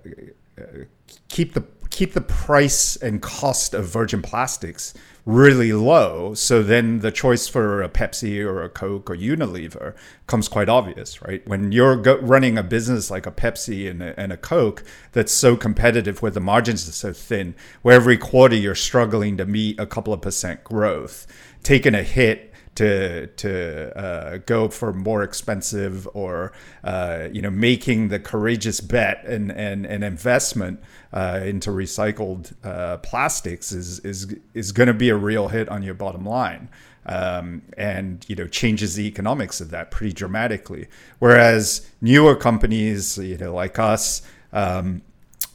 keep 1.27 1.53
the 1.53 1.63
keep 1.89 2.13
the 2.13 2.21
price 2.21 2.95
and 2.95 3.21
cost 3.21 3.73
of 3.73 3.85
virgin 3.85 4.21
plastics 4.21 4.93
really 5.25 5.73
low. 5.73 6.35
So 6.35 6.61
then 6.61 6.99
the 6.99 7.11
choice 7.11 7.47
for 7.47 7.81
a 7.81 7.89
Pepsi 7.89 8.39
or 8.45 8.61
a 8.61 8.69
Coke 8.69 9.09
or 9.09 9.15
Unilever 9.15 9.95
comes 10.27 10.47
quite 10.47 10.69
obvious, 10.69 11.21
right? 11.23 11.45
When 11.47 11.71
you're 11.71 11.95
go- 11.95 12.19
running 12.19 12.57
a 12.57 12.63
business 12.63 13.09
like 13.09 13.25
a 13.25 13.31
Pepsi 13.31 13.89
and 13.89 14.03
a, 14.03 14.19
and 14.19 14.31
a 14.31 14.37
Coke 14.37 14.83
that's 15.13 15.33
so 15.33 15.57
competitive 15.57 16.21
where 16.21 16.31
the 16.31 16.39
margins 16.39 16.87
are 16.87 16.91
so 16.91 17.11
thin, 17.11 17.55
where 17.81 17.95
every 17.95 18.17
quarter 18.17 18.55
you're 18.55 18.75
struggling 18.75 19.35
to 19.37 19.45
meet 19.45 19.79
a 19.79 19.87
couple 19.87 20.13
of 20.13 20.21
percent 20.21 20.63
growth, 20.63 21.25
taking 21.63 21.95
a 21.95 22.03
hit 22.03 22.53
to 22.75 23.27
to 23.27 23.97
uh, 23.97 24.37
go 24.45 24.67
for 24.67 24.93
more 24.93 25.23
expensive 25.23 26.07
or 26.13 26.51
uh, 26.83 27.29
you 27.31 27.41
know 27.41 27.49
making 27.49 28.09
the 28.09 28.19
courageous 28.19 28.81
bet 28.81 29.23
and 29.25 29.51
and 29.51 29.85
an 29.85 30.03
investment 30.03 30.81
uh, 31.13 31.39
into 31.43 31.71
recycled 31.71 32.53
uh, 32.63 32.97
plastics 32.97 33.71
is 33.71 33.99
is 33.99 34.35
is 34.53 34.71
going 34.71 34.87
to 34.87 34.93
be 34.93 35.09
a 35.09 35.15
real 35.15 35.47
hit 35.47 35.67
on 35.69 35.83
your 35.83 35.95
bottom 35.95 36.25
line. 36.25 36.69
Um, 37.07 37.61
and 37.77 38.25
you 38.27 38.35
know 38.35 38.47
changes 38.47 38.95
the 38.95 39.05
economics 39.05 39.61
of 39.61 39.69
that 39.69 39.91
pretty 39.91 40.11
dramatically. 40.11 40.87
Whereas 41.19 41.87
newer 42.01 42.35
companies, 42.35 43.19
you 43.19 43.37
know, 43.37 43.53
like 43.53 43.77
us, 43.77 44.23
um, 44.51 45.03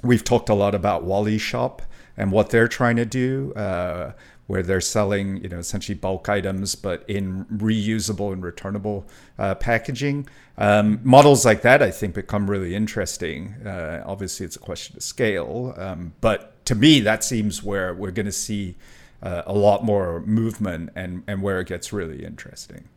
we've 0.00 0.22
talked 0.22 0.48
a 0.48 0.54
lot 0.54 0.76
about 0.76 1.02
Wally 1.02 1.38
Shop 1.38 1.82
and 2.16 2.30
what 2.30 2.50
they're 2.50 2.68
trying 2.68 2.94
to 2.96 3.04
do. 3.04 3.52
Uh, 3.54 4.12
where 4.50 4.64
they're 4.64 4.80
selling, 4.80 5.36
you 5.44 5.48
know, 5.48 5.58
essentially 5.58 5.94
bulk 5.94 6.28
items, 6.28 6.74
but 6.74 7.04
in 7.08 7.44
reusable 7.44 8.32
and 8.32 8.42
returnable 8.42 9.06
uh, 9.38 9.54
packaging. 9.54 10.26
Um, 10.58 10.98
models 11.04 11.44
like 11.44 11.62
that, 11.62 11.80
I 11.80 11.92
think, 11.92 12.16
become 12.16 12.50
really 12.50 12.74
interesting. 12.74 13.54
Uh, 13.64 14.02
obviously, 14.04 14.44
it's 14.44 14.56
a 14.56 14.58
question 14.58 14.96
of 14.96 15.04
scale, 15.04 15.72
um, 15.76 16.14
but 16.20 16.64
to 16.66 16.74
me, 16.74 16.98
that 16.98 17.22
seems 17.22 17.62
where 17.62 17.94
we're 17.94 18.10
going 18.10 18.26
to 18.26 18.32
see 18.32 18.74
uh, 19.22 19.42
a 19.46 19.54
lot 19.54 19.84
more 19.84 20.20
movement 20.26 20.90
and 20.96 21.22
and 21.28 21.42
where 21.42 21.60
it 21.60 21.68
gets 21.68 21.92
really 21.92 22.24
interesting. 22.24 22.88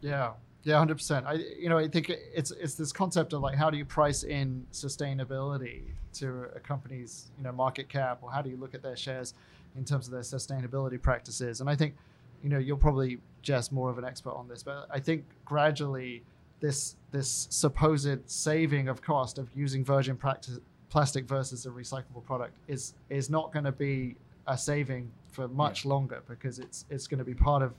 Yeah, 0.00 0.30
yeah, 0.62 0.78
hundred 0.78 0.94
percent. 0.94 1.26
I 1.26 1.34
you 1.34 1.68
know 1.68 1.76
I 1.76 1.88
think 1.88 2.08
it's 2.08 2.52
it's 2.52 2.74
this 2.74 2.90
concept 2.90 3.34
of 3.34 3.42
like 3.42 3.54
how 3.54 3.68
do 3.68 3.76
you 3.76 3.84
price 3.84 4.22
in 4.22 4.64
sustainability 4.72 5.82
to 6.14 6.46
a 6.56 6.60
company's 6.60 7.26
you 7.36 7.44
know 7.44 7.52
market 7.52 7.90
cap, 7.90 8.20
or 8.22 8.30
how 8.32 8.40
do 8.40 8.48
you 8.48 8.56
look 8.56 8.74
at 8.74 8.82
their 8.82 8.96
shares 8.96 9.34
in 9.76 9.84
terms 9.84 10.06
of 10.06 10.12
their 10.12 10.22
sustainability 10.22 11.00
practices. 11.00 11.60
And 11.60 11.70
I 11.70 11.76
think, 11.76 11.94
you 12.42 12.48
know, 12.48 12.58
you're 12.58 12.76
probably 12.76 13.18
just 13.42 13.72
more 13.72 13.90
of 13.90 13.98
an 13.98 14.04
expert 14.04 14.34
on 14.34 14.48
this, 14.48 14.62
but 14.62 14.86
I 14.90 15.00
think 15.00 15.24
gradually 15.44 16.22
this 16.60 16.96
this 17.10 17.48
supposed 17.50 18.30
saving 18.30 18.88
of 18.88 19.00
cost 19.00 19.38
of 19.38 19.48
using 19.54 19.84
virgin 19.84 20.16
practice, 20.16 20.58
plastic 20.90 21.26
versus 21.26 21.66
a 21.66 21.70
recyclable 21.70 22.24
product 22.24 22.56
is 22.68 22.94
is 23.08 23.30
not 23.30 23.52
going 23.52 23.64
to 23.64 23.72
be 23.72 24.16
a 24.46 24.56
saving 24.56 25.10
for 25.30 25.48
much 25.48 25.84
yeah. 25.84 25.90
longer 25.90 26.22
because 26.28 26.58
it's 26.58 26.84
it's 26.90 27.06
going 27.06 27.18
to 27.18 27.24
be 27.24 27.34
part 27.34 27.62
of 27.62 27.72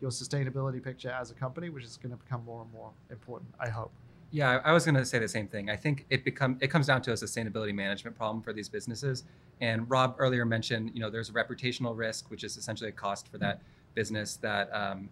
your 0.00 0.10
sustainability 0.10 0.82
picture 0.82 1.10
as 1.10 1.30
a 1.30 1.34
company, 1.34 1.70
which 1.70 1.84
is 1.84 1.96
going 1.96 2.10
to 2.10 2.22
become 2.22 2.44
more 2.44 2.62
and 2.62 2.72
more 2.72 2.90
important. 3.10 3.50
I 3.58 3.68
hope. 3.68 3.90
Yeah, 4.32 4.60
I 4.64 4.72
was 4.72 4.84
going 4.84 4.96
to 4.96 5.04
say 5.04 5.18
the 5.18 5.28
same 5.28 5.46
thing. 5.46 5.70
I 5.70 5.76
think 5.76 6.04
it 6.10 6.24
become 6.24 6.58
it 6.60 6.68
comes 6.68 6.86
down 6.86 7.00
to 7.02 7.12
a 7.12 7.14
sustainability 7.14 7.74
management 7.74 8.16
problem 8.16 8.42
for 8.42 8.52
these 8.52 8.68
businesses. 8.68 9.24
And 9.60 9.88
Rob 9.88 10.16
earlier 10.18 10.44
mentioned, 10.44 10.90
you 10.94 11.00
know, 11.00 11.10
there's 11.10 11.30
a 11.30 11.32
reputational 11.32 11.96
risk, 11.96 12.30
which 12.30 12.44
is 12.44 12.56
essentially 12.56 12.90
a 12.90 12.92
cost 12.92 13.28
for 13.28 13.38
that 13.38 13.62
business 13.94 14.36
that, 14.36 14.68
um, 14.74 15.08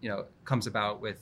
you 0.00 0.08
know, 0.08 0.24
comes 0.44 0.66
about 0.66 1.00
with 1.00 1.20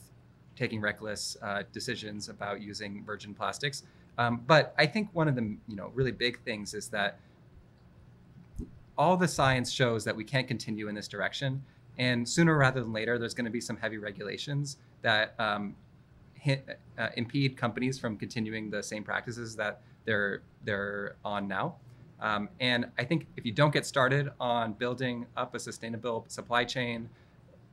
taking 0.55 0.81
reckless 0.81 1.37
uh, 1.41 1.63
decisions 1.71 2.29
about 2.29 2.61
using 2.61 3.03
virgin 3.05 3.33
plastics. 3.33 3.83
Um, 4.17 4.43
but 4.47 4.73
I 4.77 4.85
think 4.85 5.09
one 5.13 5.27
of 5.27 5.35
the, 5.35 5.55
you 5.67 5.75
know, 5.75 5.91
really 5.93 6.11
big 6.11 6.39
things 6.39 6.73
is 6.73 6.87
that 6.89 7.19
all 8.97 9.17
the 9.17 9.27
science 9.27 9.71
shows 9.71 10.03
that 10.03 10.15
we 10.15 10.23
can't 10.23 10.47
continue 10.47 10.87
in 10.87 10.95
this 10.95 11.07
direction. 11.07 11.63
And 11.97 12.27
sooner 12.27 12.57
rather 12.57 12.81
than 12.81 12.93
later, 12.93 13.17
there's 13.19 13.33
going 13.33 13.45
to 13.45 13.51
be 13.51 13.61
some 13.61 13.77
heavy 13.77 13.97
regulations 13.97 14.77
that 15.01 15.35
um, 15.39 15.75
hit, 16.41 16.79
uh, 16.97 17.09
impede 17.17 17.55
companies 17.55 17.99
from 17.99 18.17
continuing 18.17 18.71
the 18.71 18.81
same 18.81 19.03
practices 19.03 19.55
that 19.55 19.81
they're 20.05 20.41
they're 20.65 21.15
on 21.23 21.47
now. 21.47 21.75
Um, 22.19 22.49
and 22.59 22.87
I 22.97 23.03
think 23.03 23.27
if 23.37 23.45
you 23.45 23.51
don't 23.51 23.71
get 23.71 23.85
started 23.85 24.29
on 24.39 24.73
building 24.73 25.25
up 25.37 25.55
a 25.55 25.59
sustainable 25.59 26.25
supply 26.27 26.65
chain, 26.65 27.09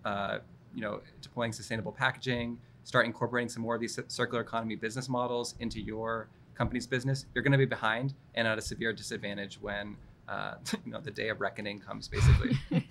uh, 0.04 0.38
you 0.74 0.82
know, 0.82 1.00
deploying 1.22 1.52
sustainable 1.52 1.92
packaging, 1.92 2.58
start 2.84 3.06
incorporating 3.06 3.48
some 3.48 3.62
more 3.62 3.74
of 3.74 3.80
these 3.80 3.98
circular 4.08 4.42
economy 4.42 4.76
business 4.76 5.08
models 5.08 5.54
into 5.60 5.80
your 5.80 6.28
company's 6.54 6.86
business, 6.86 7.26
you're 7.34 7.42
going 7.42 7.52
to 7.52 7.58
be 7.58 7.66
behind 7.66 8.14
and 8.34 8.46
at 8.46 8.58
a 8.58 8.62
severe 8.62 8.92
disadvantage 8.92 9.58
when 9.60 9.96
uh, 10.28 10.54
you 10.84 10.92
know 10.92 11.00
the 11.00 11.10
day 11.10 11.30
of 11.30 11.40
reckoning 11.40 11.78
comes, 11.78 12.06
basically. 12.06 12.52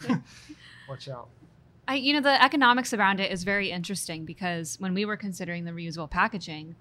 Watch 0.90 1.08
out. 1.08 1.30
I, 1.88 1.96
you 1.96 2.14
know, 2.14 2.22
the 2.22 2.44
economics 2.44 2.94
around 2.94 3.20
it 3.20 3.32
is 3.32 3.44
very 3.44 3.72
interesting 3.72 4.26
because 4.26 4.80
when 4.80 4.94
we 4.94 5.06
were 5.06 5.18
considering 5.18 5.64
the 5.64 5.72
reusable 5.72 6.10
packaging, 6.10 6.76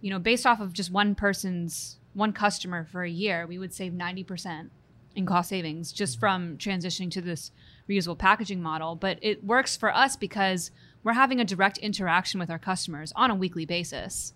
you 0.00 0.10
know, 0.10 0.18
based 0.18 0.46
off 0.46 0.60
of 0.60 0.72
just 0.72 0.90
one 0.90 1.14
person's 1.14 1.98
one 2.14 2.32
customer 2.32 2.84
for 2.84 3.04
a 3.04 3.10
year, 3.10 3.46
we 3.46 3.58
would 3.58 3.74
save 3.74 3.92
90% 3.92 4.70
in 5.14 5.26
cost 5.26 5.50
savings 5.50 5.92
just 5.92 6.18
from 6.18 6.56
transitioning 6.56 7.10
to 7.10 7.20
this 7.20 7.50
reusable 7.88 8.16
packaging 8.16 8.62
model. 8.62 8.94
But 8.94 9.18
it 9.20 9.44
works 9.44 9.76
for 9.76 9.94
us 9.94 10.16
because 10.16 10.70
we're 11.02 11.12
having 11.12 11.40
a 11.40 11.44
direct 11.44 11.76
interaction 11.78 12.40
with 12.40 12.50
our 12.50 12.58
customers 12.58 13.12
on 13.14 13.30
a 13.30 13.34
weekly 13.34 13.66
basis. 13.66 14.32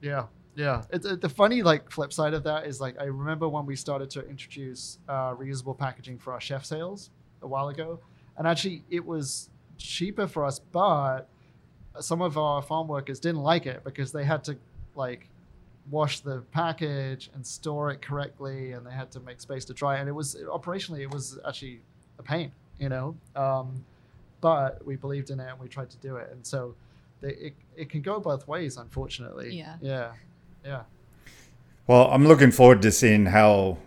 Yeah. 0.00 0.26
Yeah, 0.54 0.82
it's 0.90 1.06
the 1.06 1.28
funny 1.30 1.62
like 1.62 1.90
flip 1.90 2.12
side 2.12 2.34
of 2.34 2.42
that 2.44 2.66
is 2.66 2.78
like 2.78 3.00
I 3.00 3.04
remember 3.04 3.48
when 3.48 3.64
we 3.64 3.74
started 3.74 4.10
to 4.10 4.28
introduce 4.28 4.98
uh, 5.08 5.34
reusable 5.34 5.78
packaging 5.78 6.18
for 6.18 6.34
our 6.34 6.40
chef 6.42 6.66
sales 6.66 7.08
a 7.40 7.46
while 7.46 7.68
ago, 7.70 8.00
and 8.36 8.46
actually 8.46 8.82
it 8.90 9.04
was 9.04 9.50
cheaper 9.78 10.26
for 10.26 10.44
us, 10.44 10.58
but 10.58 11.28
some 12.00 12.22
of 12.22 12.38
our 12.38 12.62
farm 12.62 12.88
workers 12.88 13.20
didn't 13.20 13.42
like 13.42 13.66
it 13.66 13.84
because 13.84 14.12
they 14.12 14.24
had 14.24 14.44
to 14.44 14.56
like 14.94 15.28
wash 15.90 16.20
the 16.20 16.42
package 16.52 17.30
and 17.34 17.46
store 17.46 17.90
it 17.90 18.00
correctly, 18.00 18.72
and 18.72 18.86
they 18.86 18.92
had 18.92 19.10
to 19.10 19.20
make 19.20 19.40
space 19.40 19.64
to 19.66 19.74
dry. 19.74 19.98
And 19.98 20.08
it 20.08 20.12
was 20.12 20.36
operationally, 20.50 21.00
it 21.00 21.10
was 21.10 21.38
actually 21.46 21.80
a 22.18 22.22
pain, 22.22 22.52
you 22.78 22.88
know. 22.88 23.16
Um, 23.36 23.84
but 24.40 24.84
we 24.84 24.96
believed 24.96 25.30
in 25.30 25.40
it 25.40 25.48
and 25.48 25.58
we 25.60 25.68
tried 25.68 25.90
to 25.90 25.96
do 25.98 26.16
it, 26.16 26.30
and 26.32 26.46
so 26.46 26.74
they, 27.20 27.30
it 27.30 27.54
it 27.76 27.90
can 27.90 28.02
go 28.02 28.20
both 28.20 28.46
ways, 28.48 28.76
unfortunately. 28.76 29.54
Yeah. 29.54 29.76
Yeah. 29.80 30.12
Yeah. 30.64 30.82
Well, 31.86 32.08
I'm 32.10 32.26
looking 32.26 32.52
forward 32.52 32.82
to 32.82 32.92
seeing 32.92 33.26
how 33.26 33.78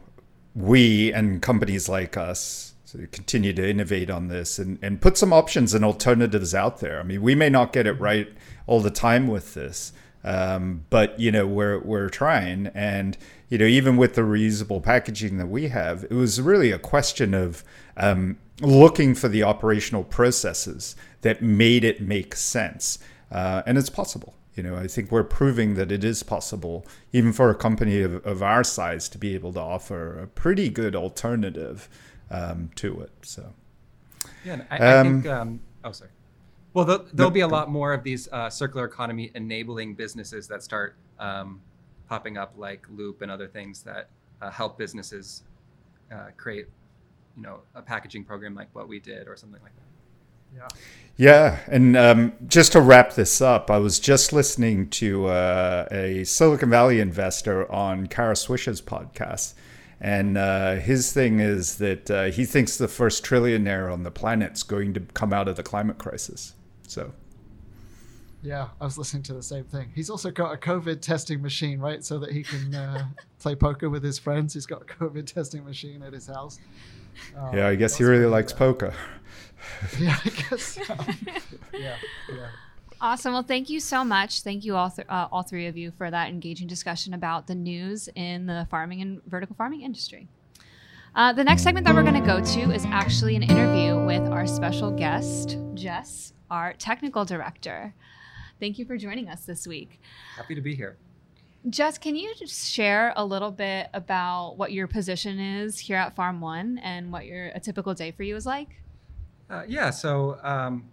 we 0.53 1.13
and 1.13 1.41
companies 1.41 1.87
like 1.89 2.17
us 2.17 2.74
continue 3.11 3.53
to 3.53 3.67
innovate 3.67 4.09
on 4.09 4.27
this 4.27 4.59
and, 4.59 4.79
and 4.81 5.01
put 5.01 5.17
some 5.17 5.33
options 5.33 5.73
and 5.73 5.83
alternatives 5.83 6.53
out 6.53 6.79
there. 6.79 6.99
I 6.99 7.03
mean, 7.03 7.21
we 7.21 7.35
may 7.35 7.49
not 7.49 7.73
get 7.73 7.87
it 7.87 7.99
right 7.99 8.27
all 8.67 8.79
the 8.79 8.91
time 8.91 9.27
with 9.27 9.53
this, 9.53 9.91
um, 10.23 10.85
but 10.89 11.19
you 11.19 11.31
know 11.31 11.45
we're 11.45 11.79
we're 11.79 12.09
trying, 12.09 12.67
and 12.73 13.17
you 13.49 13.57
know 13.57 13.65
even 13.65 13.95
with 13.97 14.15
the 14.15 14.21
reusable 14.21 14.81
packaging 14.81 15.37
that 15.37 15.47
we 15.47 15.67
have, 15.67 16.03
it 16.05 16.13
was 16.13 16.41
really 16.41 16.71
a 16.71 16.79
question 16.79 17.33
of 17.33 17.63
um, 17.97 18.37
looking 18.61 19.13
for 19.13 19.27
the 19.27 19.43
operational 19.43 20.03
processes 20.03 20.95
that 21.21 21.41
made 21.41 21.83
it 21.83 22.01
make 22.01 22.35
sense, 22.35 22.97
uh, 23.31 23.61
and 23.65 23.77
it's 23.77 23.89
possible. 23.89 24.35
You 24.55 24.63
know, 24.63 24.77
I 24.77 24.87
think 24.87 25.11
we're 25.11 25.23
proving 25.23 25.75
that 25.75 25.91
it 25.91 26.03
is 26.03 26.23
possible, 26.23 26.85
even 27.11 27.33
for 27.33 27.49
a 27.49 27.55
company 27.55 28.01
of, 28.01 28.25
of 28.25 28.41
our 28.41 28.63
size, 28.63 29.09
to 29.09 29.17
be 29.17 29.35
able 29.35 29.51
to 29.53 29.59
offer 29.59 30.17
a 30.17 30.27
pretty 30.27 30.69
good 30.69 30.95
alternative 30.95 31.89
um, 32.31 32.69
to 32.75 33.01
it. 33.01 33.11
So, 33.21 33.53
yeah, 34.43 34.61
I, 34.69 34.77
I 34.77 34.97
um, 34.97 35.21
think. 35.21 35.33
Um, 35.33 35.59
oh, 35.83 35.91
sorry. 35.91 36.11
Well, 36.73 36.85
there'll, 36.85 37.05
there'll 37.13 37.31
be 37.31 37.41
a 37.41 37.47
lot 37.47 37.69
more 37.69 37.93
of 37.93 38.03
these 38.03 38.27
uh, 38.33 38.49
circular 38.49 38.85
economy 38.85 39.31
enabling 39.33 39.95
businesses 39.95 40.47
that 40.49 40.61
start 40.61 40.97
um, 41.19 41.61
popping 42.09 42.37
up, 42.37 42.53
like 42.57 42.85
Loop 42.89 43.21
and 43.21 43.31
other 43.31 43.47
things 43.47 43.81
that 43.83 44.09
uh, 44.41 44.49
help 44.51 44.77
businesses 44.77 45.43
uh, 46.11 46.27
create, 46.35 46.67
you 47.37 47.43
know, 47.43 47.61
a 47.75 47.81
packaging 47.81 48.25
program 48.25 48.55
like 48.55 48.67
what 48.73 48.89
we 48.89 48.99
did 48.99 49.27
or 49.27 49.37
something 49.37 49.61
like 49.63 49.71
that. 49.75 49.81
Yeah. 50.53 50.67
Yeah, 51.17 51.59
and 51.67 51.95
um, 51.95 52.33
just 52.45 52.73
to 52.73 52.81
wrap 52.81 53.13
this 53.13 53.39
up, 53.39 53.71
I 53.71 53.77
was 53.77 53.99
just 53.99 54.33
listening 54.33 54.89
to 54.89 55.27
uh, 55.27 55.87
a 55.89 56.25
Silicon 56.25 56.69
Valley 56.69 56.99
investor 56.99 57.71
on 57.71 58.07
Kara 58.07 58.33
Swisher's 58.33 58.81
podcast, 58.81 59.53
And 60.01 60.37
uh, 60.37 60.75
his 60.75 61.13
thing 61.13 61.39
is 61.39 61.77
that 61.77 62.11
uh, 62.11 62.23
he 62.25 62.45
thinks 62.45 62.77
the 62.77 62.87
first 62.87 63.23
trillionaire 63.23 63.91
on 63.91 64.03
the 64.03 64.11
planet's 64.11 64.61
going 64.63 64.93
to 64.93 64.99
come 64.99 65.31
out 65.33 65.47
of 65.47 65.55
the 65.55 65.63
climate 65.63 65.97
crisis. 65.97 66.53
So, 66.87 67.13
Yeah, 68.43 68.69
I 68.79 68.85
was 68.85 68.97
listening 68.97 69.23
to 69.23 69.33
the 69.33 69.43
same 69.43 69.63
thing. 69.63 69.91
He's 69.95 70.09
also 70.09 70.31
got 70.31 70.53
a 70.53 70.57
COVID 70.57 71.01
testing 71.01 71.41
machine, 71.41 71.79
right? 71.79 72.03
So 72.03 72.19
that 72.19 72.31
he 72.31 72.43
can 72.43 72.75
uh, 72.75 73.07
play 73.39 73.55
poker 73.55 73.89
with 73.89 74.03
his 74.03 74.19
friends. 74.19 74.53
He's 74.53 74.65
got 74.65 74.81
a 74.81 74.85
COVID 74.85 75.25
testing 75.25 75.63
machine 75.63 76.03
at 76.03 76.13
his 76.13 76.27
house. 76.27 76.59
Um, 77.37 77.55
yeah, 77.55 77.67
I 77.67 77.75
guess 77.75 77.95
he 77.95 78.03
really 78.03 78.25
likes 78.25 78.51
poker. 78.51 78.93
Yeah, 79.99 80.17
I 80.23 80.29
guess. 80.49 80.61
So. 80.61 80.95
yeah, 81.73 81.95
yeah. 82.29 82.49
Awesome. 83.01 83.33
Well, 83.33 83.43
thank 83.43 83.69
you 83.69 83.79
so 83.79 84.03
much. 84.03 84.41
Thank 84.41 84.63
you 84.63 84.75
all, 84.75 84.89
th- 84.89 85.07
uh, 85.09 85.27
all 85.31 85.43
three 85.43 85.67
of 85.67 85.77
you, 85.77 85.91
for 85.91 86.09
that 86.09 86.29
engaging 86.29 86.67
discussion 86.67 87.13
about 87.13 87.47
the 87.47 87.55
news 87.55 88.09
in 88.15 88.45
the 88.45 88.67
farming 88.71 89.01
and 89.01 89.23
vertical 89.25 89.55
farming 89.55 89.81
industry. 89.81 90.27
Uh, 91.13 91.31
the 91.31 91.43
next 91.43 91.63
segment 91.63 91.85
that 91.85 91.95
we're 91.95 92.03
going 92.03 92.21
to 92.21 92.27
go 92.27 92.43
to 92.43 92.71
is 92.71 92.85
actually 92.85 93.35
an 93.35 93.43
interview 93.43 93.97
with 94.05 94.21
our 94.29 94.47
special 94.47 94.91
guest, 94.91 95.57
Jess, 95.73 96.33
our 96.49 96.73
technical 96.73 97.23
director. 97.25 97.93
Thank 98.59 98.79
you 98.79 98.85
for 98.85 98.97
joining 98.97 99.29
us 99.29 99.45
this 99.45 99.67
week. 99.67 100.01
Happy 100.35 100.55
to 100.55 100.61
be 100.61 100.75
here. 100.75 100.97
Jess, 101.69 101.97
can 101.97 102.15
you 102.15 102.33
just 102.35 102.71
share 102.71 103.11
a 103.15 103.25
little 103.25 103.49
bit 103.49 103.89
about 103.93 104.55
what 104.57 104.71
your 104.71 104.87
position 104.87 105.39
is 105.39 105.79
here 105.79 105.97
at 105.97 106.15
Farm 106.15 106.39
One 106.39 106.77
and 106.79 107.11
what 107.11 107.25
your 107.25 107.47
a 107.47 107.59
typical 107.59 107.93
day 107.93 108.11
for 108.11 108.23
you 108.23 108.35
is 108.35 108.45
like? 108.45 108.69
Uh, 109.49 109.63
yeah, 109.67 109.89
so 109.89 110.37
um, 110.43 110.85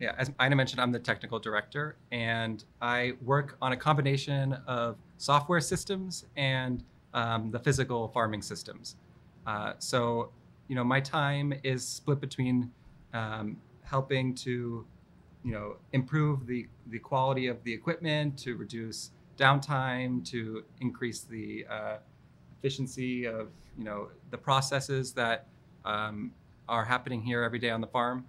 yeah, 0.00 0.14
as 0.18 0.30
Ina 0.42 0.56
mentioned, 0.56 0.80
I'm 0.80 0.92
the 0.92 0.98
technical 0.98 1.38
director, 1.38 1.96
and 2.12 2.62
I 2.82 3.14
work 3.24 3.56
on 3.62 3.72
a 3.72 3.76
combination 3.76 4.52
of 4.66 4.96
software 5.16 5.60
systems 5.60 6.26
and 6.36 6.84
um, 7.14 7.50
the 7.50 7.58
physical 7.58 8.08
farming 8.08 8.42
systems. 8.42 8.96
Uh, 9.46 9.72
so, 9.78 10.30
you 10.68 10.74
know, 10.74 10.84
my 10.84 11.00
time 11.00 11.54
is 11.62 11.86
split 11.86 12.20
between 12.20 12.70
um, 13.14 13.56
helping 13.82 14.34
to, 14.34 14.84
you 15.44 15.52
know, 15.52 15.76
improve 15.92 16.46
the 16.46 16.66
the 16.88 16.98
quality 16.98 17.46
of 17.46 17.62
the 17.64 17.72
equipment, 17.72 18.36
to 18.38 18.56
reduce 18.56 19.12
downtime, 19.38 20.24
to 20.30 20.64
increase 20.80 21.22
the 21.22 21.66
uh, 21.70 21.96
efficiency 22.58 23.24
of, 23.24 23.48
you 23.78 23.84
know, 23.84 24.08
the 24.30 24.38
processes 24.38 25.12
that 25.12 25.46
um, 25.84 26.32
are 26.68 26.84
happening 26.84 27.22
here 27.22 27.42
every 27.42 27.58
day 27.58 27.70
on 27.70 27.80
the 27.80 27.86
farm, 27.86 28.24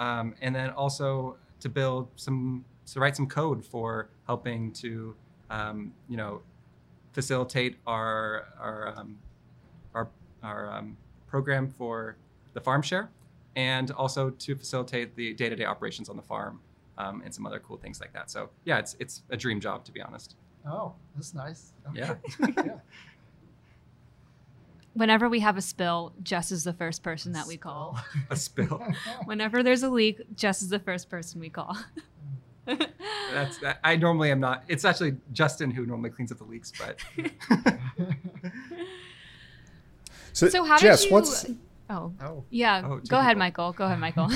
um, 0.00 0.34
and 0.40 0.54
then 0.56 0.70
also 0.70 1.36
to 1.60 1.68
build 1.68 2.08
some 2.16 2.64
to 2.86 2.98
write 2.98 3.14
some 3.14 3.28
code 3.28 3.64
for 3.64 4.08
helping 4.26 4.72
to 4.72 5.14
um, 5.50 5.92
you 6.08 6.16
know 6.16 6.42
facilitate 7.12 7.76
our 7.86 8.46
our 8.58 8.94
um, 8.96 9.18
our 9.94 10.08
our 10.42 10.72
um, 10.72 10.96
program 11.28 11.68
for 11.68 12.16
the 12.54 12.60
farm 12.60 12.82
share, 12.82 13.10
and 13.54 13.92
also 13.92 14.30
to 14.30 14.56
facilitate 14.56 15.14
the 15.14 15.34
day-to-day 15.34 15.64
operations 15.64 16.08
on 16.08 16.16
the 16.16 16.22
farm 16.22 16.60
um, 16.98 17.22
and 17.24 17.32
some 17.32 17.46
other 17.46 17.60
cool 17.60 17.76
things 17.76 18.00
like 18.00 18.12
that. 18.14 18.30
So 18.30 18.48
yeah, 18.64 18.78
it's 18.78 18.96
it's 18.98 19.22
a 19.30 19.36
dream 19.36 19.60
job 19.60 19.84
to 19.84 19.92
be 19.92 20.00
honest. 20.00 20.34
Oh, 20.66 20.94
that's 21.14 21.34
nice. 21.34 21.72
Yeah. 21.94 22.16
yeah. 22.56 22.78
Whenever 25.00 25.30
we 25.30 25.40
have 25.40 25.56
a 25.56 25.62
spill, 25.62 26.12
Jess 26.22 26.52
is 26.52 26.62
the 26.62 26.74
first 26.74 27.02
person 27.02 27.32
that 27.32 27.46
we 27.46 27.56
call. 27.56 27.98
A 28.30 28.36
spill. 28.36 28.86
Whenever 29.24 29.62
there's 29.62 29.82
a 29.82 29.88
leak, 29.88 30.20
Jess 30.36 30.60
is 30.60 30.68
the 30.68 30.78
first 30.78 31.08
person 31.08 31.40
we 31.40 31.48
call. 31.48 31.74
That's 32.66 33.56
that. 33.60 33.80
I 33.82 33.96
normally 33.96 34.30
am 34.30 34.40
not. 34.40 34.62
It's 34.68 34.84
actually 34.84 35.16
Justin 35.32 35.70
who 35.70 35.86
normally 35.86 36.10
cleans 36.10 36.30
up 36.32 36.36
the 36.36 36.44
leaks, 36.44 36.70
but 36.78 36.98
So, 40.34 40.50
so 40.50 40.64
how 40.64 40.76
Jess, 40.76 41.00
did 41.04 41.08
you? 41.08 41.14
what's 41.14 41.46
Oh, 41.88 42.12
oh, 42.22 42.44
yeah. 42.50 42.82
Oh, 42.84 42.98
Go 43.08 43.18
ahead, 43.20 43.38
typical. 43.38 43.38
Michael. 43.38 43.72
Go 43.72 43.84
ahead, 43.86 43.98
Michael. 44.00 44.28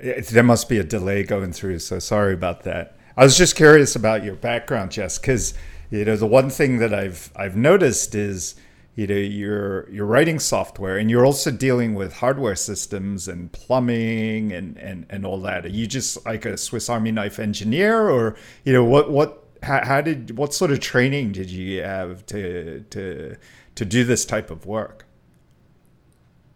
It- 0.00 0.28
there 0.28 0.44
must 0.44 0.68
be 0.68 0.78
a 0.78 0.84
delay 0.84 1.24
going 1.24 1.52
through, 1.52 1.80
so 1.80 1.98
sorry 1.98 2.32
about 2.34 2.62
that. 2.62 2.96
I 3.16 3.24
was 3.24 3.36
just 3.36 3.56
curious 3.56 3.96
about 3.96 4.22
your 4.22 4.36
background, 4.36 4.92
Jess, 4.92 5.18
because 5.18 5.54
you 5.92 6.04
know 6.06 6.16
the 6.16 6.26
one 6.26 6.48
thing 6.48 6.78
that 6.78 6.94
I've 6.94 7.30
I've 7.36 7.54
noticed 7.54 8.14
is 8.14 8.54
you 8.94 9.06
know 9.06 9.14
you're 9.14 9.88
you're 9.90 10.06
writing 10.06 10.38
software 10.38 10.96
and 10.96 11.10
you're 11.10 11.24
also 11.24 11.50
dealing 11.50 11.94
with 11.94 12.14
hardware 12.14 12.56
systems 12.56 13.28
and 13.28 13.52
plumbing 13.52 14.52
and 14.52 14.78
and 14.78 15.06
and 15.10 15.26
all 15.26 15.40
that. 15.42 15.66
Are 15.66 15.68
you 15.68 15.86
just 15.86 16.24
like 16.24 16.46
a 16.46 16.56
Swiss 16.56 16.88
Army 16.88 17.12
knife 17.12 17.38
engineer, 17.38 18.08
or 18.08 18.36
you 18.64 18.72
know 18.72 18.84
what 18.84 19.10
what 19.10 19.44
how, 19.62 19.84
how 19.84 20.00
did 20.00 20.36
what 20.36 20.54
sort 20.54 20.70
of 20.70 20.80
training 20.80 21.32
did 21.32 21.50
you 21.50 21.82
have 21.82 22.24
to 22.26 22.80
to 22.90 23.36
to 23.74 23.84
do 23.84 24.02
this 24.04 24.24
type 24.24 24.50
of 24.50 24.64
work? 24.64 25.06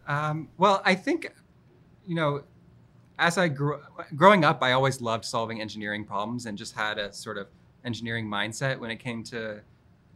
Um, 0.07 0.49
well, 0.57 0.81
I 0.85 0.95
think, 0.95 1.33
you 2.05 2.15
know, 2.15 2.43
as 3.19 3.37
I 3.37 3.49
grew 3.49 3.81
growing 4.15 4.45
up, 4.45 4.63
I 4.63 4.71
always 4.71 5.01
loved 5.01 5.25
solving 5.25 5.61
engineering 5.61 6.05
problems 6.05 6.45
and 6.45 6.57
just 6.57 6.73
had 6.73 6.97
a 6.97 7.11
sort 7.11 7.37
of 7.37 7.47
engineering 7.87 8.27
mindset 8.27 8.77
when 8.77 8.91
it 8.91 8.97
came 8.97 9.23
to, 9.23 9.39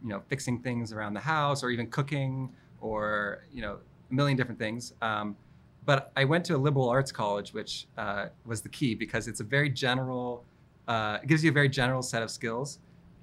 you 0.02 0.08
know, 0.08 0.22
fixing 0.28 0.60
things 0.60 0.92
around 0.92 1.14
the 1.14 1.26
house 1.34 1.64
or 1.64 1.70
even 1.70 1.86
cooking 1.88 2.50
or 2.80 3.44
you 3.52 3.62
know 3.62 3.78
a 4.10 4.14
million 4.14 4.36
different 4.36 4.60
things. 4.60 4.92
Um, 5.00 5.36
but 5.84 6.12
I 6.16 6.24
went 6.24 6.44
to 6.46 6.54
a 6.54 6.60
liberal 6.68 6.88
arts 6.88 7.10
college, 7.10 7.52
which 7.52 7.88
uh, 7.98 8.26
was 8.44 8.60
the 8.60 8.68
key 8.68 8.94
because 8.94 9.26
it's 9.26 9.40
a 9.40 9.44
very 9.56 9.70
general. 9.70 10.44
Uh, 10.86 11.18
it 11.22 11.28
gives 11.28 11.42
you 11.42 11.50
a 11.50 11.54
very 11.60 11.68
general 11.68 12.02
set 12.02 12.22
of 12.22 12.30
skills. 12.30 12.78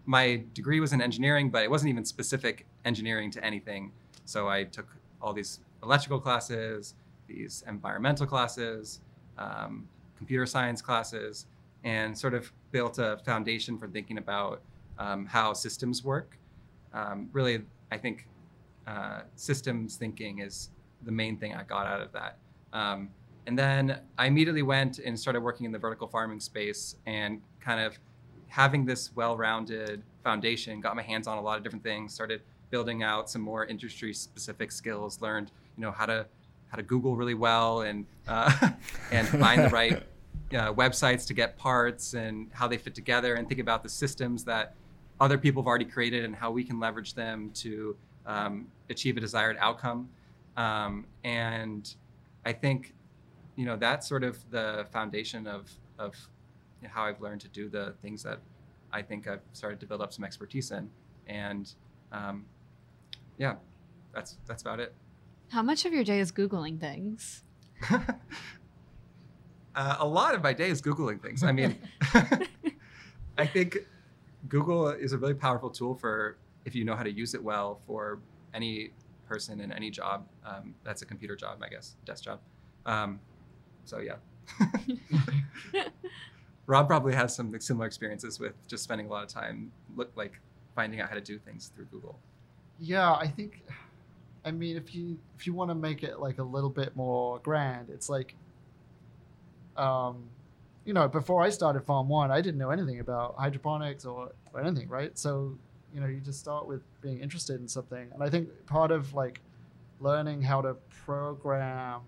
My 0.06 0.44
degree 0.54 0.80
was 0.80 0.92
in 0.92 1.02
engineering, 1.02 1.50
but 1.50 1.64
it 1.64 1.70
wasn't 1.70 1.90
even 1.90 2.04
specific 2.04 2.66
engineering 2.86 3.30
to 3.32 3.44
anything. 3.44 3.92
So 4.26 4.48
I 4.48 4.64
took 4.64 4.88
all 5.22 5.34
these 5.34 5.60
electrical 5.84 6.20
classes, 6.20 6.96
these 7.28 7.64
environmental 7.68 8.26
classes, 8.26 9.02
um, 9.38 9.88
computer 10.18 10.46
science 10.46 10.82
classes, 10.82 11.46
and 11.84 12.18
sort 12.18 12.34
of 12.34 12.52
built 12.72 13.00
a 13.00 13.18
foundation 13.26 13.78
for 13.78 13.88
thinking 13.88 14.18
about 14.18 14.62
um, 14.98 15.26
how 15.26 15.54
systems 15.54 16.04
work. 16.04 16.38
Um, 16.94 17.30
really, 17.32 17.62
I 17.92 17.98
think 17.98 18.28
uh, 18.88 19.22
systems 19.36 19.96
thinking 19.96 20.40
is 20.40 20.70
the 21.04 21.12
main 21.12 21.38
thing 21.38 21.54
I 21.54 21.64
got 21.64 21.88
out 21.88 22.02
of 22.02 22.12
that. 22.14 22.38
Um, 22.74 23.10
and 23.48 23.58
then 23.58 24.00
I 24.18 24.28
immediately 24.28 24.62
went 24.62 25.00
and 25.00 25.20
started 25.20 25.42
working 25.42 25.66
in 25.66 25.72
the 25.72 25.80
vertical 25.80 26.08
farming 26.08 26.40
space 26.40 26.96
and 27.06 27.42
kind 27.60 27.80
of 27.80 27.98
having 28.48 28.86
this 28.86 29.16
well-rounded 29.16 30.04
foundation, 30.24 30.82
got 30.82 30.96
my 30.96 31.02
hands 31.02 31.28
on 31.28 31.38
a 31.38 31.42
lot 31.42 31.58
of 31.58 31.64
different 31.64 31.84
things, 31.84 32.14
started 32.14 32.42
building 32.70 33.04
out 33.04 33.30
some 33.30 33.42
more 33.42 33.66
industry-specific 33.66 34.72
skills, 34.72 35.22
learned 35.22 35.52
you 35.78 35.82
know 35.82 35.92
how 35.92 36.06
to 36.06 36.26
how 36.68 36.76
to 36.76 36.84
Google 36.84 37.16
really 37.16 37.34
well 37.34 37.82
and 37.82 38.06
uh, 38.28 38.70
and 39.12 39.28
find 39.28 39.64
the 39.64 39.70
right 39.70 40.04
uh, 40.54 40.74
websites 40.74 41.26
to 41.28 41.34
get 41.34 41.58
parts 41.58 42.14
and 42.14 42.50
how 42.52 42.68
they 42.68 42.78
fit 42.78 42.96
together 42.96 43.36
and 43.36 43.48
think 43.48 43.60
about 43.60 43.84
the 43.84 43.90
systems 43.90 44.44
that 44.46 44.76
other 45.20 45.38
people 45.38 45.62
have 45.62 45.68
already 45.68 45.86
created 45.86 46.24
and 46.26 46.36
how 46.36 46.52
we 46.52 46.64
can 46.64 46.80
leverage 46.80 47.14
them 47.14 47.52
to 47.54 47.96
um, 48.26 48.68
achieve 48.90 49.18
a 49.18 49.20
desired 49.20 49.58
outcome. 49.60 50.10
Um, 50.56 51.06
and 51.24 51.94
I 52.46 52.54
think, 52.54 52.94
you 53.56 53.66
know, 53.66 53.76
that's 53.76 54.08
sort 54.08 54.24
of 54.24 54.38
the 54.50 54.86
foundation 54.92 55.48
of 55.48 55.70
of 55.98 56.16
how 56.88 57.04
I've 57.04 57.20
learned 57.20 57.42
to 57.42 57.50
do 57.50 57.68
the 57.68 57.94
things 58.02 58.24
that 58.24 58.40
I 58.92 59.02
think 59.02 59.28
I've 59.28 59.42
started 59.52 59.80
to 59.82 59.86
build 59.86 60.02
up 60.02 60.14
some 60.14 60.24
expertise 60.24 60.72
in. 60.72 60.90
And 61.28 61.72
um, 62.12 62.46
yeah, 63.38 63.56
that's 64.14 64.38
that's 64.48 64.62
about 64.62 64.80
it. 64.80 64.94
How 65.50 65.62
much 65.62 65.86
of 65.86 65.94
your 65.94 66.04
day 66.04 66.20
is 66.20 66.32
Googling 66.32 66.80
things? 66.80 67.44
uh, 69.76 69.98
a 70.00 70.08
lot 70.08 70.36
of 70.36 70.44
my 70.44 70.54
day 70.54 70.70
is 70.70 70.82
googling 70.82 71.22
things. 71.22 71.44
I 71.44 71.52
mean, 71.52 71.78
I 73.38 73.46
think 73.46 73.78
Google 74.48 74.90
is 74.90 75.14
a 75.14 75.18
really 75.18 75.34
powerful 75.34 75.70
tool 75.70 75.96
for 75.96 76.38
if 76.66 76.76
you 76.76 76.84
know 76.84 76.96
how 76.96 77.04
to 77.04 77.12
use 77.12 77.34
it 77.34 77.44
well 77.44 77.80
for 77.88 78.20
any 78.54 78.92
person 79.28 79.62
in 79.62 79.72
any 79.72 79.90
job. 79.90 80.28
Um, 80.46 80.74
that's 80.84 81.02
a 81.02 81.06
computer 81.06 81.36
job, 81.36 81.62
I 81.64 81.70
guess, 81.70 81.96
desk 82.06 82.24
job. 82.24 82.40
Um, 82.86 83.20
so 83.86 84.00
yeah. 84.00 84.16
Rob 86.66 86.88
probably 86.88 87.14
has 87.16 87.36
some 87.36 87.60
similar 87.60 87.88
experiences 87.88 88.40
with 88.40 88.54
just 88.68 88.84
spending 88.84 89.08
a 89.08 89.10
lot 89.10 89.24
of 89.24 89.30
time 89.30 89.72
look 89.96 90.12
like 90.16 90.40
finding 90.76 91.02
out 91.02 91.10
how 91.10 91.16
to 91.16 91.22
do 91.22 91.40
things 91.40 91.72
through 91.76 91.86
Google. 91.86 92.20
Yeah, 92.80 93.14
I 93.14 93.28
think. 93.28 93.64
I 94.46 94.52
mean, 94.52 94.78
if 94.78 94.96
you 94.96 95.18
if 95.38 95.46
you 95.46 95.54
want 95.54 95.70
to 95.72 95.76
make 95.76 96.04
it 96.04 96.20
like 96.20 96.38
a 96.38 96.44
little 96.44 96.70
bit 96.70 96.96
more 96.96 97.40
grand, 97.40 97.90
it's 97.90 98.10
like, 98.10 98.36
um, 99.80 100.30
you 100.86 100.94
know, 100.94 101.08
before 101.08 101.42
I 101.42 101.50
started 101.50 101.84
Farm 101.84 102.10
One, 102.10 102.32
I 102.32 102.42
didn't 102.42 102.58
know 102.58 102.70
anything 102.70 103.00
about 103.00 103.36
hydroponics 103.38 104.06
or, 104.06 104.32
or 104.54 104.62
anything, 104.62 104.88
right? 104.90 105.18
So, 105.18 105.58
you 105.94 106.02
know, 106.02 106.08
you 106.08 106.20
just 106.20 106.40
start 106.40 106.68
with 106.68 106.82
being 107.02 107.20
interested 107.20 107.60
in 107.60 107.68
something, 107.68 108.10
and 108.14 108.24
I 108.24 108.30
think 108.30 108.50
part 108.66 108.92
of 108.92 109.14
like 109.14 109.42
learning 110.00 110.42
how 110.42 110.62
to 110.62 110.76
program 111.06 112.02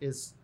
is 0.00 0.34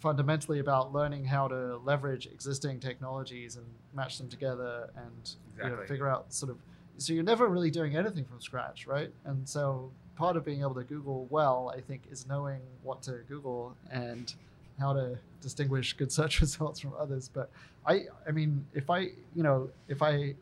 fundamentally 0.00 0.60
about 0.60 0.92
learning 0.92 1.24
how 1.24 1.48
to 1.48 1.78
leverage 1.78 2.26
existing 2.26 2.78
technologies 2.78 3.56
and 3.56 3.66
match 3.94 4.18
them 4.18 4.28
together 4.28 4.90
and 4.96 5.34
you 5.56 5.64
know, 5.64 5.76
figure 5.86 6.08
out 6.08 6.32
sort 6.32 6.50
of 6.50 6.58
so 6.98 7.12
you're 7.12 7.24
never 7.24 7.46
really 7.46 7.70
doing 7.70 7.96
anything 7.96 8.24
from 8.24 8.40
scratch, 8.40 8.86
right? 8.86 9.10
And 9.24 9.48
so 9.48 9.90
part 10.16 10.36
of 10.36 10.44
being 10.44 10.60
able 10.60 10.74
to 10.74 10.82
Google 10.82 11.26
well, 11.30 11.72
I 11.74 11.80
think, 11.80 12.02
is 12.10 12.26
knowing 12.26 12.60
what 12.82 13.02
to 13.02 13.20
Google 13.28 13.76
and 13.90 14.34
how 14.78 14.92
to 14.92 15.18
distinguish 15.40 15.92
good 15.94 16.12
search 16.12 16.40
results 16.42 16.80
from 16.80 16.92
others. 16.98 17.28
But 17.32 17.50
I, 17.86 18.06
I 18.26 18.32
mean, 18.32 18.64
if 18.74 18.90
I, 18.90 19.10
you 19.34 19.42
know, 19.42 19.70
if 19.88 20.02
I 20.02 20.34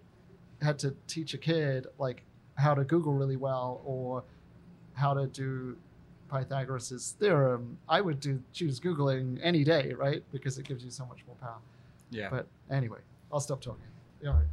had 0.62 0.78
to 0.80 0.94
teach 1.06 1.34
a 1.34 1.38
kid 1.38 1.86
like 1.98 2.22
how 2.54 2.74
to 2.74 2.84
Google 2.84 3.12
really 3.12 3.36
well 3.36 3.80
or 3.84 4.24
how 4.94 5.12
to 5.14 5.26
do 5.26 5.76
Pythagoras' 6.30 7.14
theorem, 7.18 7.78
I 7.88 8.00
would 8.00 8.20
do 8.20 8.42
choose 8.52 8.80
Googling 8.80 9.38
any 9.42 9.64
day, 9.64 9.92
right? 9.92 10.22
Because 10.32 10.58
it 10.58 10.66
gives 10.66 10.84
you 10.84 10.90
so 10.90 11.06
much 11.06 11.18
more 11.26 11.36
power. 11.36 11.58
Yeah. 12.10 12.28
But 12.30 12.46
anyway, 12.70 13.00
I'll 13.32 13.40
stop 13.40 13.60
talking. 13.60 13.84
All 14.26 14.32
right. 14.32 14.46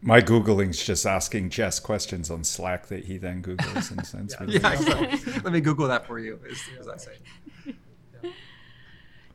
My 0.00 0.20
Googling's 0.20 0.84
just 0.84 1.06
asking 1.06 1.50
Jess 1.50 1.80
questions 1.80 2.30
on 2.30 2.44
Slack 2.44 2.86
that 2.86 3.04
he 3.04 3.18
then 3.18 3.42
Googles 3.42 3.90
and 3.90 4.06
sends 4.06 4.34
Yeah. 4.38 4.46
me. 4.46 4.52
yeah, 4.58 4.72
exactly. 4.72 5.32
Let 5.42 5.52
me 5.52 5.60
Google 5.60 5.88
that 5.88 6.06
for 6.06 6.18
you, 6.20 6.38
as, 6.48 6.60
as 6.78 6.88
I 6.88 6.96
say. 6.96 7.74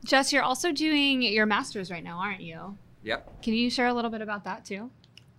Jess, 0.04 0.32
you're 0.32 0.42
also 0.42 0.72
doing 0.72 1.22
your 1.22 1.46
master's 1.46 1.90
right 1.90 2.04
now, 2.04 2.18
aren't 2.18 2.40
you? 2.42 2.76
Yep. 3.02 3.42
Can 3.42 3.54
you 3.54 3.70
share 3.70 3.86
a 3.86 3.92
little 3.94 4.10
bit 4.10 4.20
about 4.22 4.44
that 4.44 4.64
too? 4.64 4.90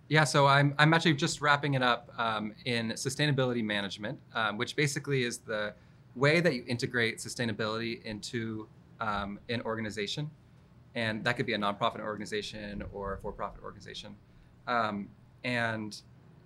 Yeah, 0.08 0.24
so 0.24 0.46
I'm, 0.46 0.74
I'm 0.78 0.94
actually 0.94 1.14
just 1.14 1.40
wrapping 1.40 1.74
it 1.74 1.82
up 1.82 2.12
um, 2.18 2.52
in 2.64 2.90
sustainability 2.92 3.64
management, 3.64 4.18
um, 4.34 4.56
which 4.56 4.76
basically 4.76 5.24
is 5.24 5.38
the 5.38 5.74
way 6.14 6.40
that 6.40 6.54
you 6.54 6.64
integrate 6.68 7.18
sustainability 7.18 8.02
into 8.04 8.68
um, 9.00 9.38
an 9.48 9.60
organization. 9.62 10.30
And 10.94 11.22
that 11.24 11.36
could 11.36 11.46
be 11.46 11.54
a 11.54 11.58
nonprofit 11.58 12.00
organization 12.00 12.82
or 12.92 13.14
a 13.14 13.18
for 13.18 13.32
profit 13.32 13.62
organization. 13.62 14.14
Um, 14.66 15.08
and 15.44 16.00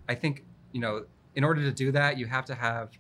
I 0.09 0.15
think, 0.15 0.45
you 0.73 0.81
know, 0.81 1.05
in 1.35 1.45
order 1.45 1.63
to 1.63 1.73
do 1.73 1.93
that, 1.93 2.19
you 2.19 2.27
have 2.27 2.45
to 2.47 2.55
have 2.55 2.91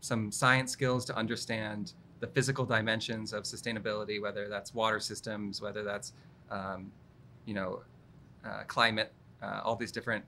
some 0.00 0.30
science 0.30 0.70
skills 0.70 1.04
to 1.06 1.16
understand 1.16 1.92
the 2.20 2.26
physical 2.26 2.64
dimensions 2.64 3.32
of 3.32 3.44
sustainability, 3.44 4.20
whether 4.20 4.48
that's 4.48 4.74
water 4.74 5.00
systems, 5.00 5.60
whether 5.60 5.82
that's, 5.82 6.12
um, 6.50 6.90
you 7.44 7.54
know, 7.54 7.80
uh, 8.44 8.62
climate, 8.66 9.12
uh, 9.42 9.60
all 9.64 9.76
these 9.76 9.92
different 9.92 10.24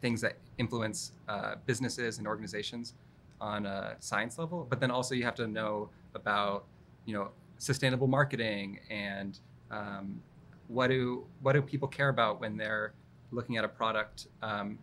things 0.00 0.20
that 0.20 0.36
influence 0.58 1.12
uh, 1.28 1.54
businesses 1.64 2.18
and 2.18 2.26
organizations 2.26 2.94
on 3.40 3.66
a 3.66 3.96
science 4.00 4.38
level. 4.38 4.66
But 4.68 4.80
then 4.80 4.90
also 4.90 5.14
you 5.14 5.24
have 5.24 5.34
to 5.36 5.46
know 5.46 5.88
about, 6.14 6.64
you 7.04 7.14
know, 7.14 7.30
sustainable 7.58 8.06
marketing 8.06 8.80
and 8.90 9.38
um, 9.70 10.20
what 10.68 10.88
do 10.88 11.24
what 11.40 11.52
do 11.52 11.62
people 11.62 11.88
care 11.88 12.08
about 12.08 12.40
when 12.40 12.56
they're 12.56 12.92
looking 13.30 13.56
at 13.56 13.64
a 13.64 13.68
product? 13.68 14.28
Um, 14.42 14.78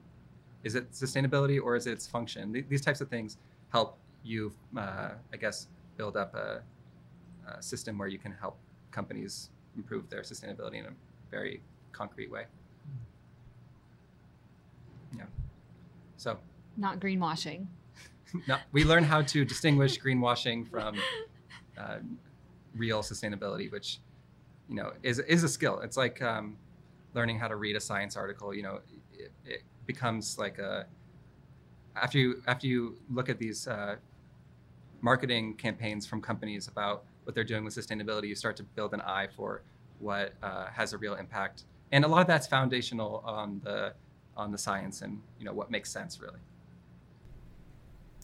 is 0.63 0.75
it 0.75 0.91
sustainability 0.91 1.61
or 1.61 1.75
is 1.75 1.87
it 1.87 1.91
its 1.91 2.07
function? 2.07 2.53
Th- 2.53 2.65
these 2.69 2.81
types 2.81 3.01
of 3.01 3.09
things 3.09 3.37
help 3.69 3.97
you, 4.23 4.53
uh, 4.77 5.09
I 5.31 5.37
guess, 5.37 5.67
build 5.97 6.17
up 6.17 6.33
a, 6.35 6.61
a 7.47 7.61
system 7.61 7.97
where 7.97 8.07
you 8.07 8.17
can 8.17 8.31
help 8.31 8.57
companies 8.91 9.49
improve 9.75 10.09
their 10.09 10.21
sustainability 10.21 10.79
in 10.79 10.85
a 10.85 10.93
very 11.29 11.61
concrete 11.91 12.31
way. 12.31 12.45
Yeah. 15.17 15.25
So 16.17 16.37
Not 16.77 16.99
greenwashing. 16.99 17.67
no, 18.47 18.57
we 18.71 18.83
learn 18.83 19.03
how 19.03 19.21
to 19.21 19.45
distinguish 19.45 19.99
greenwashing 20.03 20.69
from 20.69 20.95
uh, 21.77 21.97
real 22.75 23.01
sustainability, 23.01 23.71
which 23.71 23.99
you 24.69 24.75
know 24.75 24.93
is 25.03 25.19
is 25.19 25.43
a 25.43 25.49
skill. 25.49 25.79
It's 25.81 25.97
like 25.97 26.21
um, 26.21 26.57
learning 27.13 27.39
how 27.39 27.47
to 27.47 27.55
read 27.55 27.75
a 27.75 27.79
science 27.79 28.15
article. 28.15 28.53
You 28.53 28.63
know, 28.63 28.79
it, 29.13 29.31
it 29.45 29.63
becomes 29.85 30.37
like 30.37 30.59
a 30.59 30.85
after 31.95 32.17
you 32.17 32.41
after 32.47 32.67
you 32.67 32.97
look 33.09 33.29
at 33.29 33.37
these 33.37 33.67
uh, 33.67 33.95
marketing 35.01 35.55
campaigns 35.55 36.05
from 36.05 36.21
companies 36.21 36.67
about 36.67 37.03
what 37.23 37.35
they're 37.35 37.43
doing 37.43 37.63
with 37.63 37.75
sustainability, 37.75 38.27
you 38.27 38.35
start 38.35 38.57
to 38.57 38.63
build 38.63 38.93
an 38.93 39.01
eye 39.01 39.27
for 39.35 39.61
what 39.99 40.33
uh, 40.41 40.67
has 40.67 40.93
a 40.93 40.97
real 40.97 41.15
impact. 41.15 41.63
And 41.91 42.03
a 42.03 42.07
lot 42.07 42.21
of 42.21 42.27
that's 42.27 42.47
foundational 42.47 43.23
on 43.25 43.61
the 43.63 43.93
on 44.35 44.51
the 44.51 44.57
science 44.57 45.01
and 45.01 45.21
you 45.37 45.45
know 45.45 45.53
what 45.53 45.69
makes 45.69 45.91
sense 45.91 46.19
really. 46.19 46.39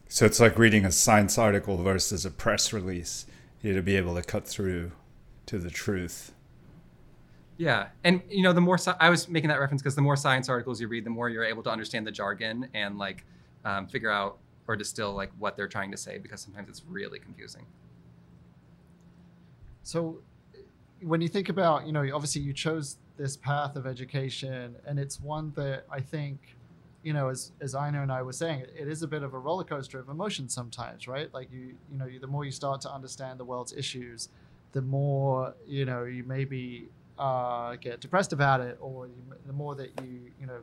So 0.07 0.25
it's 0.25 0.39
like 0.39 0.57
reading 0.57 0.85
a 0.85 0.91
science 0.91 1.37
article 1.37 1.77
versus 1.77 2.25
a 2.25 2.31
press 2.31 2.73
release. 2.73 3.27
You 3.61 3.73
to 3.75 3.81
be 3.83 3.95
able 3.95 4.15
to 4.15 4.23
cut 4.23 4.47
through 4.47 4.93
to 5.45 5.59
the 5.59 5.69
truth. 5.69 6.31
Yeah, 7.59 7.89
and 8.05 8.21
you 8.29 8.41
know, 8.41 8.53
the 8.53 8.61
more 8.61 8.77
sci- 8.77 8.95
I 9.01 9.09
was 9.09 9.27
making 9.27 9.49
that 9.49 9.59
reference 9.59 9.81
because 9.81 9.93
the 9.93 10.01
more 10.01 10.15
science 10.15 10.47
articles 10.47 10.79
you 10.79 10.87
read, 10.87 11.03
the 11.05 11.09
more 11.09 11.27
you're 11.27 11.43
able 11.43 11.61
to 11.63 11.69
understand 11.69 12.07
the 12.07 12.11
jargon 12.11 12.69
and 12.73 12.97
like 12.97 13.25
um, 13.65 13.85
figure 13.85 14.09
out 14.09 14.37
or 14.69 14.77
distill 14.77 15.13
like 15.13 15.29
what 15.39 15.57
they're 15.57 15.67
trying 15.67 15.91
to 15.91 15.97
say 15.97 16.19
because 16.19 16.39
sometimes 16.39 16.69
it's 16.69 16.83
really 16.87 17.19
confusing. 17.19 17.65
So, 19.83 20.19
when 21.01 21.19
you 21.19 21.27
think 21.27 21.49
about, 21.49 21.85
you 21.85 21.91
know, 21.91 22.09
obviously 22.15 22.41
you 22.41 22.53
chose 22.53 22.95
this 23.17 23.35
path 23.35 23.75
of 23.75 23.85
education, 23.85 24.77
and 24.85 24.97
it's 24.97 25.19
one 25.19 25.51
that 25.57 25.83
I 25.91 25.99
think, 25.99 26.55
you 27.03 27.11
know, 27.11 27.27
as 27.27 27.51
as 27.59 27.75
Ina 27.75 28.01
and 28.01 28.09
I 28.09 28.21
were 28.21 28.31
saying, 28.31 28.61
it, 28.61 28.73
it 28.79 28.87
is 28.87 29.03
a 29.03 29.07
bit 29.07 29.21
of 29.21 29.33
a 29.33 29.37
roller 29.37 29.65
coaster 29.65 29.99
of 29.99 30.07
emotion 30.07 30.47
sometimes, 30.47 31.09
right? 31.09 31.27
Like 31.33 31.51
you, 31.51 31.75
you 31.91 31.97
know, 31.97 32.07
the 32.21 32.27
more 32.27 32.45
you 32.45 32.51
start 32.51 32.79
to 32.81 32.89
understand 32.93 33.37
the 33.37 33.43
world's 33.43 33.73
issues, 33.73 34.29
the 34.71 34.81
more 34.81 35.53
you 35.67 35.83
know 35.83 36.05
you 36.05 36.23
maybe 36.23 36.87
uh, 37.19 37.75
get 37.75 38.01
depressed 38.01 38.33
about 38.33 38.61
it, 38.61 38.77
or 38.81 39.07
you, 39.07 39.13
the 39.45 39.53
more 39.53 39.75
that 39.75 39.91
you, 40.01 40.31
you 40.39 40.47
know, 40.47 40.59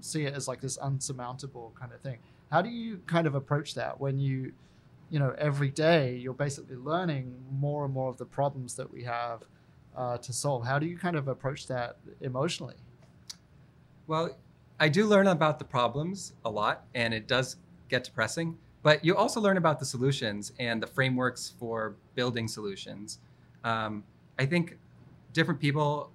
see 0.00 0.24
it 0.24 0.34
as 0.34 0.46
like 0.46 0.60
this 0.60 0.78
unsurmountable 0.78 1.72
kind 1.78 1.92
of 1.92 2.00
thing. 2.00 2.18
How 2.52 2.62
do 2.62 2.68
you 2.68 3.00
kind 3.06 3.26
of 3.26 3.34
approach 3.34 3.74
that 3.74 3.98
when 4.00 4.18
you 4.20 4.52
you 5.10 5.18
know 5.18 5.34
every 5.38 5.70
day 5.70 6.16
you're 6.16 6.34
basically 6.34 6.76
learning 6.76 7.34
more 7.52 7.84
and 7.84 7.94
more 7.94 8.10
of 8.10 8.16
the 8.18 8.24
problems 8.24 8.74
that 8.74 8.92
we 8.92 9.04
have 9.04 9.42
uh, 9.96 10.18
to 10.18 10.32
solve 10.32 10.66
how 10.66 10.78
do 10.80 10.86
you 10.86 10.98
kind 10.98 11.16
of 11.16 11.28
approach 11.28 11.68
that 11.68 11.96
emotionally 12.20 12.74
Well, 14.08 14.36
I 14.78 14.88
do 14.88 15.06
learn 15.06 15.26
about 15.28 15.58
the 15.58 15.64
problems 15.64 16.34
a 16.44 16.50
lot, 16.50 16.84
and 16.94 17.14
it 17.14 17.26
does 17.26 17.56
get 17.88 18.04
depressing. 18.04 18.58
But 18.82 19.04
you 19.04 19.16
also 19.16 19.40
learn 19.40 19.56
about 19.56 19.80
the 19.80 19.84
solutions 19.86 20.52
and 20.58 20.82
the 20.82 20.86
frameworks 20.86 21.54
for 21.58 21.96
building 22.14 22.46
solutions. 22.46 23.18
Um, 23.64 24.04
I 24.38 24.46
think 24.46 24.78
different 25.36 25.60
people 25.60 26.10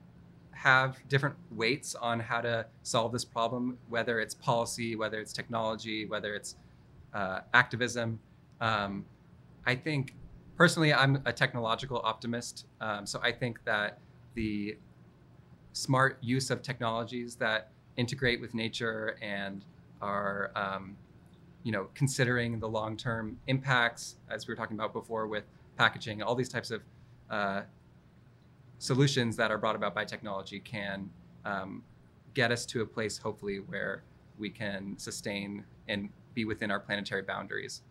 have 0.51 0.97
different 1.07 1.35
weights 1.51 1.93
on 1.93 2.19
how 2.19 2.41
to 2.41 2.65
solve 2.81 3.11
this 3.11 3.23
problem, 3.23 3.77
whether 3.87 4.19
it's 4.19 4.33
policy, 4.33 4.95
whether 4.95 5.19
it's 5.19 5.31
technology, 5.31 6.07
whether 6.07 6.33
it's 6.33 6.55
uh, 7.13 7.41
activism. 7.53 8.19
Um, 8.61 9.05
I 9.67 9.75
think 9.75 10.15
personally, 10.57 10.91
I'm 10.91 11.21
a 11.25 11.33
technological 11.33 12.01
optimist. 12.03 12.65
Um, 12.81 13.05
so 13.05 13.19
I 13.21 13.31
think 13.31 13.63
that 13.63 13.99
the 14.33 14.75
smart 15.73 16.17
use 16.21 16.49
of 16.49 16.63
technologies 16.63 17.35
that 17.35 17.69
integrate 17.97 18.41
with 18.41 18.55
nature 18.55 19.17
and 19.21 19.63
are 20.01 20.49
um, 20.55 20.97
you 21.61 21.71
know 21.71 21.89
considering 21.93 22.59
the 22.59 22.67
long-term 22.67 23.37
impacts 23.45 24.15
as 24.31 24.47
we 24.47 24.51
were 24.51 24.55
talking 24.55 24.75
about 24.75 24.93
before 24.93 25.27
with 25.27 25.43
packaging 25.77 26.23
all 26.23 26.33
these 26.33 26.49
types 26.49 26.71
of 26.71 26.81
uh, 27.29 27.61
solutions 28.81 29.35
that 29.35 29.51
are 29.51 29.59
brought 29.59 29.75
about 29.75 29.93
by 29.93 30.03
technology 30.03 30.59
can 30.59 31.07
um, 31.45 31.83
get 32.33 32.51
us 32.51 32.65
to 32.65 32.81
a 32.81 32.85
place 32.85 33.15
hopefully 33.15 33.57
where 33.57 34.03
we 34.39 34.49
can 34.49 34.97
sustain 34.97 35.63
and 35.87 36.09
be 36.33 36.45
within 36.45 36.71
our 36.71 36.79
planetary 36.79 37.21
boundaries. 37.21 37.83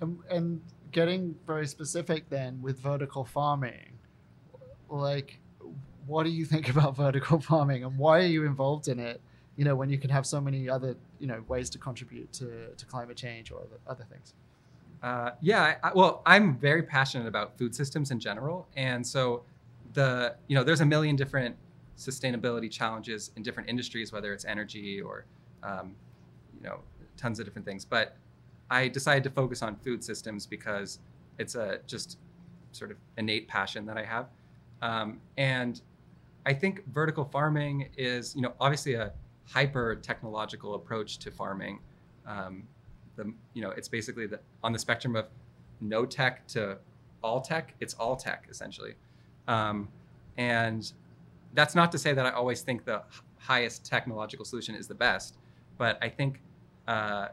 And, 0.00 0.18
and 0.28 0.60
getting 0.90 1.36
very 1.46 1.68
specific 1.68 2.28
then 2.28 2.60
with 2.60 2.80
vertical 2.80 3.24
farming 3.24 3.92
like 4.88 5.38
what 6.06 6.24
do 6.24 6.30
you 6.30 6.44
think 6.44 6.68
about 6.74 6.96
vertical 6.96 7.38
farming 7.38 7.84
and 7.84 7.96
why 7.98 8.18
are 8.18 8.32
you 8.36 8.46
involved 8.46 8.88
in 8.88 8.98
it 8.98 9.20
you 9.56 9.64
know 9.64 9.76
when 9.76 9.90
you 9.90 9.98
can 9.98 10.08
have 10.08 10.24
so 10.24 10.40
many 10.40 10.68
other 10.68 10.96
you 11.18 11.26
know 11.26 11.44
ways 11.46 11.68
to 11.70 11.78
contribute 11.78 12.32
to, 12.32 12.68
to 12.76 12.86
climate 12.86 13.16
change 13.16 13.50
or 13.50 13.58
other, 13.60 13.78
other 13.86 14.04
things? 14.10 14.34
Uh, 15.02 15.30
yeah, 15.40 15.76
I, 15.82 15.92
well, 15.94 16.22
I'm 16.26 16.56
very 16.56 16.82
passionate 16.82 17.28
about 17.28 17.56
food 17.56 17.74
systems 17.74 18.10
in 18.10 18.18
general, 18.18 18.66
and 18.76 19.06
so 19.06 19.42
the 19.98 20.36
you 20.46 20.54
know 20.54 20.62
there's 20.62 20.80
a 20.80 20.86
million 20.86 21.16
different 21.16 21.56
sustainability 21.96 22.70
challenges 22.70 23.32
in 23.34 23.42
different 23.42 23.68
industries, 23.68 24.12
whether 24.12 24.32
it's 24.32 24.44
energy 24.44 25.00
or 25.00 25.24
um, 25.64 25.96
you 26.54 26.62
know 26.62 26.78
tons 27.16 27.40
of 27.40 27.44
different 27.44 27.66
things. 27.66 27.84
But 27.84 28.16
I 28.70 28.86
decided 28.86 29.24
to 29.24 29.30
focus 29.30 29.60
on 29.60 29.74
food 29.74 30.04
systems 30.04 30.46
because 30.46 31.00
it's 31.38 31.56
a 31.56 31.80
just 31.88 32.18
sort 32.70 32.92
of 32.92 32.96
innate 33.16 33.48
passion 33.48 33.84
that 33.86 33.98
I 33.98 34.04
have, 34.04 34.26
um, 34.82 35.20
and 35.36 35.82
I 36.46 36.54
think 36.54 36.86
vertical 36.92 37.24
farming 37.24 37.88
is 37.96 38.36
you 38.36 38.42
know 38.42 38.52
obviously 38.60 38.94
a 38.94 39.12
hyper 39.46 39.96
technological 39.96 40.76
approach 40.76 41.18
to 41.18 41.32
farming. 41.32 41.80
Um, 42.24 42.62
the 43.16 43.34
you 43.52 43.62
know 43.62 43.70
it's 43.70 43.88
basically 43.88 44.28
the 44.28 44.38
on 44.62 44.72
the 44.72 44.78
spectrum 44.78 45.16
of 45.16 45.26
no 45.80 46.06
tech 46.06 46.46
to 46.46 46.78
all 47.20 47.40
tech 47.40 47.74
it's 47.80 47.94
all 47.94 48.14
tech 48.14 48.46
essentially 48.48 48.94
um, 49.48 49.88
and 50.36 50.92
that's 51.54 51.74
not 51.74 51.90
to 51.92 51.98
say 51.98 52.12
that 52.12 52.24
I 52.24 52.30
always 52.30 52.60
think 52.60 52.84
the 52.84 53.02
highest 53.38 53.84
technological 53.84 54.44
solution 54.44 54.74
is 54.74 54.86
the 54.86 54.94
best, 54.94 55.36
but 55.76 55.98
I 56.00 56.08
think 56.08 56.40
uh, 56.86 57.28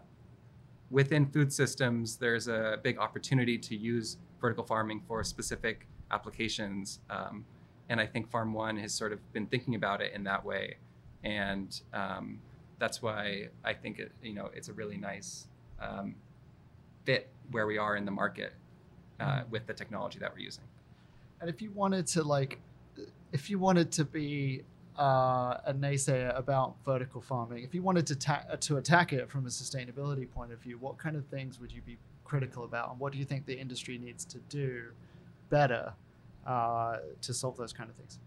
within 0.89 1.25
food 1.25 1.51
systems, 1.51 2.17
there's 2.17 2.47
a 2.47 2.79
big 2.81 2.97
opportunity 2.97 3.57
to 3.57 3.75
use 3.75 4.17
vertical 4.41 4.63
farming 4.63 5.01
for 5.07 5.23
specific 5.23 5.87
applications. 6.11 6.99
Um, 7.09 7.45
and 7.89 7.99
I 7.99 8.05
think 8.05 8.29
Farm 8.29 8.53
One 8.53 8.77
has 8.77 8.93
sort 8.93 9.11
of 9.11 9.19
been 9.33 9.45
thinking 9.47 9.75
about 9.75 10.01
it 10.01 10.13
in 10.13 10.23
that 10.23 10.43
way. 10.43 10.77
And 11.23 11.79
um, 11.93 12.39
that's 12.79 13.01
why 13.01 13.49
I 13.63 13.73
think 13.73 13.99
it, 13.99 14.11
you 14.21 14.33
know, 14.33 14.49
it's 14.53 14.69
a 14.69 14.73
really 14.73 14.97
nice 14.97 15.47
um, 15.79 16.15
fit 17.05 17.29
where 17.51 17.67
we 17.67 17.77
are 17.77 17.95
in 17.95 18.05
the 18.05 18.11
market 18.11 18.53
uh, 19.19 19.41
with 19.49 19.65
the 19.67 19.73
technology 19.73 20.19
that 20.19 20.31
we're 20.33 20.39
using. 20.39 20.63
And 21.41 21.49
if 21.49 21.61
you 21.61 21.71
wanted 21.71 22.07
to 22.07 22.23
like, 22.23 22.59
if 23.31 23.49
you 23.49 23.59
wanted 23.59 23.91
to 23.93 24.05
be 24.05 24.63
uh, 24.97 25.57
a 25.65 25.73
naysayer 25.73 26.37
about 26.37 26.75
vertical 26.85 27.21
farming, 27.21 27.63
if 27.63 27.75
you 27.75 27.81
wanted 27.81 28.07
to 28.07 28.15
ta- 28.15 28.45
to 28.59 28.77
attack 28.77 29.13
it 29.13 29.29
from 29.29 29.45
a 29.45 29.49
sustainability 29.49 30.29
point 30.29 30.51
of 30.51 30.59
view, 30.59 30.77
what 30.77 30.97
kind 30.97 31.15
of 31.15 31.25
things 31.27 31.59
would 31.59 31.71
you 31.71 31.81
be 31.81 31.97
critical 32.23 32.63
about, 32.63 32.91
and 32.91 32.99
what 32.99 33.11
do 33.11 33.19
you 33.19 33.25
think 33.25 33.45
the 33.45 33.57
industry 33.57 33.97
needs 33.97 34.25
to 34.25 34.39
do 34.49 34.85
better 35.49 35.93
uh, 36.47 36.97
to 37.21 37.33
solve 37.33 37.57
those 37.57 37.73
kind 37.73 37.89
of 37.89 37.95
things? 37.95 38.19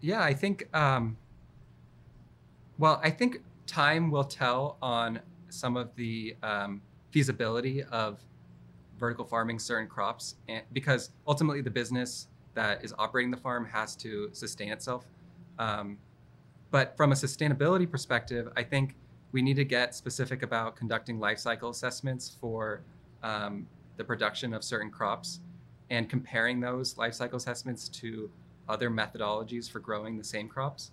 Yeah, 0.00 0.22
I 0.22 0.34
think. 0.34 0.68
Um, 0.74 1.16
well, 2.78 3.00
I 3.02 3.10
think 3.10 3.42
time 3.66 4.10
will 4.10 4.24
tell 4.24 4.76
on 4.82 5.20
some 5.48 5.76
of 5.76 5.94
the 5.94 6.36
um, 6.42 6.82
feasibility 7.10 7.82
of 7.84 8.18
vertical 8.98 9.24
farming 9.24 9.58
certain 9.58 9.88
crops, 9.88 10.36
and, 10.48 10.62
because 10.72 11.10
ultimately 11.26 11.60
the 11.60 11.70
business 11.70 12.28
that 12.54 12.84
is 12.84 12.94
operating 12.98 13.30
the 13.30 13.36
farm 13.36 13.64
has 13.66 13.96
to 13.96 14.30
sustain 14.32 14.70
itself. 14.70 15.04
Um, 15.58 15.98
but 16.70 16.96
from 16.96 17.12
a 17.12 17.14
sustainability 17.14 17.90
perspective, 17.90 18.48
I 18.56 18.62
think 18.62 18.96
we 19.32 19.42
need 19.42 19.56
to 19.56 19.64
get 19.64 19.94
specific 19.94 20.42
about 20.42 20.76
conducting 20.76 21.18
life 21.18 21.38
cycle 21.38 21.70
assessments 21.70 22.36
for 22.40 22.82
um, 23.22 23.66
the 23.96 24.04
production 24.04 24.54
of 24.54 24.62
certain 24.62 24.90
crops 24.90 25.40
and 25.90 26.08
comparing 26.08 26.60
those 26.60 26.96
life 26.96 27.14
cycle 27.14 27.36
assessments 27.36 27.88
to 27.88 28.30
other 28.68 28.90
methodologies 28.90 29.70
for 29.70 29.80
growing 29.80 30.16
the 30.16 30.24
same 30.24 30.48
crops. 30.48 30.92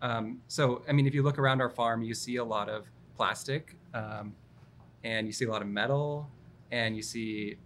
Um, 0.00 0.40
so, 0.48 0.82
I 0.88 0.92
mean, 0.92 1.06
if 1.06 1.14
you 1.14 1.22
look 1.22 1.38
around 1.38 1.60
our 1.60 1.70
farm, 1.70 2.02
you 2.02 2.14
see 2.14 2.36
a 2.36 2.44
lot 2.44 2.68
of 2.68 2.86
plastic, 3.16 3.76
um, 3.94 4.34
and 5.04 5.26
you 5.26 5.32
see 5.32 5.44
a 5.44 5.50
lot 5.50 5.62
of 5.62 5.68
metal, 5.68 6.28
and 6.72 6.96
you 6.96 7.02
see 7.02 7.56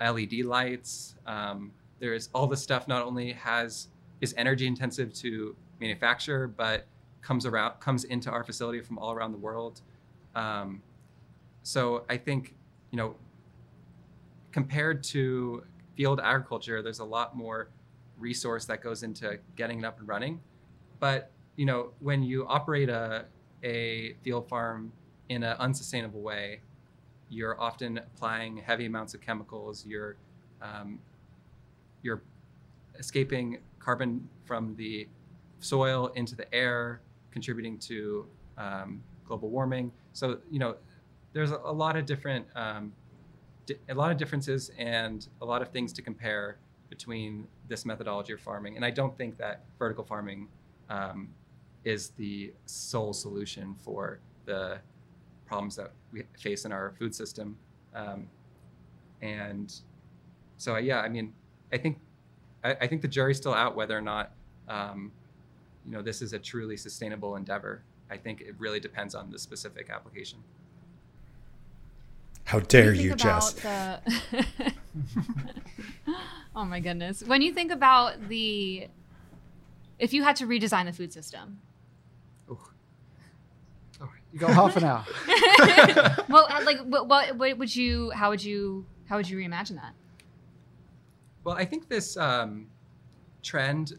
LED 0.00 0.44
lights. 0.44 1.16
Um, 1.26 1.72
there's 1.98 2.28
all 2.32 2.46
this 2.46 2.62
stuff 2.62 2.86
not 2.86 3.02
only 3.04 3.32
has 3.32 3.88
is 4.20 4.32
energy 4.36 4.68
intensive 4.68 5.12
to 5.14 5.56
manufacture, 5.80 6.46
but 6.46 6.86
comes 7.22 7.46
around 7.46 7.80
comes 7.80 8.04
into 8.04 8.30
our 8.30 8.44
facility 8.44 8.80
from 8.80 8.98
all 8.98 9.12
around 9.12 9.32
the 9.32 9.38
world. 9.38 9.80
Um, 10.36 10.82
so 11.64 12.04
I 12.08 12.16
think 12.16 12.54
you 12.90 12.98
know, 12.98 13.16
compared 14.52 15.02
to 15.04 15.64
field 15.96 16.20
agriculture, 16.20 16.82
there's 16.82 17.00
a 17.00 17.04
lot 17.04 17.36
more 17.36 17.70
resource 18.18 18.66
that 18.66 18.82
goes 18.82 19.02
into 19.02 19.38
getting 19.56 19.80
it 19.80 19.84
up 19.84 19.98
and 19.98 20.06
running. 20.06 20.40
But 21.00 21.30
you 21.56 21.66
know, 21.66 21.90
when 22.00 22.22
you 22.22 22.46
operate 22.46 22.88
a 22.88 23.24
a 23.64 24.14
field 24.22 24.48
farm 24.48 24.92
in 25.28 25.42
an 25.42 25.56
unsustainable 25.58 26.20
way, 26.20 26.60
you're 27.32 27.58
often 27.60 27.98
applying 27.98 28.58
heavy 28.58 28.86
amounts 28.86 29.14
of 29.14 29.20
chemicals. 29.20 29.84
You're 29.86 30.16
um, 30.60 30.98
you're 32.02 32.22
escaping 32.98 33.58
carbon 33.78 34.28
from 34.44 34.76
the 34.76 35.08
soil 35.60 36.12
into 36.14 36.36
the 36.36 36.52
air, 36.54 37.00
contributing 37.30 37.78
to 37.78 38.26
um, 38.58 39.02
global 39.26 39.48
warming. 39.48 39.90
So 40.12 40.38
you 40.50 40.58
know, 40.58 40.76
there's 41.32 41.50
a, 41.50 41.60
a 41.64 41.72
lot 41.72 41.96
of 41.96 42.04
different 42.04 42.46
um, 42.54 42.92
di- 43.66 43.78
a 43.88 43.94
lot 43.94 44.10
of 44.10 44.18
differences 44.18 44.70
and 44.78 45.26
a 45.40 45.44
lot 45.44 45.62
of 45.62 45.68
things 45.68 45.92
to 45.94 46.02
compare 46.02 46.58
between 46.90 47.46
this 47.68 47.86
methodology 47.86 48.34
of 48.34 48.40
farming. 48.40 48.76
And 48.76 48.84
I 48.84 48.90
don't 48.90 49.16
think 49.16 49.38
that 49.38 49.64
vertical 49.78 50.04
farming 50.04 50.48
um, 50.90 51.28
is 51.84 52.10
the 52.10 52.52
sole 52.66 53.14
solution 53.14 53.74
for 53.82 54.20
the 54.44 54.78
problems 55.52 55.76
that 55.76 55.90
we 56.12 56.22
face 56.38 56.64
in 56.64 56.72
our 56.72 56.94
food 56.98 57.14
system. 57.14 57.58
Um, 57.94 58.26
and 59.20 59.70
so, 60.56 60.76
yeah, 60.76 61.00
I 61.00 61.10
mean, 61.10 61.34
I 61.74 61.76
think 61.76 61.98
I, 62.64 62.70
I, 62.80 62.86
think 62.86 63.02
the 63.02 63.08
jury's 63.08 63.36
still 63.36 63.52
out 63.52 63.76
whether 63.76 63.96
or 63.96 64.00
not 64.00 64.32
um, 64.66 65.12
you 65.84 65.92
know 65.92 66.00
this 66.00 66.22
is 66.22 66.32
a 66.32 66.38
truly 66.38 66.78
sustainable 66.78 67.36
endeavor. 67.36 67.82
I 68.10 68.16
think 68.16 68.40
it 68.40 68.54
really 68.58 68.80
depends 68.80 69.14
on 69.14 69.30
the 69.30 69.38
specific 69.38 69.90
application. 69.90 70.38
How 72.44 72.60
dare 72.60 72.94
you, 72.94 73.10
you 73.10 73.14
Jess? 73.14 73.52
The... 73.52 74.00
oh 76.56 76.64
my 76.64 76.80
goodness. 76.80 77.22
When 77.22 77.42
you 77.42 77.52
think 77.52 77.70
about 77.70 78.28
the 78.28 78.88
if 79.98 80.14
you 80.14 80.22
had 80.22 80.36
to 80.36 80.46
redesign 80.46 80.86
the 80.86 80.92
food 80.92 81.12
system. 81.12 81.60
You 84.32 84.38
got 84.38 84.54
half 84.54 84.76
an 84.76 84.84
hour. 84.84 85.04
well, 86.28 86.46
uh, 86.48 86.62
like 86.64 86.80
what, 86.80 87.08
what, 87.08 87.36
what 87.36 87.58
would 87.58 87.74
you 87.74 88.10
how 88.10 88.30
would 88.30 88.42
you 88.42 88.86
how 89.06 89.16
would 89.16 89.28
you 89.28 89.36
reimagine 89.38 89.76
that? 89.76 89.92
Well, 91.44 91.54
I 91.54 91.64
think 91.64 91.88
this 91.88 92.16
um, 92.16 92.68
trend 93.42 93.94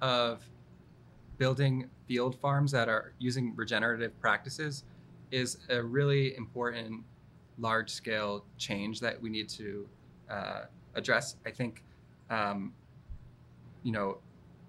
of 0.00 0.42
building 1.38 1.88
field 2.06 2.36
farms 2.36 2.72
that 2.72 2.88
are 2.88 3.12
using 3.18 3.54
regenerative 3.56 4.18
practices 4.20 4.84
is 5.30 5.58
a 5.70 5.82
really 5.82 6.36
important 6.36 7.02
large 7.58 7.90
scale 7.90 8.44
change 8.56 9.00
that 9.00 9.20
we 9.20 9.30
need 9.30 9.48
to 9.48 9.88
uh, 10.30 10.62
address. 10.94 11.36
I 11.46 11.50
think, 11.50 11.82
um, 12.30 12.72
you 13.82 13.92
know, 13.92 14.18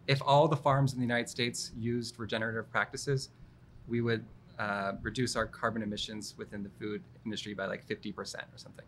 if 0.08 0.22
all 0.26 0.48
the 0.48 0.56
farms 0.56 0.94
in 0.94 1.00
the 1.00 1.06
United 1.06 1.30
States 1.30 1.72
used 1.78 2.20
regenerative 2.20 2.70
practices, 2.72 3.30
we 3.88 4.02
would 4.02 4.26
uh, 4.60 4.92
reduce 5.02 5.36
our 5.36 5.48
carbon 5.48 5.82
emissions 5.82 6.36
within 6.38 6.62
the 6.62 6.70
food 6.80 7.02
industry 7.26 7.54
by 7.54 7.66
like 7.66 7.88
50% 7.88 8.14
or 8.18 8.58
something. 8.58 8.86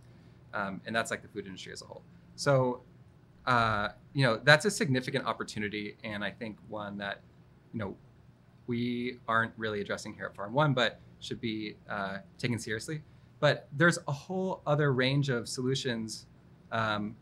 Um, 0.54 0.82
and 0.86 0.94
that's 0.96 1.12
like 1.12 1.22
the 1.22 1.30
food 1.30 1.46
industry 1.46 1.72
as 1.72 1.82
a 1.82 1.86
whole. 1.86 2.04
So, 2.36 2.82
uh, 3.46 3.90
you 4.14 4.24
know, 4.24 4.40
that's 4.44 4.66
a 4.66 4.72
significant 4.72 5.26
opportunity. 5.26 5.96
And 6.04 6.24
I 6.24 6.32
think 6.32 6.58
one 6.68 6.98
that, 6.98 7.22
you 7.74 7.80
know, 7.80 7.96
we 8.68 9.20
aren't 9.28 9.54
really 9.58 9.82
addressing 9.82 10.14
here 10.14 10.26
at 10.26 10.36
Farm 10.36 10.54
One, 10.54 10.74
but 10.74 11.00
should 11.22 11.40
be 11.40 11.76
uh, 11.90 12.18
taken 12.38 12.60
seriously. 12.60 13.02
But 13.40 13.68
there's 13.76 13.98
a 14.08 14.12
whole 14.12 14.62
other 14.68 14.92
range 14.92 15.30
of 15.30 15.48
solutions 15.48 16.26
um, 16.72 17.16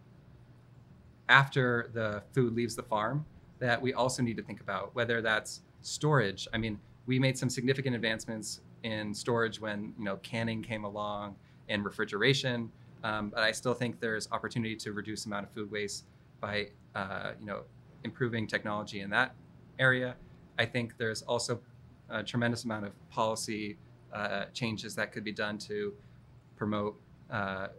after 1.29 1.91
the 1.93 2.23
food 2.33 2.55
leaves 2.55 2.75
the 2.75 2.83
farm 2.83 3.25
that 3.59 3.81
we 3.81 3.93
also 3.93 4.23
need 4.23 4.37
to 4.37 4.43
think 4.43 4.59
about, 4.59 4.95
whether 4.95 5.21
that's 5.21 5.61
storage. 5.81 6.47
I 6.53 6.57
mean, 6.57 6.79
we 7.09 7.17
made 7.17 7.35
some 7.35 7.49
significant 7.49 7.95
advancements 7.95 8.61
in 8.83 9.15
storage 9.15 9.59
when 9.59 9.95
you 9.97 10.05
know 10.05 10.17
canning 10.17 10.61
came 10.61 10.83
along 10.83 11.35
and 11.67 11.83
refrigeration, 11.83 12.71
um, 13.03 13.31
but 13.31 13.41
I 13.41 13.51
still 13.51 13.73
think 13.73 13.99
there's 13.99 14.29
opportunity 14.31 14.75
to 14.75 14.93
reduce 14.93 15.25
amount 15.25 15.47
of 15.47 15.51
food 15.51 15.71
waste 15.71 16.05
by 16.39 16.67
uh, 16.93 17.31
you 17.39 17.47
know 17.47 17.61
improving 18.03 18.45
technology 18.45 19.01
in 19.01 19.09
that 19.09 19.33
area. 19.79 20.15
I 20.59 20.65
think 20.65 20.97
there's 20.99 21.23
also 21.23 21.59
a 22.09 22.23
tremendous 22.23 22.63
amount 22.65 22.85
of 22.85 23.09
policy 23.09 23.79
uh, 24.13 24.45
changes 24.53 24.93
that 24.93 25.11
could 25.11 25.23
be 25.23 25.31
done 25.31 25.57
to 25.57 25.95
promote 26.57 26.95
uh, 27.31 27.69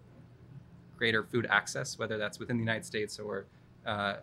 greater 0.98 1.22
food 1.22 1.46
access, 1.48 2.00
whether 2.00 2.18
that's 2.18 2.40
within 2.40 2.56
the 2.56 2.64
United 2.64 2.84
States 2.84 3.20
or 3.20 3.46
uh, 3.86 4.14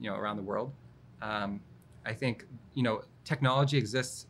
you 0.00 0.10
know 0.10 0.16
around 0.16 0.36
the 0.36 0.42
world. 0.42 0.72
Um, 1.20 1.60
I 2.04 2.12
think 2.12 2.44
you 2.74 2.82
know 2.82 3.04
technology 3.24 3.78
exists 3.78 4.26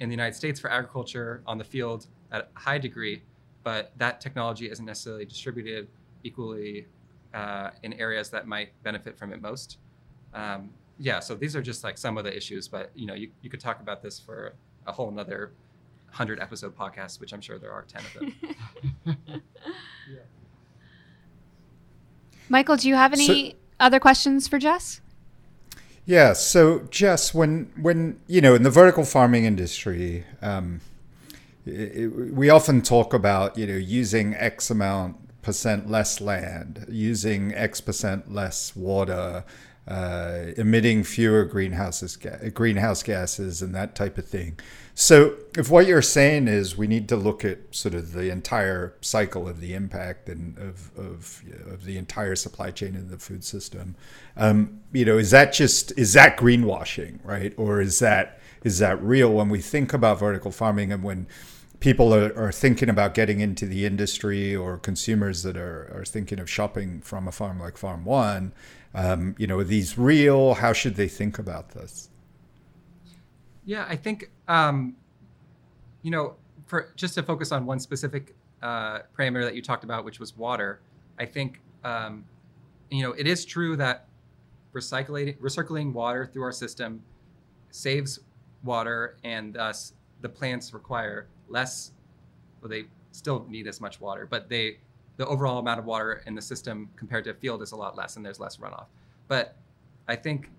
in 0.00 0.08
the 0.08 0.12
United 0.12 0.34
States 0.34 0.60
for 0.60 0.70
agriculture 0.70 1.42
on 1.46 1.58
the 1.58 1.64
field 1.64 2.06
at 2.32 2.50
a 2.54 2.58
high 2.58 2.78
degree, 2.78 3.22
but 3.62 3.92
that 3.96 4.20
technology 4.20 4.70
isn't 4.70 4.84
necessarily 4.84 5.24
distributed 5.24 5.88
equally 6.22 6.86
uh, 7.34 7.70
in 7.82 7.92
areas 7.94 8.30
that 8.30 8.46
might 8.46 8.70
benefit 8.82 9.18
from 9.18 9.32
it 9.32 9.40
most. 9.40 9.78
Um, 10.34 10.70
yeah, 10.98 11.20
so 11.20 11.34
these 11.34 11.54
are 11.54 11.62
just 11.62 11.84
like 11.84 11.98
some 11.98 12.16
of 12.16 12.24
the 12.24 12.34
issues, 12.34 12.68
but 12.68 12.90
you 12.94 13.06
know, 13.06 13.14
you, 13.14 13.30
you 13.42 13.50
could 13.50 13.60
talk 13.60 13.80
about 13.80 14.02
this 14.02 14.18
for 14.18 14.54
a 14.86 14.92
whole 14.92 15.08
another 15.08 15.52
hundred 16.10 16.40
episode 16.40 16.76
podcast, 16.76 17.20
which 17.20 17.32
I'm 17.32 17.40
sure 17.40 17.58
there 17.58 17.72
are 17.72 17.82
ten 17.82 18.02
of 18.04 18.14
them. 18.14 18.34
yeah. 20.10 20.18
Michael, 22.48 22.76
do 22.76 22.88
you 22.88 22.94
have 22.94 23.12
any 23.12 23.50
so, 23.50 23.56
other 23.80 24.00
questions 24.00 24.48
for 24.48 24.58
Jess? 24.58 25.00
Yeah. 26.06 26.32
So, 26.34 26.80
Jess, 26.90 27.34
when 27.34 27.72
when 27.80 28.20
you 28.28 28.40
know 28.40 28.54
in 28.54 28.62
the 28.62 28.70
vertical 28.70 29.04
farming 29.04 29.44
industry, 29.44 30.24
um, 30.40 30.80
it, 31.66 32.06
we 32.32 32.48
often 32.48 32.80
talk 32.82 33.12
about 33.12 33.58
you 33.58 33.66
know 33.66 33.74
using 33.76 34.34
X 34.34 34.70
amount 34.70 35.16
percent 35.42 35.90
less 35.90 36.20
land, 36.20 36.86
using 36.88 37.52
X 37.54 37.80
percent 37.80 38.32
less 38.32 38.76
water, 38.76 39.44
uh, 39.88 40.44
emitting 40.56 41.02
fewer 41.02 41.44
greenhouses 41.44 42.16
ga- 42.16 42.50
greenhouse 42.50 43.02
gases 43.02 43.60
and 43.60 43.74
that 43.74 43.96
type 43.96 44.16
of 44.16 44.26
thing. 44.28 44.58
So, 44.98 45.34
if 45.58 45.68
what 45.68 45.86
you're 45.86 46.00
saying 46.00 46.48
is 46.48 46.78
we 46.78 46.86
need 46.86 47.06
to 47.10 47.16
look 47.16 47.44
at 47.44 47.58
sort 47.70 47.94
of 47.94 48.12
the 48.12 48.30
entire 48.30 48.94
cycle 49.02 49.46
of 49.46 49.60
the 49.60 49.74
impact 49.74 50.26
and 50.30 50.56
of 50.56 50.90
of, 50.96 51.42
of 51.70 51.84
the 51.84 51.98
entire 51.98 52.34
supply 52.34 52.70
chain 52.70 52.94
in 52.94 53.10
the 53.10 53.18
food 53.18 53.44
system, 53.44 53.94
um, 54.38 54.80
you 54.94 55.04
know, 55.04 55.18
is 55.18 55.32
that 55.32 55.52
just 55.52 55.92
is 55.98 56.14
that 56.14 56.38
greenwashing, 56.38 57.18
right, 57.22 57.52
or 57.58 57.82
is 57.82 57.98
that 57.98 58.40
is 58.64 58.78
that 58.78 59.00
real 59.02 59.30
when 59.30 59.50
we 59.50 59.60
think 59.60 59.92
about 59.92 60.18
vertical 60.18 60.50
farming 60.50 60.90
and 60.90 61.02
when 61.02 61.26
people 61.78 62.14
are, 62.14 62.34
are 62.34 62.50
thinking 62.50 62.88
about 62.88 63.12
getting 63.12 63.40
into 63.40 63.66
the 63.66 63.84
industry 63.84 64.56
or 64.56 64.78
consumers 64.78 65.42
that 65.42 65.58
are, 65.58 65.92
are 65.94 66.06
thinking 66.06 66.38
of 66.38 66.48
shopping 66.48 67.02
from 67.02 67.28
a 67.28 67.32
farm 67.32 67.60
like 67.60 67.76
Farm 67.76 68.06
One, 68.06 68.54
um, 68.94 69.34
you 69.36 69.46
know, 69.46 69.58
are 69.58 69.64
these 69.64 69.98
real? 69.98 70.54
How 70.54 70.72
should 70.72 70.94
they 70.94 71.08
think 71.08 71.38
about 71.38 71.72
this? 71.72 72.08
Yeah, 73.66 73.84
I 73.88 73.96
think 73.96 74.30
um, 74.46 74.96
you 76.02 76.10
know, 76.12 76.36
for 76.66 76.92
just 76.96 77.14
to 77.14 77.22
focus 77.22 77.52
on 77.52 77.66
one 77.66 77.80
specific 77.80 78.34
uh, 78.62 79.00
parameter 79.18 79.42
that 79.42 79.54
you 79.56 79.60
talked 79.60 79.84
about, 79.84 80.04
which 80.04 80.20
was 80.20 80.36
water. 80.36 80.80
I 81.18 81.26
think 81.26 81.60
um, 81.84 82.24
you 82.90 83.02
know 83.02 83.12
it 83.12 83.26
is 83.26 83.44
true 83.44 83.76
that 83.76 84.06
recycling 84.72 85.36
recirculating 85.38 85.92
water 85.92 86.30
through 86.32 86.44
our 86.44 86.52
system 86.52 87.02
saves 87.70 88.20
water, 88.62 89.16
and 89.24 89.54
thus 89.54 89.94
the 90.22 90.28
plants 90.28 90.72
require 90.72 91.26
less. 91.48 91.90
Well, 92.60 92.70
they 92.70 92.84
still 93.10 93.46
need 93.48 93.66
as 93.66 93.80
much 93.80 94.00
water, 94.00 94.26
but 94.30 94.48
they 94.48 94.78
the 95.16 95.26
overall 95.26 95.58
amount 95.58 95.80
of 95.80 95.86
water 95.86 96.22
in 96.26 96.36
the 96.36 96.42
system 96.42 96.88
compared 96.94 97.24
to 97.24 97.30
a 97.30 97.34
field 97.34 97.62
is 97.62 97.72
a 97.72 97.76
lot 97.76 97.96
less, 97.96 98.14
and 98.16 98.24
there's 98.24 98.38
less 98.38 98.58
runoff. 98.58 98.86
But 99.26 99.56
I 100.06 100.14
think 100.14 100.50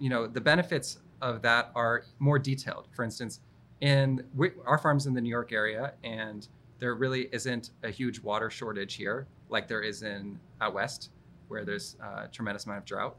you 0.00 0.10
know 0.10 0.26
the 0.26 0.40
benefits 0.40 0.98
of 1.22 1.42
that 1.42 1.70
are 1.74 2.04
more 2.18 2.38
detailed. 2.38 2.88
For 2.92 3.04
instance, 3.04 3.40
in 3.80 4.24
we, 4.34 4.52
our 4.64 4.78
farms 4.78 5.06
in 5.06 5.14
the 5.14 5.20
New 5.20 5.30
York 5.30 5.52
area, 5.52 5.92
and 6.04 6.46
there 6.78 6.94
really 6.94 7.28
isn't 7.32 7.70
a 7.82 7.90
huge 7.90 8.20
water 8.20 8.50
shortage 8.50 8.94
here 8.94 9.26
like 9.48 9.68
there 9.68 9.82
is 9.82 10.02
in 10.02 10.38
out 10.60 10.74
west, 10.74 11.10
where 11.48 11.64
there's 11.64 11.96
a 12.02 12.28
tremendous 12.28 12.64
amount 12.64 12.78
of 12.78 12.84
drought, 12.84 13.16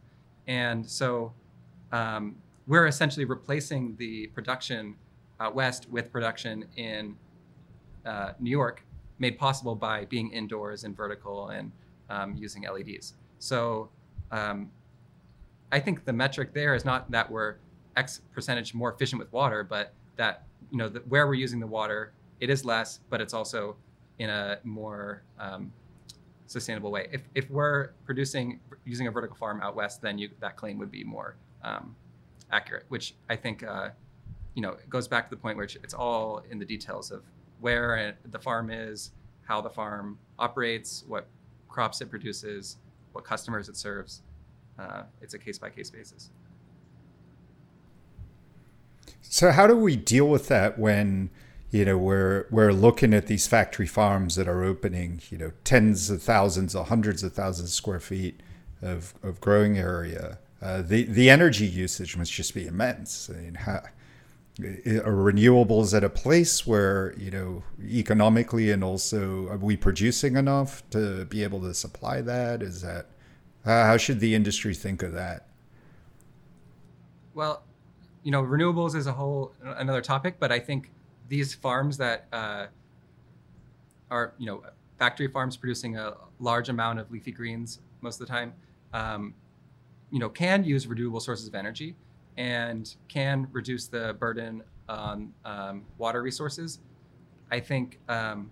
and 0.48 0.86
so 0.86 1.34
um, 1.92 2.36
we're 2.68 2.88
essentially 2.88 3.26
replacing 3.26 3.96
the 3.98 4.28
production 4.28 4.96
out 5.40 5.56
west 5.56 5.90
with 5.90 6.12
production 6.12 6.66
in 6.76 7.16
uh, 8.06 8.34
New 8.40 8.50
York, 8.50 8.84
made 9.20 9.38
possible 9.38 9.76
by 9.76 10.06
being 10.06 10.32
indoors 10.32 10.84
and 10.84 10.96
vertical 10.96 11.50
and 11.50 11.72
um, 12.10 12.36
using 12.36 12.64
LEDs. 12.64 13.14
So 13.40 13.90
um, 14.32 14.72
I 15.72 15.80
think 15.80 16.06
the 16.06 16.14
metric 16.14 16.54
there 16.54 16.76
is 16.76 16.86
not 16.86 17.10
that 17.12 17.30
we're 17.30 17.56
X 17.98 18.22
percentage 18.34 18.74
more 18.74 18.94
efficient 18.94 19.20
with 19.20 19.32
water, 19.34 19.64
but 19.64 19.94
that 20.16 20.44
you 20.72 20.78
know 20.78 20.88
the, 20.88 21.00
where 21.00 21.28
we're 21.28 21.34
using 21.34 21.60
the 21.60 21.68
water, 21.68 22.14
it 22.40 22.50
is 22.50 22.64
less, 22.64 23.00
but 23.10 23.20
it's 23.20 23.34
also 23.34 23.76
in 24.20 24.30
a 24.30 24.60
more 24.64 25.24
um, 25.40 25.72
sustainable 26.46 26.92
way. 26.92 27.08
If, 27.12 27.22
if 27.36 27.50
we're 27.50 27.90
producing 28.06 28.60
using 28.86 29.08
a 29.08 29.12
vertical 29.12 29.36
farm 29.36 29.62
out 29.62 29.76
west, 29.76 30.02
then 30.02 30.18
you, 30.18 30.30
that 30.40 30.56
claim 30.56 30.78
would 30.78 30.92
be 30.92 31.04
more 31.04 31.36
um, 31.64 31.96
accurate, 32.52 32.86
which 32.90 33.16
I 33.30 33.36
think 33.36 33.64
uh, 33.64 33.90
you 34.54 34.62
know 34.62 34.72
it 34.72 34.90
goes 34.90 35.08
back 35.08 35.30
to 35.30 35.36
the 35.36 35.42
point 35.42 35.58
where 35.58 35.68
it's 35.84 35.94
all 35.94 36.44
in 36.50 36.60
the 36.60 36.66
details 36.66 37.12
of 37.12 37.24
where 37.60 38.18
the 38.32 38.40
farm 38.40 38.70
is, 38.70 39.12
how 39.44 39.62
the 39.62 39.70
farm 39.70 40.20
operates, 40.38 41.04
what 41.08 41.28
crops 41.68 42.02
it 42.02 42.10
produces, 42.10 42.78
what 43.14 43.24
customers 43.24 43.70
it 43.70 43.76
serves. 43.76 44.22
Uh, 44.78 45.04
it's 45.22 45.34
a 45.34 45.40
case 45.40 45.58
by 45.58 45.70
case 45.72 45.90
basis. 45.90 46.30
So 49.22 49.52
how 49.52 49.68
do 49.68 49.76
we 49.76 49.96
deal 49.96 50.28
with 50.28 50.48
that 50.48 50.80
when 50.80 51.30
you 51.70 51.86
know 51.86 51.98
we're 51.98 52.46
we're 52.50 52.72
looking 52.72 53.14
at 53.14 53.28
these 53.28 53.46
factory 53.48 53.88
farms 53.88 54.36
that 54.36 54.48
are 54.48 54.64
opening, 54.64 55.22
you 55.30 55.38
know, 55.38 55.52
tens 55.64 56.10
of 56.10 56.24
thousands 56.24 56.76
or 56.76 56.86
hundreds 56.86 57.24
of 57.24 57.34
thousands 57.34 57.70
of 57.70 57.74
square 57.74 58.00
feet 58.00 58.42
of, 58.82 59.14
of 59.24 59.42
growing 59.42 59.78
area. 59.78 60.40
Uh, 60.62 60.82
the 60.82 61.04
the 61.04 61.30
energy 61.30 61.68
usage 61.68 62.18
must 62.18 62.32
just 62.32 62.54
be 62.54 62.66
immense. 62.66 63.30
I 63.30 63.40
mean, 63.40 63.56
how, 63.56 63.84
are 64.60 65.14
renewables 65.14 65.96
at 65.96 66.04
a 66.04 66.10
place 66.10 66.66
where 66.66 67.14
you 67.18 67.30
know 67.30 67.64
economically 67.84 68.72
and 68.72 68.84
also 68.84 69.48
are 69.50 69.58
we 69.58 69.78
producing 69.78 70.36
enough 70.36 70.88
to 70.90 71.26
be 71.26 71.44
able 71.44 71.62
to 71.62 71.74
supply 71.74 72.22
that? 72.22 72.64
Is 72.64 72.82
that 72.82 73.08
how 73.66 73.98
should 73.98 74.20
the 74.20 74.34
industry 74.34 74.74
think 74.74 75.04
of 75.04 75.14
that? 75.14 75.48
Well, 77.34 77.62
you 78.28 78.32
know, 78.32 78.44
renewables 78.44 78.94
is 78.94 79.08
a 79.08 79.14
whole 79.14 79.54
another 79.78 80.02
topic, 80.02 80.36
but 80.38 80.52
I 80.52 80.60
think 80.60 80.92
these 81.30 81.54
farms 81.54 81.96
that 81.96 82.26
uh, 82.34 82.66
are, 84.12 84.34
you 84.38 84.46
know, 84.46 84.64
factory 85.00 85.30
farms 85.30 85.56
producing 85.56 85.96
a 85.96 86.14
large 86.42 86.68
amount 86.68 87.00
of 87.00 87.10
leafy 87.10 87.32
greens 87.32 87.80
most 88.02 88.20
of 88.20 88.28
the 88.28 88.34
time, 88.34 88.52
um, 88.92 89.34
you 90.12 90.20
know, 90.20 90.28
can 90.28 90.66
use 90.66 90.88
renewable 90.88 91.22
sources 91.22 91.48
of 91.48 91.56
energy 91.56 91.96
and 92.36 92.98
can 93.08 93.48
reduce 93.54 93.88
the 93.88 94.14
burden 94.20 94.62
on 94.90 95.32
um, 95.46 95.86
water 95.98 96.22
resources. 96.22 96.80
I 97.50 97.62
think 97.62 97.98
um, 98.10 98.52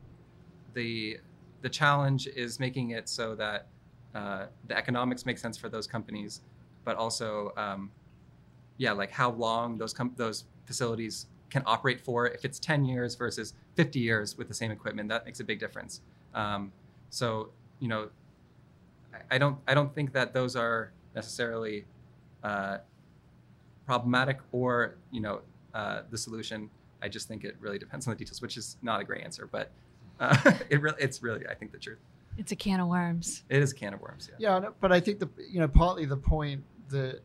the 0.73 1.19
the 1.63 1.69
challenge 1.69 2.27
is 2.27 2.61
making 2.61 2.91
it 2.91 3.09
so 3.09 3.35
that 3.35 3.67
uh, 4.13 4.45
the 4.69 4.77
economics 4.77 5.25
make 5.25 5.37
sense 5.37 5.57
for 5.57 5.67
those 5.67 5.85
companies, 5.85 6.39
but 6.85 6.95
also 6.95 7.51
um, 7.57 7.91
yeah, 8.77 8.91
like 8.91 9.11
how 9.11 9.31
long 9.31 9.77
those 9.77 9.93
com- 9.93 10.13
those 10.15 10.45
facilities 10.65 11.27
can 11.49 11.63
operate 11.65 12.01
for. 12.01 12.27
If 12.27 12.43
it's 12.43 12.59
10 12.59 12.85
years 12.85 13.15
versus 13.15 13.53
50 13.75 13.99
years 13.99 14.37
with 14.37 14.47
the 14.47 14.53
same 14.53 14.71
equipment, 14.71 15.09
that 15.09 15.25
makes 15.25 15.39
a 15.39 15.43
big 15.43 15.59
difference. 15.59 16.01
Um, 16.33 16.71
so 17.09 17.49
you 17.79 17.87
know, 17.87 18.09
I, 19.13 19.35
I, 19.35 19.37
don't 19.37 19.57
I 19.67 19.73
don't 19.73 19.93
think 19.93 20.13
that 20.13 20.33
those 20.33 20.55
are 20.55 20.91
necessarily 21.13 21.85
uh, 22.43 22.79
problematic 23.85 24.39
or 24.51 24.95
you 25.11 25.21
know 25.21 25.41
uh, 25.73 26.01
the 26.09 26.17
solution. 26.17 26.69
I 27.01 27.07
just 27.07 27.27
think 27.27 27.43
it 27.43 27.55
really 27.59 27.77
depends 27.77 28.07
on 28.07 28.13
the 28.13 28.17
details, 28.17 28.41
which 28.41 28.57
is 28.57 28.77
not 28.81 29.01
a 29.01 29.03
great 29.03 29.23
answer, 29.23 29.47
but 29.49 29.71
uh, 30.19 30.37
it 30.69 30.81
really 30.81 30.97
it's 30.99 31.21
really 31.23 31.47
I 31.47 31.53
think 31.53 31.71
the 31.71 31.79
truth. 31.79 31.99
It's 32.37 32.51
a 32.51 32.55
can 32.55 32.81
of 32.81 32.89
worms. 32.89 33.43
It 33.47 33.61
is 33.61 33.71
a 33.71 33.75
can 33.75 33.93
of 33.93 34.01
worms. 34.01 34.29
Yeah. 34.39 34.59
Yeah, 34.61 34.69
but 34.81 34.91
I 34.91 34.99
think 34.99 35.19
the 35.19 35.29
you 35.49 35.59
know 35.59 35.67
partly 35.67 36.05
the 36.05 36.17
point 36.17 36.63
that 36.89 37.21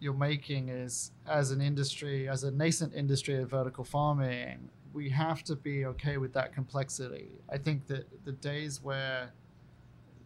you're 0.00 0.14
making 0.14 0.68
is 0.68 1.12
as 1.26 1.50
an 1.50 1.60
industry, 1.60 2.28
as 2.28 2.44
a 2.44 2.50
nascent 2.50 2.94
industry 2.94 3.40
of 3.42 3.50
vertical 3.50 3.84
farming, 3.84 4.68
we 4.92 5.08
have 5.10 5.42
to 5.44 5.56
be 5.56 5.84
okay 5.86 6.16
with 6.16 6.32
that 6.32 6.52
complexity. 6.54 7.28
I 7.50 7.58
think 7.58 7.86
that 7.88 8.06
the 8.24 8.32
days 8.32 8.82
where 8.82 9.32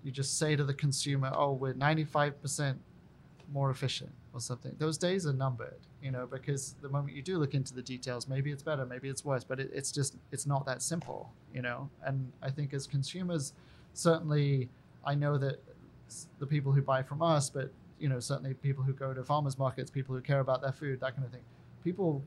you 0.03 0.11
just 0.11 0.39
say 0.39 0.57
to 0.57 0.65
the 0.65 0.75
consumer, 0.75 1.31
"Oh, 1.35 1.53
we're 1.53 1.75
95% 1.75 2.79
more 3.53 3.71
efficient" 3.71 4.13
or 4.33 4.41
something, 4.41 4.75
those 4.79 4.99
days 4.99 5.27
are 5.27 5.33
numbered. 5.33 5.81
You 6.03 6.11
know, 6.11 6.27
because 6.27 6.75
the 6.83 6.89
moment 6.89 7.15
you 7.15 7.23
do 7.23 7.39
look 7.39 7.55
into 7.55 7.75
the 7.75 7.83
details, 7.83 8.27
maybe 8.27 8.51
it's 8.51 8.63
better, 8.63 8.85
maybe 8.85 9.09
it's 9.09 9.25
worse, 9.25 9.45
but 9.45 9.61
it, 9.61 9.71
it's 9.73 9.93
just 9.93 10.17
it's 10.33 10.47
not 10.47 10.67
that 10.67 10.83
simple. 10.83 11.33
You 11.55 11.63
know, 11.63 11.91
and 12.05 12.33
I 12.43 12.51
think 12.51 12.75
as 12.75 12.87
consumers, 12.87 13.53
certainly, 13.95 14.69
I 15.05 15.15
know 15.15 15.39
that 15.39 15.63
the 16.39 16.47
people 16.47 16.73
who 16.73 16.83
buy 16.83 17.03
from 17.03 17.23
us, 17.23 17.49
but 17.51 17.71
you 18.03 18.09
know 18.09 18.19
certainly 18.19 18.53
people 18.53 18.83
who 18.83 18.93
go 18.93 19.15
to 19.15 19.23
farmers 19.23 19.57
markets, 19.57 19.91
people 19.91 20.15
who 20.15 20.21
care 20.21 20.41
about 20.41 20.61
their 20.61 20.73
food, 20.73 21.01
that 21.01 21.15
kind 21.15 21.25
of 21.25 21.33
thing. 21.33 21.45
People 21.85 22.25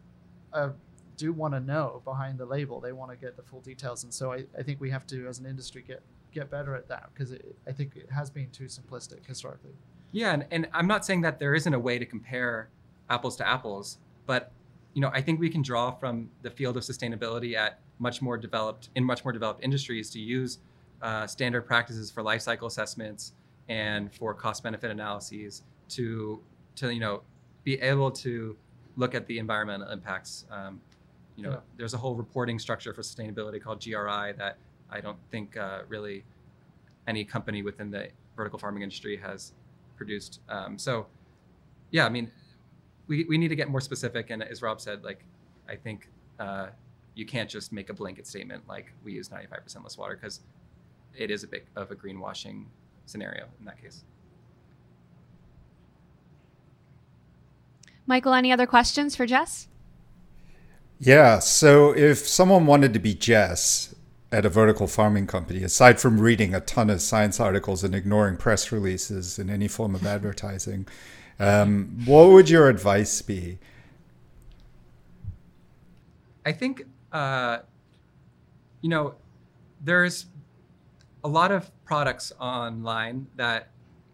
uh, 0.53 0.69
do 1.17 1.34
want 1.34 1.53
to 1.53 1.59
know 1.59 2.01
behind 2.05 2.38
the 2.38 2.45
label. 2.45 2.80
They 2.80 2.93
want 2.93 3.11
to 3.11 3.17
get 3.17 3.36
the 3.36 3.43
full 3.43 3.59
details, 3.59 4.05
and 4.05 4.13
so 4.13 4.32
I, 4.32 4.45
I 4.57 4.63
think 4.63 4.80
we 4.80 4.89
have 4.89 5.05
to, 5.07 5.28
as 5.28 5.39
an 5.39 5.45
industry, 5.45 5.84
get 5.86 6.01
get 6.34 6.49
better 6.49 6.76
at 6.76 6.88
that 6.88 7.09
because 7.13 7.34
I 7.67 7.71
think 7.73 7.97
it 7.97 8.09
has 8.09 8.30
been 8.30 8.49
too 8.51 8.65
simplistic 8.65 9.26
historically. 9.26 9.73
Yeah, 10.11 10.34
and, 10.34 10.45
and 10.49 10.67
I'm 10.73 10.88
not 10.88 11.05
saying 11.05 11.21
that 11.21 11.39
there 11.39 11.55
isn't 11.55 11.73
a 11.73 11.80
way 11.80 11.99
to 11.99 12.05
compare 12.05 12.69
apples 13.09 13.36
to 13.38 13.47
apples, 13.47 13.97
but 14.26 14.53
you 14.93 15.01
know 15.01 15.11
I 15.13 15.21
think 15.21 15.41
we 15.41 15.49
can 15.49 15.61
draw 15.61 15.91
from 15.91 16.30
the 16.41 16.49
field 16.49 16.78
of 16.78 16.84
sustainability 16.84 17.55
at 17.55 17.80
much 17.99 18.21
more 18.21 18.38
developed 18.38 18.89
in 18.95 19.03
much 19.03 19.26
more 19.26 19.34
developed 19.34 19.61
industries 19.61 20.09
to 20.11 20.19
use 20.19 20.59
uh, 21.01 21.28
standard 21.28 21.63
practices 21.63 22.09
for 22.09 22.23
life 22.23 22.41
cycle 22.41 22.67
assessments 22.67 23.34
and 23.70 24.13
for 24.13 24.34
cost 24.34 24.63
benefit 24.63 24.91
analyses 24.91 25.63
to 25.89 26.41
to 26.76 26.89
you 26.91 26.99
know 26.99 27.22
be 27.63 27.80
able 27.82 28.11
to 28.11 28.55
look 28.95 29.16
at 29.16 29.26
the 29.28 29.39
environmental 29.39 29.89
impacts. 29.89 30.45
Um, 30.51 30.80
you 31.36 31.43
know, 31.43 31.51
yeah. 31.51 31.59
there's 31.78 31.93
a 31.93 31.97
whole 31.97 32.16
reporting 32.16 32.59
structure 32.59 32.93
for 32.93 33.01
sustainability 33.01 33.61
called 33.61 33.84
GRI 33.84 34.34
that 34.38 34.57
I 34.89 35.01
don't 35.01 35.18
think 35.32 35.57
uh, 35.57 35.82
really 35.89 36.24
any 37.07 37.26
company 37.26 37.61
within 37.61 37.91
the 37.91 38.07
vertical 38.38 38.57
farming 38.57 38.84
industry 38.84 39.18
has 39.18 39.51
produced. 39.97 40.39
Um, 40.47 40.78
so, 40.78 41.07
yeah, 41.91 42.05
I 42.05 42.09
mean, 42.09 42.32
we, 43.07 43.26
we 43.26 43.38
need 43.38 43.49
to 43.49 43.55
get 43.55 43.70
more 43.70 43.82
specific. 43.82 44.30
And 44.30 44.43
as 44.43 44.61
Rob 44.61 44.80
said, 44.80 45.03
like, 45.03 45.26
I 45.68 45.76
think 45.76 46.09
uh, 46.39 46.68
you 47.16 47.26
can't 47.26 47.49
just 47.49 47.72
make 47.72 47.89
a 47.89 47.93
blanket 47.93 48.28
statement 48.28 48.63
like 48.68 48.93
we 49.03 49.13
use 49.13 49.30
95% 49.30 49.84
less 49.84 49.97
water 49.97 50.16
because 50.16 50.41
it 51.18 51.32
is 51.32 51.43
a 51.43 51.47
bit 51.47 51.66
of 51.76 51.91
a 51.91 51.95
greenwashing 51.95 52.66
scenario 53.06 53.45
in 53.60 53.66
that 53.66 53.82
case. 53.82 54.03
Michael, 58.08 58.34
any 58.34 58.51
other 58.51 58.68
questions 58.68 59.16
for 59.16 59.26
Jess? 59.26 59.68
Yeah. 60.99 61.39
So 61.39 61.95
if 61.95 62.20
someone 62.20 62.66
wanted 62.66 62.93
to 62.93 62.99
be 62.99 63.14
Jess 63.14 63.95
at 64.32 64.45
a 64.45 64.49
vertical 64.49 64.88
farming 64.88 65.28
company, 65.28 65.64
aside 65.64 65.99
from 65.99 66.20
reading 66.20 66.53
a 66.53 66.60
ton 66.62 66.89
of 66.89 67.01
science 67.01 67.39
articles 67.39 67.84
and 67.84 67.95
ignoring 67.95 68.38
press 68.38 68.72
releases 68.72 69.39
and 69.39 69.49
any 69.49 69.68
form 69.68 69.95
of 69.95 70.06
advertising, 70.06 70.88
um, 71.39 72.01
what 72.06 72.30
would 72.30 72.49
your 72.49 72.70
advice 72.70 73.22
be? 73.22 73.58
I 76.45 76.51
think, 76.51 76.86
uh, 77.12 77.60
you 78.82 78.89
know, 78.89 79.16
there's 79.82 80.28
a 81.26 81.28
lot 81.28 81.51
of 81.51 81.71
products 81.86 82.32
online 82.39 83.26
that 83.36 83.69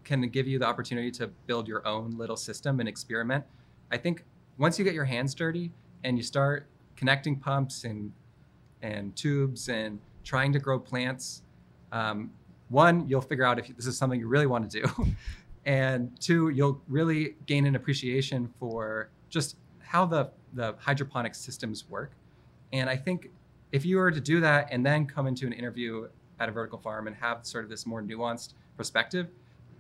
can 0.05 0.21
give 0.29 0.47
you 0.47 0.57
the 0.57 0.65
opportunity 0.65 1.11
to 1.11 1.27
build 1.45 1.67
your 1.67 1.85
own 1.85 2.11
little 2.11 2.37
system 2.37 2.79
and 2.79 2.87
experiment. 2.87 3.43
I 3.91 3.97
think 3.97 4.23
once 4.57 4.79
you 4.79 4.85
get 4.85 4.93
your 4.93 5.03
hands 5.03 5.35
dirty 5.35 5.73
and 6.05 6.15
you 6.15 6.23
start 6.23 6.67
connecting 6.95 7.35
pumps 7.35 7.83
and 7.83 8.13
and 8.81 9.13
tubes 9.15 9.67
and 9.67 9.99
trying 10.23 10.53
to 10.53 10.59
grow 10.59 10.79
plants, 10.79 11.43
um, 11.91 12.31
one, 12.69 13.07
you'll 13.09 13.19
figure 13.19 13.43
out 13.43 13.59
if 13.59 13.67
this 13.75 13.87
is 13.87 13.97
something 13.97 14.17
you 14.17 14.29
really 14.29 14.47
want 14.47 14.71
to 14.71 14.81
do, 14.81 15.07
and 15.65 16.17
two, 16.21 16.47
you'll 16.49 16.81
really 16.87 17.35
gain 17.45 17.65
an 17.65 17.75
appreciation 17.75 18.49
for 18.57 19.09
just 19.29 19.57
how 19.79 20.05
the 20.05 20.29
the 20.53 20.75
hydroponic 20.79 21.35
systems 21.35 21.89
work. 21.89 22.13
And 22.71 22.89
I 22.89 22.95
think 22.95 23.29
if 23.73 23.85
you 23.85 23.97
were 23.97 24.11
to 24.11 24.21
do 24.21 24.39
that 24.39 24.69
and 24.71 24.85
then 24.85 25.05
come 25.05 25.27
into 25.27 25.45
an 25.45 25.51
interview 25.51 26.07
at 26.41 26.49
a 26.49 26.51
vertical 26.51 26.79
farm 26.79 27.05
and 27.05 27.15
have 27.15 27.45
sort 27.45 27.63
of 27.63 27.69
this 27.69 27.85
more 27.85 28.01
nuanced 28.01 28.53
perspective, 28.75 29.27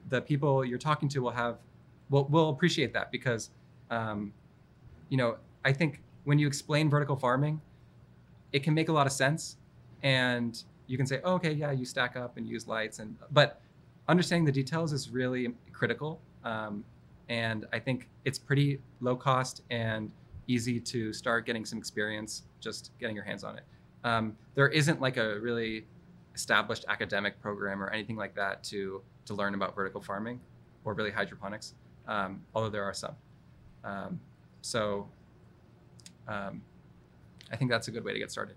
the 0.09 0.21
people 0.21 0.63
you're 0.63 0.77
talking 0.77 1.09
to 1.09 1.19
will 1.21 1.31
have 1.31 1.57
will 2.09 2.25
will 2.25 2.49
appreciate 2.49 2.93
that 2.93 3.11
because 3.11 3.49
um, 3.89 4.31
you 5.09 5.17
know 5.17 5.37
I 5.65 5.73
think 5.73 6.01
when 6.23 6.37
you 6.37 6.45
explain 6.45 6.89
vertical 6.89 7.15
farming, 7.15 7.59
it 8.53 8.61
can 8.63 8.75
make 8.75 8.89
a 8.89 8.93
lot 8.93 9.07
of 9.07 9.13
sense, 9.13 9.57
and 10.03 10.63
you 10.85 10.97
can 10.97 11.07
say, 11.07 11.19
oh, 11.23 11.33
okay, 11.33 11.51
yeah, 11.51 11.71
you 11.71 11.83
stack 11.83 12.15
up 12.15 12.37
and 12.37 12.47
use 12.47 12.67
lights, 12.67 12.99
and 12.99 13.17
but 13.31 13.59
understanding 14.07 14.45
the 14.45 14.51
details 14.51 14.93
is 14.93 15.09
really 15.09 15.53
critical. 15.73 16.21
Um, 16.43 16.85
and 17.29 17.65
I 17.73 17.79
think 17.79 18.07
it's 18.25 18.37
pretty 18.37 18.79
low 18.99 19.15
cost 19.15 19.63
and 19.69 20.11
easy 20.47 20.79
to 20.79 21.13
start 21.13 21.45
getting 21.45 21.65
some 21.65 21.79
experience 21.79 22.43
just 22.59 22.91
getting 22.99 23.15
your 23.15 23.25
hands 23.25 23.43
on 23.43 23.57
it. 23.57 23.63
Um, 24.03 24.35
there 24.53 24.67
isn't 24.67 24.99
like 24.99 25.17
a 25.17 25.39
really 25.39 25.85
established 26.35 26.85
academic 26.87 27.41
program 27.41 27.81
or 27.83 27.89
anything 27.89 28.15
like 28.15 28.35
that 28.35 28.63
to 28.65 29.01
to 29.25 29.33
learn 29.33 29.53
about 29.53 29.75
vertical 29.75 30.01
farming 30.01 30.39
or 30.83 30.93
really 30.93 31.11
hydroponics, 31.11 31.73
um, 32.07 32.41
although 32.55 32.69
there 32.69 32.83
are 32.83 32.93
some. 32.93 33.15
Um, 33.83 34.19
so 34.61 35.07
um, 36.27 36.61
I 37.51 37.55
think 37.55 37.69
that's 37.69 37.87
a 37.87 37.91
good 37.91 38.03
way 38.03 38.13
to 38.13 38.19
get 38.19 38.31
started. 38.31 38.55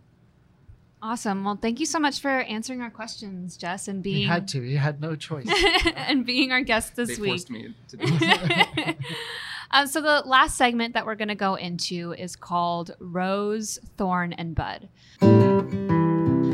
Awesome. 1.03 1.45
Well, 1.45 1.59
thank 1.61 1.81
you 1.81 1.87
so 1.87 1.99
much 1.99 2.21
for 2.21 2.31
answering 2.31 2.81
our 2.81 2.91
questions, 2.91 3.59
Jess, 3.59 3.89
and 3.89 4.03
being 4.03 4.17
He 4.17 4.25
had 4.25 4.49
to. 4.49 4.63
He 4.63 4.75
had 4.77 5.03
no 5.03 5.15
choice. 5.17 5.47
and 5.97 6.25
being 6.25 6.51
our 6.51 6.63
guest 6.63 6.97
this 6.97 7.17
they 7.17 7.21
week. 7.21 7.31
forced 7.33 7.51
me 7.51 7.75
to 7.89 7.97
do 7.99 8.07
this. 8.19 8.95
uh, 9.71 9.87
so 9.87 10.01
the 10.01 10.23
last 10.25 10.57
segment 10.57 10.95
that 10.95 11.05
we're 11.05 11.15
going 11.15 11.29
to 11.29 11.35
go 11.35 11.57
into 11.57 12.13
is 12.13 12.37
called 12.37 12.97
Rose, 13.01 13.79
Thorn, 13.99 14.33
and 14.33 14.55
Bud. 14.55 14.89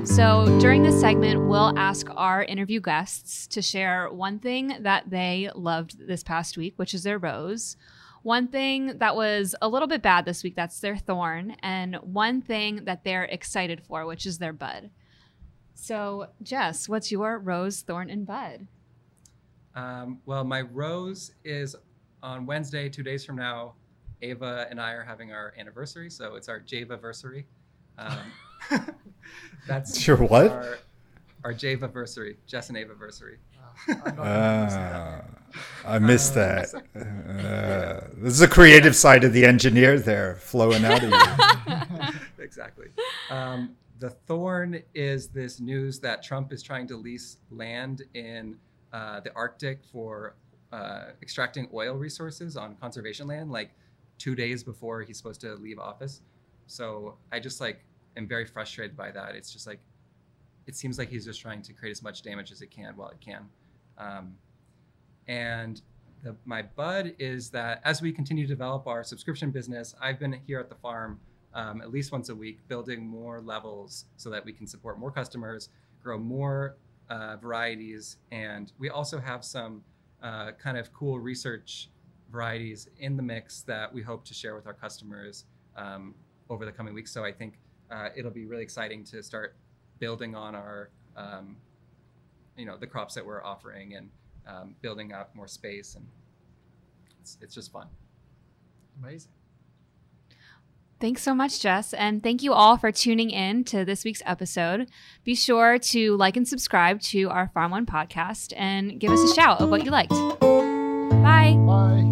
So 0.05 0.59
during 0.61 0.83
this 0.83 0.99
segment, 0.99 1.47
we'll 1.47 1.79
ask 1.79 2.07
our 2.17 2.43
interview 2.43 2.81
guests 2.81 3.47
to 3.49 3.63
share 3.63 4.09
one 4.11 4.39
thing 4.39 4.77
that 4.81 5.11
they 5.11 5.51
loved 5.55 6.07
this 6.07 6.23
past 6.25 6.57
week, 6.57 6.75
which 6.77 6.95
is 6.95 7.03
their 7.03 7.19
rose. 7.19 7.77
One 8.23 8.49
thing 8.49 8.99
that 8.99 9.15
was 9.15 9.55
a 9.63 9.69
little 9.69 9.89
bit 9.89 10.03
bad 10.03 10.25
this 10.25 10.43
week, 10.43 10.57
that's 10.57 10.81
their 10.81 10.97
thorn, 10.97 11.57
and 11.63 11.97
one 11.97 12.43
thing 12.43 12.85
that 12.85 13.05
they're 13.05 13.25
excited 13.25 13.83
for, 13.83 14.07
which 14.07 14.27
is 14.27 14.39
their 14.39 14.53
bud. 14.53 14.91
So, 15.75 16.29
Jess, 16.43 16.89
what's 16.89 17.13
your 17.13 17.39
rose, 17.39 17.83
thorn, 17.83 18.11
and 18.11 18.27
bud? 18.27 18.67
Um, 19.75 20.21
well, 20.27 20.45
my 20.45 20.63
rose 20.63 21.33
is 21.45 21.77
on 22.23 22.47
Wednesday, 22.47 22.89
two 22.89 23.03
days 23.03 23.25
from 23.25 23.37
now. 23.37 23.75
Ava 24.23 24.67
and 24.69 24.81
I 24.81 24.93
are 24.93 25.05
having 25.05 25.33
our 25.33 25.55
anniversary, 25.59 26.11
so 26.11 26.35
it's 26.35 26.49
our 26.49 26.61
Java-versary. 26.61 27.45
Um, 27.97 28.19
that's 29.67 30.07
Your 30.07 30.17
what? 30.17 30.51
Our, 30.51 30.79
our 31.45 31.53
Java-versary, 31.53 32.37
Jess 32.47 32.69
and 32.69 32.79
Ava-versary. 32.79 33.37
I'm 33.89 33.95
not 33.97 34.17
gonna 34.17 34.65
listen 34.65 34.81
to 34.81 34.87
Uh, 34.87 35.23
I 35.85 35.99
missed 35.99 36.35
that. 36.35 36.69
Uh, 37.41 38.07
this 38.19 38.35
is 38.35 38.43
a 38.43 38.49
creative 38.49 38.95
side 38.95 39.25
of 39.25 39.33
the 39.33 39.45
engineer 39.45 39.99
there 39.99 40.37
flowing 40.37 40.85
out 40.85 41.03
of 41.03 41.11
you. 41.11 42.15
exactly. 42.39 42.89
Um, 43.31 43.77
the 43.99 44.11
thorn 44.11 44.83
is 44.95 45.29
this 45.29 45.59
news 45.59 45.99
that 46.01 46.23
Trump 46.23 46.53
is 46.53 46.63
trying 46.63 46.87
to 46.89 46.97
lease 46.97 47.39
land 47.51 48.03
in 48.15 48.57
uh, 48.93 49.21
the 49.21 49.35
Arctic 49.35 49.83
for 49.91 50.37
uh, 50.73 51.07
extracting 51.23 51.69
oil 51.73 51.95
resources 51.97 52.57
on 52.57 52.77
conservation 52.77 53.27
land, 53.27 53.51
like 53.51 53.71
two 54.19 54.35
days 54.35 54.63
before 54.63 55.03
he's 55.03 55.17
supposed 55.17 55.41
to 55.41 55.55
leave 55.55 55.79
office. 55.79 56.21
So 56.67 57.17
I 57.33 57.41
just 57.41 57.61
like 57.61 57.85
am 58.17 58.27
very 58.27 58.45
frustrated 58.45 58.97
by 58.97 59.11
that. 59.11 59.35
It's 59.35 59.53
just 59.53 59.67
like 59.67 59.81
it 60.67 60.77
seems 60.77 60.99
like 60.99 61.09
he's 61.09 61.25
just 61.25 61.41
trying 61.41 61.63
to 61.63 61.73
create 61.73 61.93
as 61.93 62.03
much 62.03 62.23
damage 62.23 62.53
as 62.53 62.63
it 62.63 62.71
can 62.71 62.97
while 62.97 63.09
it 63.09 63.21
can. 63.21 63.47
Um, 63.99 64.35
and 65.27 65.81
the, 66.23 66.37
my 66.45 66.63
bud 66.63 67.15
is 67.19 67.51
that 67.51 67.81
as 67.85 68.03
we 68.03 68.13
continue 68.13 68.47
to 68.47 68.53
develop 68.53 68.87
our 68.87 69.03
subscription 69.03 69.51
business, 69.51 69.95
I've 70.01 70.19
been 70.19 70.39
here 70.47 70.61
at 70.61 70.69
the 70.69 70.75
farm 70.75 71.19
um, 71.55 71.81
at 71.81 71.91
least 71.91 72.13
once 72.13 72.29
a 72.29 72.35
week, 72.35 72.67
building 72.69 73.07
more 73.07 73.41
levels 73.41 74.05
so 74.17 74.31
that 74.31 74.45
we 74.45 74.53
can 74.53 74.67
support 74.67 74.99
more 74.99 75.11
customers, 75.11 75.71
grow 76.03 76.19
more 76.19 76.77
uh, 77.09 77.37
varieties, 77.37 78.19
and 78.31 78.73
we 78.79 78.89
also 78.89 79.19
have 79.19 79.45
some 79.45 79.83
uh, 80.23 80.53
kind 80.53 80.79
of 80.79 80.93
cool 80.93 81.19
research 81.19 81.91
varieties 82.31 82.89
in 82.99 83.17
the 83.17 83.23
mix 83.23 83.63
that 83.63 83.93
we 83.93 84.03
hope 84.03 84.25
to 84.25 84.35
share 84.35 84.55
with 84.55 84.67
our 84.67 84.73
customers 84.73 85.47
um, 85.77 86.15
over 86.49 86.65
the 86.65 86.73
coming 86.73 86.95
weeks. 86.95 87.11
So 87.11 87.25
I 87.25 87.33
think 87.33 87.59
uh, 87.91 88.09
it'll 88.17 88.31
be 88.31 88.45
really 88.45 88.63
exciting 88.63 89.05
to 89.05 89.23
start 89.23 89.57
building 89.99 90.35
on 90.35 90.55
our, 90.55 90.91
um, 91.17 91.57
you 92.57 92.65
know, 92.65 92.77
the 92.77 92.87
crops 92.87 93.15
that 93.15 93.25
we're 93.25 93.43
offering 93.45 93.95
and 93.95 94.11
um, 94.47 94.75
building 94.81 95.13
up 95.13 95.35
more 95.35 95.49
space, 95.49 95.95
and 95.95 96.07
it's 97.21 97.39
it's 97.41 97.55
just 97.55 97.73
fun. 97.73 97.87
Amazing. 99.03 99.33
Thanks 101.01 101.23
so 101.23 101.35
much, 101.35 101.61
Jess. 101.61 101.95
And 101.95 102.23
thank 102.23 102.43
you 102.43 102.53
all 102.53 102.77
for 102.77 102.93
tuning 102.93 103.31
in 103.31 103.65
to 103.65 103.87
this 103.87 104.05
week's 104.05 104.23
episode. 104.27 104.91
Be 105.25 105.35
sure 105.35 105.79
to 105.79 106.17
like 106.17 106.37
and 106.37 106.47
subscribe 106.47 107.01
to 107.03 107.31
our 107.31 107.49
Farm 107.55 107.71
One 107.71 107.87
podcast 107.87 108.53
and 108.55 109.01
give 109.01 109.11
us 109.11 109.31
a 109.31 109.35
shout 109.35 109.61
of 109.61 109.71
what 109.71 109.85
you 109.85 109.91
liked. 109.91 110.11
Bye. 110.11 111.57
Bye. 111.57 112.03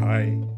Bye. 0.00 0.53